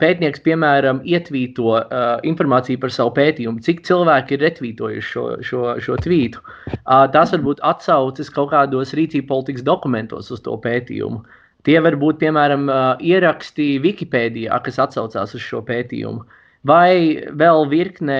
Pētnieks, 0.00 0.42
piemēram, 0.44 1.00
ietvīto 1.02 1.80
informāciju 2.28 2.78
par 2.82 2.92
savu 2.94 3.14
pētījumu, 3.16 3.62
cik 3.64 3.82
cilvēki 3.88 4.36
ir 4.36 4.44
retvītojuši 4.44 5.08
šo, 5.08 5.24
šo, 5.42 5.62
šo 5.82 5.96
tvītu. 6.04 6.42
Tās 6.86 7.32
var 7.34 7.44
būt 7.48 7.62
atsauces 7.66 8.30
kaut 8.30 8.52
kādos 8.52 8.94
rīcību 8.94 9.26
politikas 9.32 9.66
dokumentos 9.66 10.30
uz 10.30 10.44
to 10.44 10.54
pētījumu. 10.62 11.24
Tie 11.66 11.76
var 11.82 11.96
būt, 12.00 12.20
piemēram, 12.22 12.68
ieraksti 13.04 13.74
Wikipēdijā, 13.84 14.60
kas 14.64 14.78
atsaucās 14.86 15.34
uz 15.36 15.42
šo 15.44 15.64
pētījumu. 15.66 16.22
Vai 16.68 17.24
vēl 17.40 17.66
virkne 17.72 18.16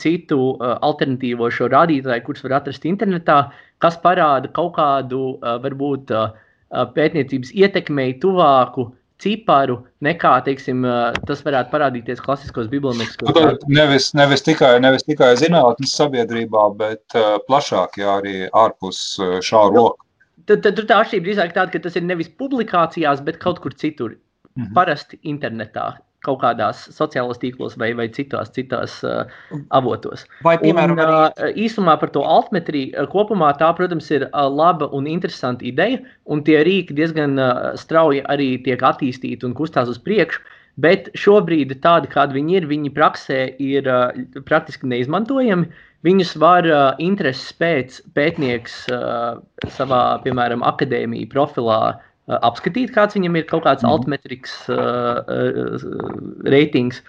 citu 0.00 0.56
alternatīvo 0.60 1.50
šo 1.52 1.68
rādītāju, 1.72 2.24
kurus 2.24 2.44
var 2.46 2.58
atrast 2.62 2.86
internetā, 2.88 3.52
kas 3.82 3.98
parāda 4.02 4.50
kaut 4.56 4.74
kādu 4.78 5.36
varbūt 5.42 6.12
pētniecības 6.96 7.52
ietekmei 7.58 8.14
tuvāku 8.22 8.88
ciparu 9.22 9.76
nekā 10.02 10.32
teiksim, 10.46 10.86
tas 11.28 11.42
varētu 11.46 11.70
parādīties 11.74 12.22
klasiskos 12.24 12.70
bibliometriskos 12.72 13.34
darbos. 13.36 13.66
Nevis, 13.70 14.08
nevis, 14.18 14.42
tikai, 14.46 14.72
nevis 14.82 15.06
tikai 15.06 15.34
zinātnes 15.38 15.94
sabiedrībā, 15.98 16.64
bet 16.80 17.18
plašāk, 17.46 18.00
jā, 18.02 18.16
arī 18.22 18.48
ārpus 18.64 19.04
šā 19.20 19.66
nu, 19.68 19.76
roka. 19.76 20.08
Tad, 20.50 20.64
tad 20.66 20.82
tā 20.88 21.02
atšķirība 21.04 21.28
drīzāk 21.28 21.54
tāda, 21.54 21.70
ka 21.74 21.82
tas 21.84 21.98
ir 21.98 22.06
nevis 22.08 22.32
publikācijās, 22.40 23.22
bet 23.26 23.38
kaut 23.42 23.62
kur 23.62 23.76
citur. 23.78 24.16
Mm 24.52 24.64
-hmm. 24.64 24.74
Parasti 24.74 25.18
internetā 25.22 25.92
kaut 26.26 26.40
kādās 26.42 26.84
sociālajos 26.94 27.40
tīklos 27.42 27.76
vai, 27.80 27.90
vai 27.98 28.06
citās, 28.14 28.52
citās 28.54 28.98
uh, 29.06 29.24
avotos. 29.74 30.24
Vai, 30.46 30.56
piemēram, 30.62 30.96
un, 30.96 31.02
uh, 31.02 31.52
īsumā 31.58 31.96
par 32.00 32.12
to 32.14 32.22
altmetriju 32.26 32.94
uh, 32.94 33.08
kopumā 33.10 33.52
tā, 33.60 33.72
protams, 33.78 34.10
ir 34.14 34.28
uh, 34.28 34.46
laba 34.46 34.88
un 34.94 35.08
interesanta 35.10 35.66
ideja, 35.66 36.02
un 36.30 36.44
tie 36.46 36.60
rīki 36.66 36.96
diezgan 36.98 37.38
uh, 37.38 37.72
strauji 37.78 38.22
arī 38.32 38.54
tiek 38.66 38.82
attīstīti 38.92 39.48
un 39.48 39.56
kustās 39.58 39.90
uz 39.90 40.00
priekšu. 40.02 40.44
Bet 40.80 41.10
šobrīd, 41.20 41.74
tādi 41.84 42.08
kādi 42.08 42.38
viņi 42.38 42.54
ir, 42.56 42.66
viņi 42.70 42.92
praksē 42.96 43.40
ir 43.60 43.88
uh, 43.90 44.14
praktiski 44.48 44.88
neizmantojami. 44.88 45.68
Viņus 46.06 46.32
var 46.42 46.66
uh, 46.66 46.78
intereses 47.02 47.52
pēc 47.60 48.00
pētnieks 48.16 48.86
uh, 48.90 49.42
savā, 49.76 50.02
piemēram, 50.24 50.64
akadēmija 50.66 51.28
profilā 51.30 51.82
apskatīt, 52.28 52.92
kāds 52.94 53.16
viņam 53.18 53.40
ir 53.40 53.48
kaut 53.48 53.64
kāds 53.66 53.84
mm. 53.84 53.90
altmetriks 53.90 54.54
reitings. 56.54 57.02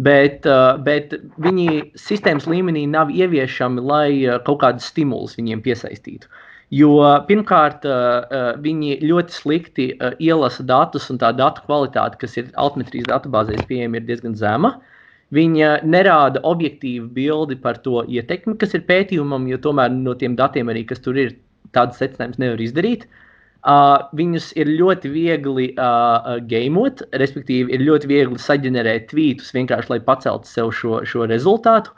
Bet, 0.00 0.46
bet 0.86 1.10
viņi 1.44 1.80
sistēmas 2.00 2.46
līmenī 2.48 2.86
nav 2.88 3.10
ieviešami, 3.12 3.82
lai 3.84 4.38
kaut 4.46 4.62
kādus 4.62 4.86
stimulus 4.88 5.34
viņiem 5.36 5.60
piesaistītu. 5.66 6.30
Jo 6.72 6.94
pirmkārt, 7.28 7.84
viņi 8.64 9.00
ļoti 9.04 9.36
slikti 9.36 9.90
ielasa 10.22 10.64
datus, 10.64 11.10
un 11.12 11.18
tā 11.20 11.34
datu 11.36 11.66
kvalitāte, 11.66 12.16
kas 12.22 12.38
ir 12.40 12.48
altmetrijas 12.56 13.10
datubāzēs 13.10 13.66
pieejama, 13.68 14.00
ir 14.00 14.08
diezgan 14.08 14.38
zema. 14.38 14.78
Uh, 14.78 14.90
Viņa 15.36 15.66
nerāda 15.86 16.40
objektīvu 16.42 17.06
bildi 17.14 17.56
par 17.62 17.78
to 17.84 18.02
ietekmi, 18.02 18.56
kas 18.58 18.74
ir 18.74 18.82
pētījumam, 18.88 19.46
jo 19.46 19.60
tomēr 19.62 19.92
no 19.94 20.16
tiem 20.18 20.34
datiem 20.38 20.72
arī, 20.72 20.82
kas 20.88 21.02
tur 21.04 21.18
ir, 21.22 21.36
tādas 21.76 22.00
secinājumus 22.02 22.40
nevar 22.42 22.62
izdarīt. 22.64 23.04
Uh, 23.06 23.29
viņus 24.16 24.52
ir 24.56 24.66
ļoti 24.78 25.10
viegli 25.12 25.66
uh, 25.76 26.38
gamot, 26.48 27.02
respektīvi, 27.12 27.74
ir 27.74 27.80
ļoti 27.84 28.08
viegli 28.08 28.38
saģenerēt 28.40 29.10
tvītus 29.10 29.52
vienkārši, 29.52 29.90
lai 29.90 30.00
paceltu 30.00 30.48
sev 30.48 30.72
šo, 30.72 31.04
šo 31.04 31.26
rezultātu. 31.28 31.90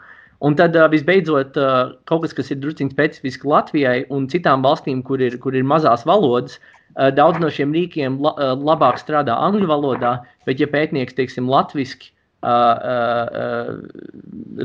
Un 0.43 0.57
tad 0.59 0.75
uh, 0.75 0.89
visbeidzot, 0.91 1.57
uh, 1.57 1.95
kaut 2.11 2.23
kas, 2.25 2.33
kas 2.35 2.51
ir 2.51 2.59
drusku 2.59 2.91
specifiski 2.91 3.47
Latvijai 3.47 4.05
un 4.11 4.27
citām 4.27 4.63
valstīm, 4.63 5.03
kur 5.07 5.21
ir, 5.23 5.39
kur 5.39 5.55
ir 5.55 5.63
mazās 5.63 6.03
valodas, 6.05 6.59
uh, 6.97 7.11
daudz 7.15 7.39
no 7.39 7.51
šiem 7.51 7.73
rīkiem 7.73 8.19
la, 8.19 8.35
uh, 8.35 8.57
labāk 8.59 8.99
strādā 8.99 9.39
angļu 9.39 9.71
valodā, 9.71 10.17
bet, 10.47 10.59
ja 10.59 10.67
pētnieks, 10.67 11.15
teiksim, 11.15 11.47
latviešu 11.51 12.11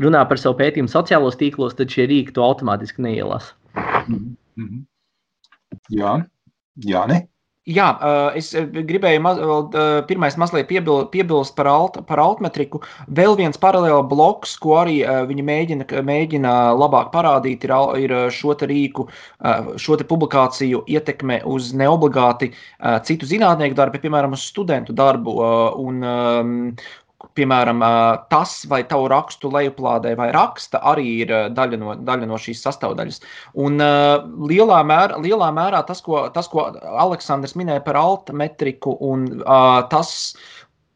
runā 0.02 0.24
par 0.26 0.40
savu 0.42 0.56
pētījumu 0.58 0.90
sociālos 0.90 1.38
tīklos, 1.38 1.76
tad 1.78 1.86
šie 1.94 2.08
rīki 2.10 2.34
to 2.34 2.42
automātiski 2.42 3.04
neielasa. 3.06 3.54
Mm 4.08 4.34
-hmm. 4.58 4.82
Jā, 5.94 6.26
Jā 6.86 7.08
ne? 7.10 7.24
Jā, 7.68 7.86
es 8.38 8.46
gribēju 8.56 9.20
maz, 9.20 9.40
pirmais 10.08 10.38
mazliet 10.40 10.70
piebil, 10.70 11.02
piebilst 11.12 11.52
par, 11.58 11.68
alt, 11.68 11.98
par 12.08 12.22
altmetriku. 12.22 12.80
Vēl 13.12 13.36
viens 13.36 13.60
paralēli 13.60 14.06
bloks, 14.08 14.54
ko 14.62 14.78
arī 14.80 15.02
viņi 15.28 15.44
mēģina, 15.44 15.88
mēģina 16.08 16.54
labāk 16.80 17.10
parādīt, 17.12 17.66
ir, 17.68 17.74
ir 18.00 18.14
šo 18.32 18.56
te 18.56 18.70
rīku, 18.70 19.04
šo 19.84 19.98
te 20.00 20.06
publikāciju 20.08 20.80
ietekme 20.88 21.42
uz 21.44 21.74
neobligāti 21.76 22.54
citu 23.04 23.28
zinātnieku 23.28 23.76
darbu, 23.76 24.00
piemēram, 24.00 24.38
uz 24.38 24.48
studentu 24.48 24.96
darbu. 24.96 25.36
Un, 25.84 26.00
piemēram, 27.38 27.82
tas, 28.30 28.52
vai 28.70 28.82
tavu 28.86 29.08
rakstu 29.10 29.50
lejuplādē 29.50 30.12
vai 30.18 30.28
raksta, 30.34 30.78
arī 30.86 31.06
ir 31.24 31.32
daļa 31.54 31.80
no, 31.80 31.96
daļa 32.06 32.28
no 32.30 32.38
šīs 32.38 32.62
sastāvdaļas. 32.62 33.18
Un 33.58 33.82
lielā 34.50 34.78
mērā, 34.86 35.18
lielā 35.24 35.48
mērā 35.54 35.82
tas, 35.88 36.02
ko, 36.04 36.26
tas, 36.34 36.50
ko 36.52 36.68
Aleksandrs 37.06 37.56
minēja 37.58 37.82
par 37.86 37.98
altmetriku, 37.98 38.94
un 39.10 39.26
tas, 39.90 40.12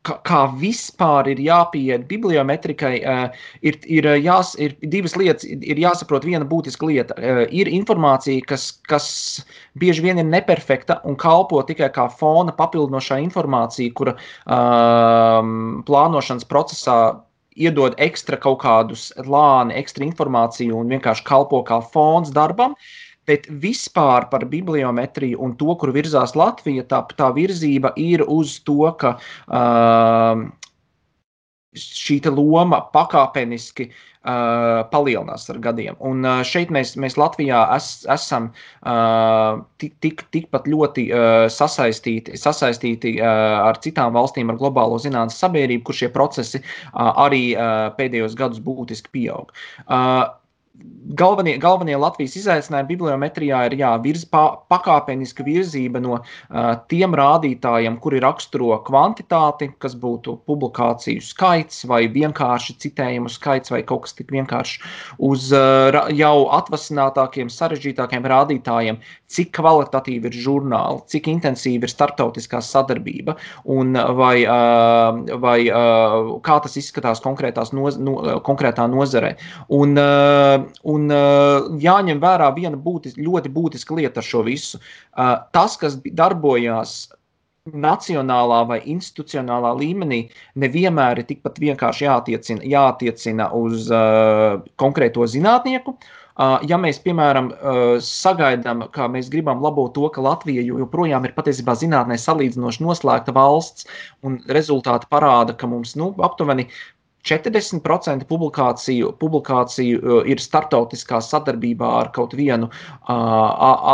kā, 0.07 0.17
kā 0.27 0.41
vispār 0.61 1.31
ir 1.33 1.43
jāpieiet 1.43 2.07
bibliometrikai, 2.11 2.93
uh, 3.01 3.45
ir, 3.67 3.79
ir, 3.87 4.09
jās, 4.23 4.55
ir 4.63 4.77
divas 4.95 5.17
lietas. 5.19 5.47
Ir 5.49 5.81
jāsaprot 5.83 6.27
viena 6.29 6.47
būtiska 6.49 6.89
lieta. 6.89 7.17
Uh, 7.19 7.43
ir 7.51 7.71
informācija, 7.71 8.45
kas, 8.49 8.71
kas 8.91 9.09
bieži 9.79 10.07
vien 10.07 10.23
ir 10.23 10.29
neperfekta 10.29 11.01
un 11.09 11.19
kalpo 11.21 11.63
tikai 11.69 11.91
kā 11.95 12.09
fona 12.19 12.55
papildinošā 12.57 13.21
informācija, 13.25 13.95
kura 13.99 14.17
uh, 14.17 15.39
plānošanas 15.89 16.49
procesā 16.51 16.99
iedod 17.53 17.93
ekstra 18.01 18.39
kaut 18.41 18.63
kādus 18.63 19.11
lāni, 19.29 19.77
ekstra 19.77 20.07
informāciju 20.07 20.79
un 20.81 20.93
vienkārši 20.95 21.27
kalpo 21.29 21.61
kā 21.69 21.83
fons 21.93 22.33
darbam. 22.33 22.73
Uh, 22.73 23.12
Bet 23.31 23.47
vispār 23.62 24.27
par 24.33 24.47
bibliometriju 24.51 25.39
un 25.45 25.55
to, 25.61 25.77
kur 25.79 25.93
virzās 25.95 26.35
Latvija, 26.39 26.83
tā, 26.91 27.05
tā 27.18 27.31
virzība 27.37 27.93
ir 28.01 28.25
uz 28.27 28.57
to, 28.66 28.89
ka 28.99 29.14
uh, 29.47 30.43
šī 31.73 32.18
loma 32.29 32.83
pakāpeniski 32.93 33.87
uh, 33.89 34.83
palielinās 34.91 35.49
ar 35.51 35.61
gadiem. 35.64 35.97
Un 36.05 36.27
uh, 36.27 36.43
šeit 36.45 36.73
mēs, 36.75 36.97
mēs 37.01 37.16
Latvijā 37.16 37.62
es, 37.77 38.05
esam 38.12 38.51
uh, 38.51 39.62
tik, 39.81 39.97
tik, 40.05 40.27
tikpat 40.35 40.68
ļoti 40.68 41.07
uh, 41.09 41.47
sasaistīti, 41.53 42.37
sasaistīti 42.37 43.16
uh, 43.20 43.62
ar 43.70 43.81
citām 43.85 44.12
valstīm, 44.18 44.53
ar 44.53 44.61
globālo 44.61 45.01
zinātnīs 45.01 45.41
sabiedrību, 45.41 45.87
kur 45.89 46.01
šie 46.03 46.12
procesi 46.12 46.61
uh, 46.61 47.14
arī 47.25 47.45
uh, 47.57 47.89
pēdējos 47.97 48.37
gadus 48.37 48.61
būtiski 48.62 49.14
pieaug. 49.16 49.55
Uh, 49.87 50.29
galvenie, 51.12 51.57
galvenie 51.61 51.97
Latvijas 52.01 52.35
izaicinājumi 52.41 52.89
bibliometrijā 52.95 53.61
ir 53.68 53.77
jā, 53.81 53.91
virz, 54.03 54.25
pa, 54.29 54.43
pakāpeniska 54.73 55.45
virzība 55.45 56.01
no 56.03 56.18
uh, 56.18 56.25
tiem 56.91 57.16
rādītājiem, 57.18 57.99
kuri 58.03 58.23
raksturo 58.25 58.73
kvantitāti, 58.87 59.73
kas 59.83 59.97
būtu 59.99 60.39
publikāciju 60.49 61.23
skaits 61.25 61.85
vai 61.91 62.05
vienkārši 62.12 62.77
citējumu 62.87 63.33
skaits 63.33 63.75
vai 63.75 63.83
kaut 63.87 64.07
kas 64.07 64.16
tik 64.18 64.33
vienkārši, 64.35 64.81
uz 65.29 65.51
uh, 65.57 65.99
jau 66.16 66.37
atvasinātākiem, 66.57 67.53
sarežģītākiem 67.53 68.29
rādītājiem, 68.33 69.01
cik 69.33 69.53
kvalitatīvi 69.57 70.31
ir 70.31 70.41
žurnāli, 70.45 71.03
cik 71.12 71.29
intensīva 71.33 71.89
ir 71.89 71.93
starptautiskā 71.93 72.62
sadarbība 72.64 73.37
un 73.73 73.97
vai, 74.16 74.35
uh, 74.47 75.37
vai 75.43 75.59
uh, 75.68 76.35
kā 76.45 76.59
tas 76.64 76.79
izskatās 76.81 77.20
konkrētās 77.25 77.75
noz, 77.77 78.01
no, 78.01 78.18
konkrētā 78.47 78.89
nozarē. 78.93 79.35
Un, 79.73 79.97
uh, 80.01 80.62
un 80.89 81.09
uh, 81.13 81.71
jāņem 81.83 82.21
vērā 82.23 82.53
viena 82.57 82.79
būtis, 82.79 83.19
ļoti 83.19 83.53
būtiska 83.53 83.99
lieta 83.99 84.23
ar 84.23 84.29
šo 84.29 84.45
visu. 84.47 84.81
Uh, 85.13 85.37
tas, 85.55 85.77
kas 85.81 85.99
darbojās 86.19 87.11
nacionālā 87.71 88.63
vai 88.67 88.81
institucionālā 88.91 89.71
līmenī, 89.79 90.25
nevienmēr 90.59 91.21
ir 91.23 91.29
tikpat 91.29 91.61
vienkārši 91.63 92.09
jātiecina, 92.09 92.65
jātiecina 92.67 93.53
uz 93.55 93.87
uh, 93.95 94.59
konkrēto 94.83 95.29
zinātnieku. 95.31 95.95
Uh, 96.33 96.57
ja 96.67 96.79
mēs, 96.81 96.99
piemēram, 97.05 97.53
uh, 97.53 97.83
sagaidām, 98.03 98.87
ka 98.95 99.07
mēs 99.13 99.29
gribam 99.31 99.61
labot 99.63 99.93
to, 99.95 100.09
ka 100.11 100.25
Latvija 100.25 100.65
joprojām 100.65 101.29
ir 101.29 101.37
patiesībā 101.37 101.77
zinātnē 101.79 102.17
salīdzinoši 102.19 102.83
noslēgta 102.83 103.35
valsts, 103.37 103.87
un 104.27 104.41
rezultāti 104.49 105.07
parāda, 105.13 105.55
ka 105.55 105.69
mums 105.71 105.95
nu, 106.01 106.11
aptuveni 106.25 106.67
40% 107.29 108.27
publikāciju, 108.27 109.12
publikāciju 109.20 110.03
uh, 110.03 110.20
ir 110.27 110.43
startautiskā 110.43 111.20
sadarbībā 111.23 111.89
ar 112.01 112.12
kaut 112.14 112.35
vienu 112.39 112.68
uh, 112.68 113.16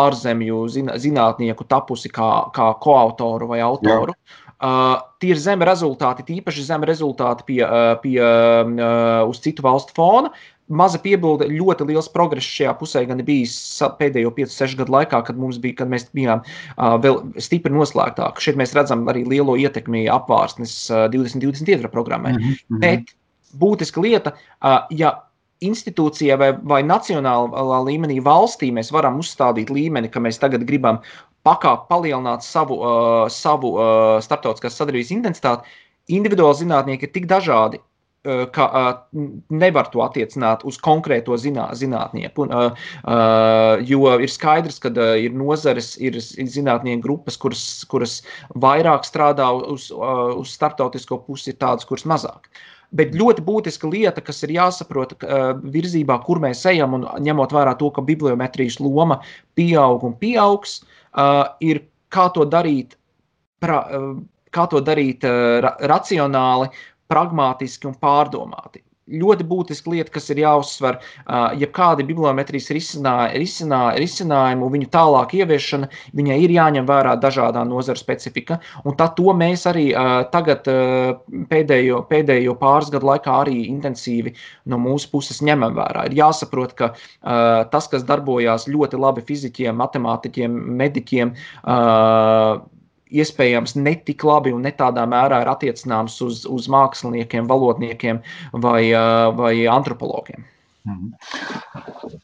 ārzemju 0.04 0.64
zinātnieku 0.72 1.66
tapusi 1.68 2.12
kā, 2.12 2.30
kā 2.56 2.72
koautoru 2.80 3.50
vai 3.52 3.60
autoru. 3.64 4.16
Jā. 4.16 4.44
Uh, 4.58 4.96
tie 5.22 5.36
ir 5.36 5.38
zemi 5.38 5.66
rezultāti, 5.68 6.24
tīpaši 6.26 6.64
zemi 6.66 6.88
rezultāti 6.88 7.44
pie, 7.46 7.60
uh, 7.62 7.92
pie, 8.02 8.16
uh, 8.18 9.20
uz 9.28 9.38
citu 9.44 9.62
valstu 9.62 9.94
fona. 9.94 10.32
Maza 10.68 10.98
piebilde, 11.00 11.46
ļoti 11.48 11.86
liels 11.88 12.10
progress 12.12 12.48
šajā 12.58 12.74
pusē 12.80 13.04
gan 13.08 13.22
bijis 13.24 13.54
pēdējo 14.00 14.32
5-6 14.36 14.76
gadu 14.82 14.92
laikā, 14.92 15.22
kad, 15.24 15.38
bija, 15.62 15.76
kad 15.78 15.92
mēs 15.92 16.08
bijām 16.16 16.42
uh, 16.42 16.98
vēl 17.00 17.22
stipri 17.40 17.72
noslēgtāki. 17.72 18.48
Šeit 18.48 18.58
mēs 18.60 18.74
redzam 18.76 19.06
arī 19.08 19.22
lielo 19.30 19.56
ietekmi 19.56 20.04
apvārsnes 20.12 20.74
uh, 20.90 21.06
2022 21.14 21.88
programmai. 21.94 22.34
Mm 22.34 22.42
-hmm. 22.42 22.82
Bet 22.82 23.14
būtiska 23.56 24.02
lieta, 24.04 24.34
ja 24.90 25.14
institūcijā 25.64 26.38
vai, 26.38 26.52
vai 26.70 26.82
nacionālā 26.86 27.80
līmenī 27.88 28.20
valstī 28.24 28.70
mēs 28.74 28.92
varam 28.94 29.18
uzstādīt 29.22 29.72
līmeni, 29.74 30.10
ka 30.10 30.22
mēs 30.22 30.38
tagad 30.42 30.64
gribam 30.68 31.00
pakāpēt, 31.46 31.88
palielināt 31.90 32.46
savu, 32.46 32.78
uh, 32.82 33.26
savu 33.32 33.74
uh, 33.74 34.16
starptautiskās 34.22 34.78
sadarbības 34.78 35.12
intensitāti. 35.16 35.78
Individuāli 36.14 36.62
zinātnieki 36.62 37.08
ir 37.08 37.12
tik 37.14 37.28
dažādi, 37.30 37.80
uh, 37.80 38.44
ka 38.54 38.68
uh, 38.68 38.88
nevar 39.50 39.90
to 39.92 40.02
attiecināt 40.04 40.62
uz 40.68 40.78
konkrēto 40.84 41.38
zinā, 41.40 41.68
zinātnieku. 41.78 42.46
Uh, 42.46 42.88
uh, 43.02 43.82
jo 43.88 44.14
ir 44.18 44.30
skaidrs, 44.30 44.80
ka 44.82 44.92
uh, 44.94 45.14
ir 45.18 45.34
nozares, 45.34 45.94
ir 45.98 46.20
zinātnieku 46.20 47.06
grupas, 47.06 47.38
kuras, 47.40 47.66
kuras 47.90 48.20
vairāk 48.54 49.08
strādā 49.08 49.50
uz, 49.58 49.90
uh, 49.94 50.34
uz 50.38 50.54
starptautisko 50.58 51.22
pusi, 51.26 51.54
ir 51.54 51.62
tādas, 51.62 51.88
kuras 51.88 52.06
mazāk. 52.06 52.50
Uh, 52.50 52.66
Bet 52.96 53.12
ļoti 53.12 53.44
būtiska 53.44 53.90
lieta, 53.92 54.22
kas 54.24 54.40
ir 54.46 54.54
jāsaprot 54.56 55.14
uh, 55.18 55.50
virzībā, 55.74 56.16
kur 56.24 56.40
mēs 56.40 56.64
ejam, 56.70 56.96
un 56.96 57.04
ņemot 57.26 57.52
vērā 57.52 57.76
to, 57.80 57.90
ka 57.92 58.04
bibliometrijas 58.04 58.78
loma 58.80 59.20
pieaug 59.58 60.06
un 60.08 60.16
pieaugs, 60.16 60.80
uh, 61.12 61.44
ir 61.60 61.82
kā 62.08 62.30
to 62.32 62.48
darīt, 62.48 62.96
pra, 63.60 63.82
uh, 63.92 64.14
kā 64.56 64.64
to 64.72 64.80
darīt 64.80 65.26
ra 65.28 65.74
racionāli, 65.92 66.70
pragmatiski 67.12 67.88
un 67.90 67.96
pārdomāti 68.00 68.80
ļoti 69.08 69.46
būtiska 69.48 69.92
lieta, 69.92 70.12
kas 70.14 70.28
ir 70.32 70.42
jāuzsver. 70.42 70.98
Ja 71.58 71.68
kāda 71.74 72.04
bibliometrijas 72.06 72.70
risinājumu, 72.74 74.68
viņu 74.74 74.88
tālāk 74.92 75.34
ieviešana, 75.40 75.88
viņai 76.18 76.38
ir 76.44 76.54
jāņem 76.56 76.88
vērā 76.88 77.16
dažādā 77.20 77.64
nozara 77.68 77.98
specifika. 77.98 78.60
Un 78.84 78.96
to 78.98 79.34
mēs 79.36 79.66
arī 79.70 79.88
tagad 80.32 80.68
pēdējo, 81.50 82.02
pēdējo 82.10 82.56
pāris 82.60 82.92
gadu 82.94 83.10
laikā 83.10 83.40
arī 83.44 83.58
intensīvi 83.68 84.34
no 84.68 84.80
mūsu 84.82 85.10
puses 85.12 85.42
ņemam 85.44 85.76
vērā. 85.78 86.08
Ir 86.08 86.18
jāsaprot, 86.20 86.74
ka 86.78 86.92
tas, 87.72 87.88
kas 87.90 88.06
darbojās 88.08 88.68
ļoti 88.68 89.00
labi 89.00 89.24
fizikiem, 89.28 89.78
matemātiķiem, 89.80 90.58
mediķiem, 90.82 91.34
iespējams 93.10 93.76
netik 93.78 94.24
labi 94.26 94.52
un 94.54 94.64
ne 94.66 94.72
tādā 94.76 95.04
mērā 95.08 95.42
ir 95.42 95.50
attiecināms 95.52 96.18
uz, 96.24 96.44
uz 96.46 96.68
māksliniekiem, 96.72 97.48
valodniekiem 97.50 98.20
vai, 98.64 98.82
vai 99.38 99.54
antropologiem. 99.70 100.44
Mhm. 100.88 102.18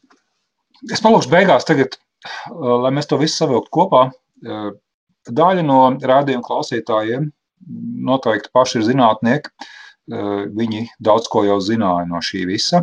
Es 0.93 1.01
palūkšu 1.01 1.31
beigās, 1.33 1.65
tagad, 1.65 1.97
lai 2.53 2.91
mēs 2.93 3.09
to 3.09 3.17
visu 3.21 3.39
savilktu 3.41 3.73
kopā. 3.73 4.03
Daļa 5.25 5.63
no 5.65 5.79
rādījuma 5.97 6.45
klausītājiem 6.45 7.31
noteikti 8.05 8.53
paši 8.53 8.81
ir 8.81 8.87
zinātnieki. 8.91 9.53
Viņi 10.05 10.83
daudz 11.01 11.31
ko 11.33 11.45
jau 11.47 11.57
zināja 11.65 12.05
no 12.11 12.21
šī 12.21 12.43
visa, 12.51 12.83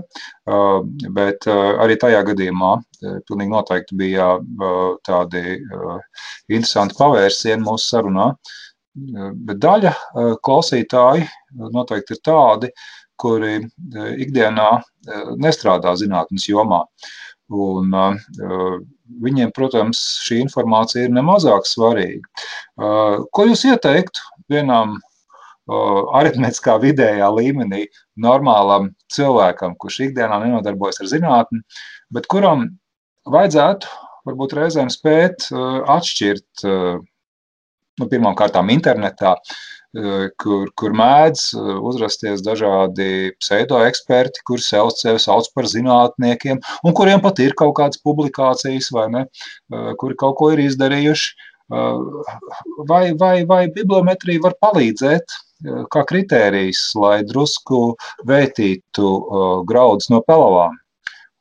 bet 1.18 1.46
arī 1.48 1.98
tajā 2.02 2.24
gadījumā 2.32 2.72
pilnīgi 3.28 3.54
noteikti 3.54 3.98
bija 4.00 4.32
tādi 5.06 5.60
interesanti 6.50 6.98
pavērsieni 6.98 7.62
mūsu 7.68 7.94
sarunā. 7.94 8.32
Bet 8.94 9.62
daļa 9.62 9.94
klausītāji 10.44 11.28
noteikti 11.78 12.18
ir 12.18 12.24
tādi, 12.26 12.72
kuri 13.22 13.60
ikdienā 14.26 14.72
nestrādā 15.38 15.94
zinātnes 16.02 16.50
jomā. 16.50 16.82
Un, 17.52 17.92
uh, 17.92 18.76
viņiem, 19.22 19.52
protams, 19.56 20.00
šī 20.24 20.40
informācija 20.46 21.08
ir 21.08 21.16
nemazāk 21.16 21.68
svarīga. 21.68 22.30
Uh, 22.80 23.26
ko 23.36 23.48
jūs 23.50 23.66
ieteiktu 23.68 24.24
vienam 24.52 24.96
aritmētiskā 25.70 26.78
vidējā 26.82 27.28
līmenī 27.36 27.86
normālam 28.18 28.92
cilvēkam, 29.14 29.76
kurš 29.80 30.00
ikdienā 30.08 30.42
nenodarbojas 30.46 31.02
ar 31.04 31.12
zinātni, 31.12 31.62
bet 32.12 32.28
kuram 32.32 32.66
vajadzētu 33.30 33.92
varbūt 34.26 34.58
reizēm 34.58 34.90
spēt 34.94 35.48
uh, 35.54 35.82
atšķirt 35.90 36.66
uh, 36.66 36.98
nu, 38.02 38.10
pirmām 38.10 38.36
kārtām 38.38 38.70
internetā 38.74 39.36
Eh, 39.92 40.30
kur, 40.40 40.70
kur 40.80 40.94
mēdz 40.96 41.50
uzrasties 41.84 42.40
dažādi 42.46 43.34
pseido-eksperti, 43.42 44.40
kuri 44.48 44.64
sev, 44.64 44.88
sev 44.96 45.18
sauc 45.20 45.50
par 45.52 45.68
zinātniekiem, 45.68 46.62
un 46.88 46.96
kuriem 46.96 47.20
pat 47.20 47.42
ir 47.44 47.52
kaut 47.60 47.74
kādas 47.76 48.00
publikācijas, 48.00 48.88
vai 48.96 49.10
ne, 49.12 49.26
kuri 50.00 50.16
kaut 50.22 50.38
ko 50.40 50.54
ir 50.56 50.64
izdarījuši. 50.64 51.50
Vai, 52.88 53.04
vai, 53.20 53.36
vai 53.48 53.62
bibliometrija 53.72 54.44
var 54.44 54.56
palīdzēt 54.64 55.36
kā 55.94 56.06
kritērijs, 56.10 56.92
lai 56.98 57.22
drusku 57.28 57.96
vērtītu 58.28 59.12
graudus 59.70 60.10
no 60.14 60.22
pelavām? 60.26 60.78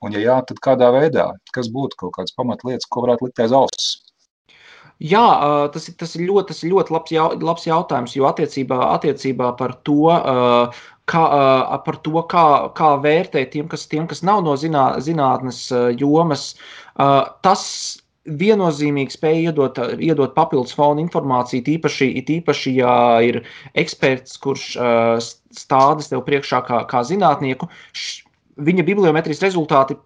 Un, 0.01 0.14
ja 0.16 0.21
jā, 0.23 0.37
tad 0.49 0.61
kādā 0.64 0.89
veidā? 0.95 1.27
Kas 1.53 1.68
būtu 1.73 1.99
kaut 2.01 2.14
kādas 2.16 2.33
pamatlietas, 2.37 2.89
ko 2.89 3.05
varētu 3.05 3.29
likt 3.29 3.43
aiz 3.45 3.53
auss? 3.57 3.91
Jā, 5.01 5.25
tas 5.73 5.89
ir, 5.89 5.95
tas 6.01 6.12
ir 6.16 6.27
ļoti, 6.29 6.47
tas 6.53 6.59
ir 6.61 6.73
ļoti 6.75 6.93
labs, 6.93 7.12
jau, 7.14 7.27
labs 7.41 7.64
jautājums, 7.64 8.14
jo 8.16 8.27
attiecībā, 8.29 8.77
attiecībā 8.99 9.55
par 9.57 9.73
to, 9.89 10.11
kā, 11.09 11.23
par 11.87 11.99
to 12.05 12.25
kā, 12.29 12.45
kā 12.77 12.91
vērtēt 13.01 13.55
tiem, 13.55 13.68
kas, 13.73 13.87
tiem, 13.89 14.05
kas 14.11 14.21
nav 14.25 14.43
no 14.45 14.59
zinā, 14.61 14.91
zinātnes 15.01 15.62
jomas, 16.01 16.51
tas 17.45 17.64
viennozīmīgi 18.41 19.16
spēja 19.16 19.51
iedot, 19.51 19.78
iedot 19.99 20.35
papildus 20.37 20.74
fonu 20.76 21.03
informāciju, 21.05 21.64
tīpaši, 21.66 22.11
tīpaši 22.28 22.74
ja 22.78 22.93
ir 23.26 23.43
eksperts, 23.78 24.39
kurš 24.43 24.68
stādas 25.55 26.12
tev 26.12 26.22
priekšā 26.28 26.62
kā, 26.68 26.85
kā 26.91 27.03
zinātnieku. 27.07 27.68
Viņa 28.61 28.87
bibliometrijas 28.87 29.43
rezultāti 29.47 29.97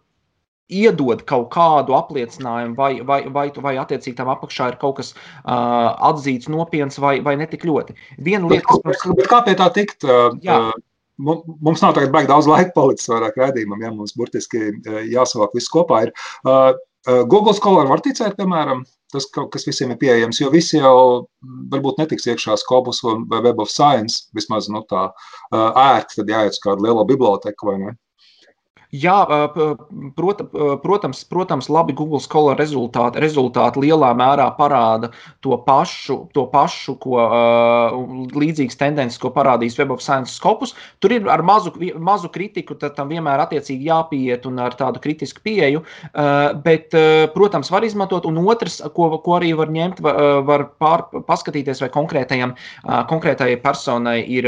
iedod 0.73 1.21
kaut 1.29 1.51
kādu 1.53 1.95
apliecinājumu, 1.97 2.75
vai, 2.79 2.93
vai, 3.05 3.21
vai, 3.33 3.49
vai 3.67 3.75
attiecīgi 3.81 4.17
tam 4.17 4.31
apakšā 4.33 4.71
ir 4.73 4.79
kaut 4.81 4.97
kas 5.01 5.13
uh, 5.13 5.93
atzīts, 6.09 6.49
nopietns 6.49 6.99
vai, 7.03 7.19
vai 7.25 7.37
netik 7.41 7.67
ļoti. 7.69 7.97
Viena 8.25 8.49
lieta, 8.49 8.65
kas 8.71 8.81
mums... 8.87 9.05
bet 9.21 9.29
kā 9.31 9.43
pie 9.45 9.57
tā 9.61 9.69
tikt? 9.77 10.07
Uh, 10.09 10.73
mums 11.19 11.85
nav 11.85 11.95
tagad 11.95 12.15
baigi 12.15 12.33
daudz 12.33 12.49
laika 12.51 12.73
palicis 12.75 13.11
vairāk 13.13 13.37
redzējumam, 13.39 13.85
ja 13.85 13.93
mums 13.95 14.17
burtiski 14.19 14.73
jāsavāk 15.13 15.55
viss 15.55 15.71
kopā. 15.71 16.07
Ir. 16.09 16.15
Uh, 16.43 16.73
Google 17.05 17.53
Scholar 17.53 17.89
var 17.91 18.01
ticēt, 18.05 18.37
piemēram, 18.39 18.85
tas, 19.13 19.27
kas 19.29 19.67
visiem 19.69 19.93
ir 19.93 19.99
pieejams, 20.01 20.41
jo 20.41 20.49
visi 20.53 20.79
jau 20.79 21.27
varbūt 21.73 22.01
netiks 22.01 22.27
iekšā 22.31 22.57
Scopus 22.63 23.03
vai 23.05 23.43
Web 23.45 23.61
of 23.61 23.73
Science, 23.73 24.31
vismaz 24.37 24.71
nu, 24.73 24.81
tā 24.89 25.11
ērti, 25.53 26.21
tad 26.21 26.33
jāiet 26.33 26.57
uz 26.57 26.63
kādu 26.65 26.87
lielo 26.87 27.05
biblioteku 27.09 27.71
vai 27.71 27.77
ne. 27.83 27.95
Jā, 28.95 29.27
prot, 30.15 30.43
protams, 30.85 31.25
protams, 31.27 31.67
labi 31.73 31.97
Google 31.99 32.21
Scholar 32.23 32.55
rezultāti, 32.61 33.19
rezultāti 33.19 33.81
lielā 33.83 34.13
mērā 34.15 34.45
parāda 34.55 35.09
to 35.43 35.57
pašu, 35.67 36.29
to 36.37 36.45
pašu 36.53 36.95
ko 37.03 37.19
līdzīgas 38.39 38.79
tendences, 38.79 39.19
ko 39.19 39.33
parādīs 39.35 39.75
Web 39.81 39.97
of 39.97 40.05
Science 40.05 40.37
Scopus. 40.37 40.77
Tur 41.03 41.17
ir 41.17 41.27
ar 41.27 41.43
mazu, 41.43 41.73
mazu 41.99 42.31
kritiku, 42.31 42.77
tam 42.79 43.11
vienmēr 43.11 43.43
attiecīgi 43.43 43.89
jāpieiet 43.91 44.47
un 44.47 44.63
ar 44.63 44.77
tādu 44.79 45.03
kritisku 45.03 45.43
pieeju, 45.43 45.83
bet, 46.63 46.95
protams, 47.35 47.73
var 47.75 47.83
izmantot. 47.89 48.29
Un 48.31 48.39
otrs, 48.47 48.79
ko, 48.95 49.11
ko 49.25 49.39
arī 49.41 49.57
var 49.59 49.75
ņemt, 49.75 50.05
var 50.05 50.69
pār, 50.79 51.09
paskatīties, 51.27 51.83
vai 51.83 51.91
konkrētajam, 51.99 52.55
konkrētajai 53.11 53.59
personai 53.65 54.21
ir 54.39 54.47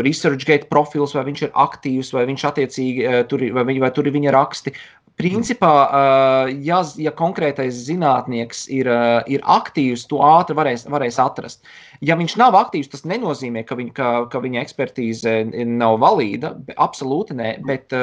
ResearchGate 0.00 0.72
profils, 0.72 1.12
vai 1.12 1.28
viņš 1.28 1.44
ir 1.44 1.54
aktīvs, 1.68 2.14
vai 2.16 2.24
viņš 2.32 2.48
attiecīgi 2.48 3.01
tur, 3.28 3.44
vai, 3.56 3.78
vai 3.82 3.90
tur 3.94 4.08
ir 4.08 4.16
viņa 4.16 4.34
raksti. 4.34 4.74
Principā, 5.20 5.72
eh, 5.92 6.52
ja, 6.64 6.80
ja 6.96 7.12
konkrētais 7.12 7.76
zinātnieks 7.84 8.64
ir, 8.72 8.88
eh, 8.88 9.22
ir 9.36 9.42
aktīvs, 9.44 10.06
to 10.08 10.22
ātri 10.24 10.56
varēs, 10.56 10.86
varēs 10.88 11.18
atrast. 11.20 11.60
Ja 12.00 12.16
viņš 12.16 12.36
nav 12.40 12.56
aktīvs, 12.56 12.88
tas 12.90 13.04
nenozīmē, 13.04 13.62
ka, 13.68 13.76
viņ, 13.76 13.92
ka, 13.94 14.08
ka 14.32 14.40
viņa 14.42 14.62
ekspertīze 14.64 15.34
nav 15.68 16.00
valīda. 16.02 16.54
Absolūti 16.80 17.36
nē, 17.38 17.50
bet, 17.68 17.94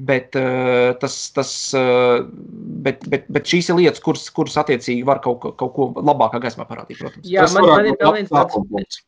bet, 0.00 0.34
tas, 0.98 1.18
tas, 1.36 1.52
bet, 2.82 3.06
bet, 3.06 3.28
bet 3.30 3.46
šīs 3.46 3.70
ir 3.70 3.78
lietas, 3.78 4.02
kuras, 4.02 4.26
kuras 4.34 4.56
attiecīgi 4.64 5.06
var 5.06 5.22
kaut, 5.22 5.46
kaut 5.60 5.74
ko 5.76 5.92
labākā 5.94 6.42
gaismā 6.42 6.66
parādīt. 6.66 6.98
Protams. 7.04 7.28
Jā, 7.30 7.46
man, 7.54 7.68
man 7.70 7.92
ir 7.92 8.00
vēl 8.02 8.18
viens 8.18 8.34
tāds. 8.34 9.04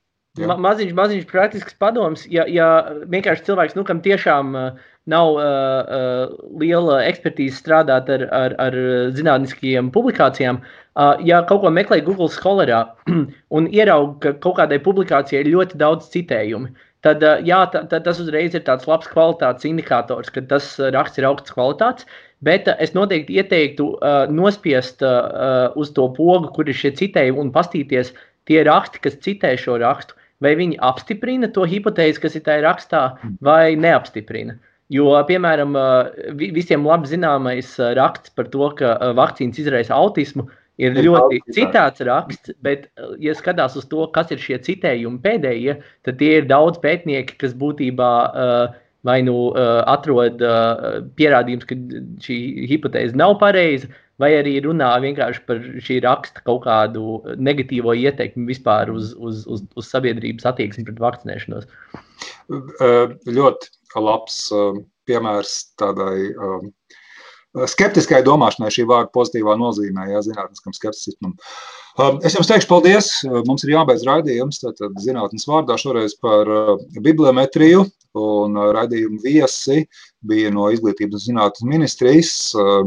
Ma, 0.47 0.57
maziņš, 0.68 0.93
maziņš 0.95 1.26
praktisks 1.30 1.76
padoms, 1.80 2.26
ja, 2.30 2.45
ja 2.51 2.68
vienkārši 3.11 3.47
cilvēks, 3.49 3.76
nu, 3.78 3.84
kam 3.89 4.03
tiešām 4.05 4.55
uh, 4.55 4.89
nav 5.09 5.39
uh, 5.39 5.43
uh, 5.43 6.34
liela 6.61 7.01
ekspertīze 7.09 7.57
strādāt 7.57 8.11
ar, 8.12 8.26
ar, 8.34 8.57
ar 8.61 8.76
zinātniskajām 9.16 9.89
publikācijām. 9.95 10.61
Uh, 10.99 11.14
ja 11.24 11.41
kaut 11.49 11.62
ko 11.62 11.72
meklē 11.72 12.01
Google 12.05 12.28
Scholarā 12.32 12.82
un 13.57 13.70
ieraudzīja, 13.70 14.18
ka 14.24 14.34
kaut 14.45 14.59
kādai 14.61 14.80
publikācijai 14.84 15.45
ir 15.45 15.53
ļoti 15.55 15.80
daudz 15.80 16.11
citējumu, 16.12 16.72
tad, 17.07 17.24
uh, 17.24 17.41
jā, 17.47 17.62
tā, 17.72 17.86
tā, 17.91 18.03
tas 18.05 18.20
uzreiz 18.22 18.57
ir 18.59 18.66
tāds 18.66 18.89
labs 18.91 19.09
kvalitātes 19.11 19.68
indikators, 19.68 20.32
ka 20.34 20.45
tas 20.51 20.74
raksts 20.95 21.22
ir 21.22 21.28
augsts 21.30 21.55
kvalitātes. 21.57 22.09
Bet 22.45 22.68
uh, 22.68 22.76
es 22.82 22.93
noteikti 22.95 23.41
ieteiktu 23.41 23.93
uh, 23.97 24.26
nospiest 24.30 25.03
uh, 25.07 25.72
uz 25.78 25.95
to 25.97 26.11
pogu, 26.18 26.53
kur 26.55 26.68
ir 26.68 26.76
šie 26.76 26.93
citējumi, 27.01 27.47
un 27.47 27.55
paskatīties 27.55 28.12
tie 28.49 28.62
raksti, 28.68 29.03
kas 29.05 29.20
citē 29.24 29.57
šo 29.61 29.80
rakstu. 29.80 30.18
Vai 30.45 30.55
viņi 30.55 30.78
apstiprina 30.86 31.49
to 31.51 31.64
hipotēzi, 31.66 32.20
kas 32.22 32.36
ir 32.39 32.45
tajā 32.47 32.62
rakstā, 32.62 33.03
vai 33.43 33.74
neapstiprina. 33.74 34.55
Jo, 34.95 35.11
piemēram, 35.28 35.74
visiem 36.39 36.86
labi 36.86 37.11
zināmais 37.11 37.74
raksts 37.99 38.32
par 38.39 38.47
to, 38.53 38.70
ka 38.78 38.95
vakcīnas 39.18 39.59
izraisa 39.61 39.97
autismu, 39.99 40.47
ir 40.80 40.95
ļoti 40.95 41.43
citāds 41.53 42.01
raksts, 42.07 42.55
bet, 42.64 42.86
ja 43.20 43.34
skatās 43.36 43.76
uz 43.76 43.89
to, 43.91 44.07
kas 44.14 44.30
ir 44.32 44.41
šie 44.41 44.61
citējumi 44.64 45.20
pēdējie, 45.24 45.76
tad 46.07 46.20
tie 46.22 46.39
ir 46.39 46.49
daudz 46.49 46.78
pētnieki, 46.80 47.36
kas 47.43 47.57
būtībā 47.59 48.12
vai 49.07 49.18
nu 49.26 49.36
atrod 49.91 50.41
pierādījumus, 51.18 51.68
ka 51.68 51.76
šī 52.24 52.39
hipotēze 52.70 53.18
nav 53.18 53.36
pareiza, 53.43 53.91
vai 54.23 54.33
arī 54.39 54.57
runā 54.64 54.91
vienkārši 55.05 55.45
par 55.49 55.62
šī 55.85 56.01
raksta 56.05 56.43
kaut 56.47 56.64
kādu 56.66 57.21
negatīvo 57.39 57.95
ietekmi 57.95 58.49
vispār 58.51 58.93
uz, 58.95 59.14
uz, 59.14 59.45
uz, 59.47 59.64
uz 59.79 59.91
sabiedrības 59.91 60.49
attieksmi 60.51 60.87
pret 60.89 61.01
vakcinēšanos. 61.05 61.69
Ļoti 63.39 64.03
labs 64.03 64.41
piemērs 65.09 65.55
tādai 65.81 66.29
skeptiskai 67.68 68.20
domāšanai 68.26 68.70
šī 68.72 68.84
vārda 68.88 69.12
pozitīvā 69.14 69.57
nozīmē, 69.59 70.09
ja 70.12 70.22
zinātniskam 70.24 70.74
skepticismam. 70.76 71.34
Um, 71.99 72.20
es 72.22 72.36
jums 72.36 72.51
teikšu 72.51 72.68
paldies. 72.70 73.11
Mums 73.49 73.64
ir 73.64 73.74
jābeidz 73.74 74.05
raidījums, 74.07 74.61
tātad 74.62 74.94
zinātnes 75.03 75.49
vārdā 75.49 75.78
šoreiz 75.80 76.14
par 76.22 76.51
uh, 76.53 76.74
bibliometriju, 77.03 77.86
un 78.18 78.59
uh, 78.59 78.70
raidījumu 78.76 79.18
viesi 79.24 79.82
bija 80.28 80.53
no 80.55 80.68
Izglītības 80.74 81.26
zinātnes 81.26 81.66
ministrijas, 81.66 82.32
uh, 82.59 82.84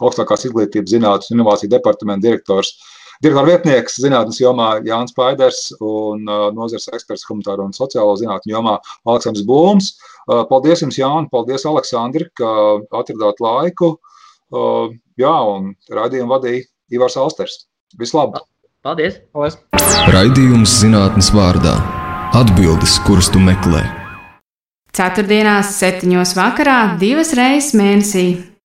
augstākās 0.00 0.46
izglītības 0.48 0.94
zinātnes 0.94 1.32
un 1.32 1.40
inovāciju 1.40 1.72
departamenta 1.72 2.28
direktors 2.28 2.76
Direktora 3.24 3.46
vietnieks 3.48 3.96
zinātnes 4.02 4.40
jomā 4.42 4.76
Jānis 4.84 5.14
Paiders 5.16 5.60
un 5.80 6.26
uh, 6.28 6.48
nozars 6.56 6.88
eksperts 6.92 7.24
humanitāro 7.28 7.64
un 7.64 7.72
sociālo 7.76 8.16
zinātņu 8.20 8.52
jomā 8.52 8.76
Aleksandrs 9.08 9.46
Blūms. 9.48 9.94
Uh, 10.26 10.42
paldies 10.50 10.82
jums, 10.84 10.98
Jāni, 11.00 11.30
paldies, 11.32 11.64
Aleksandri, 11.68 12.28
ka 12.36 12.50
atradāt 12.98 13.40
laiku. 13.40 13.94
Uh, 14.52 14.92
jā, 15.18 15.32
un 15.32 15.72
raidījumu 15.92 16.34
vadīja 16.34 16.66
Ivars 16.92 17.16
Austers. 17.22 17.62
Vislabāk! 17.96 18.44
Paldies! 18.84 19.16
Paldies. 19.32 19.56
Raidījums 20.12 20.76
zinātnes 20.82 21.32
vārdā- 21.34 21.78
atbildes, 22.42 22.98
kuras 23.06 23.32
tu 23.32 23.40
meklē. 23.40 23.86
Ceturtdienās, 24.96 25.72
septiņos 25.80 26.36
vakarā, 26.36 26.98
divas 27.00 27.32
reizes 27.36 27.74
mēnesī 27.76 28.55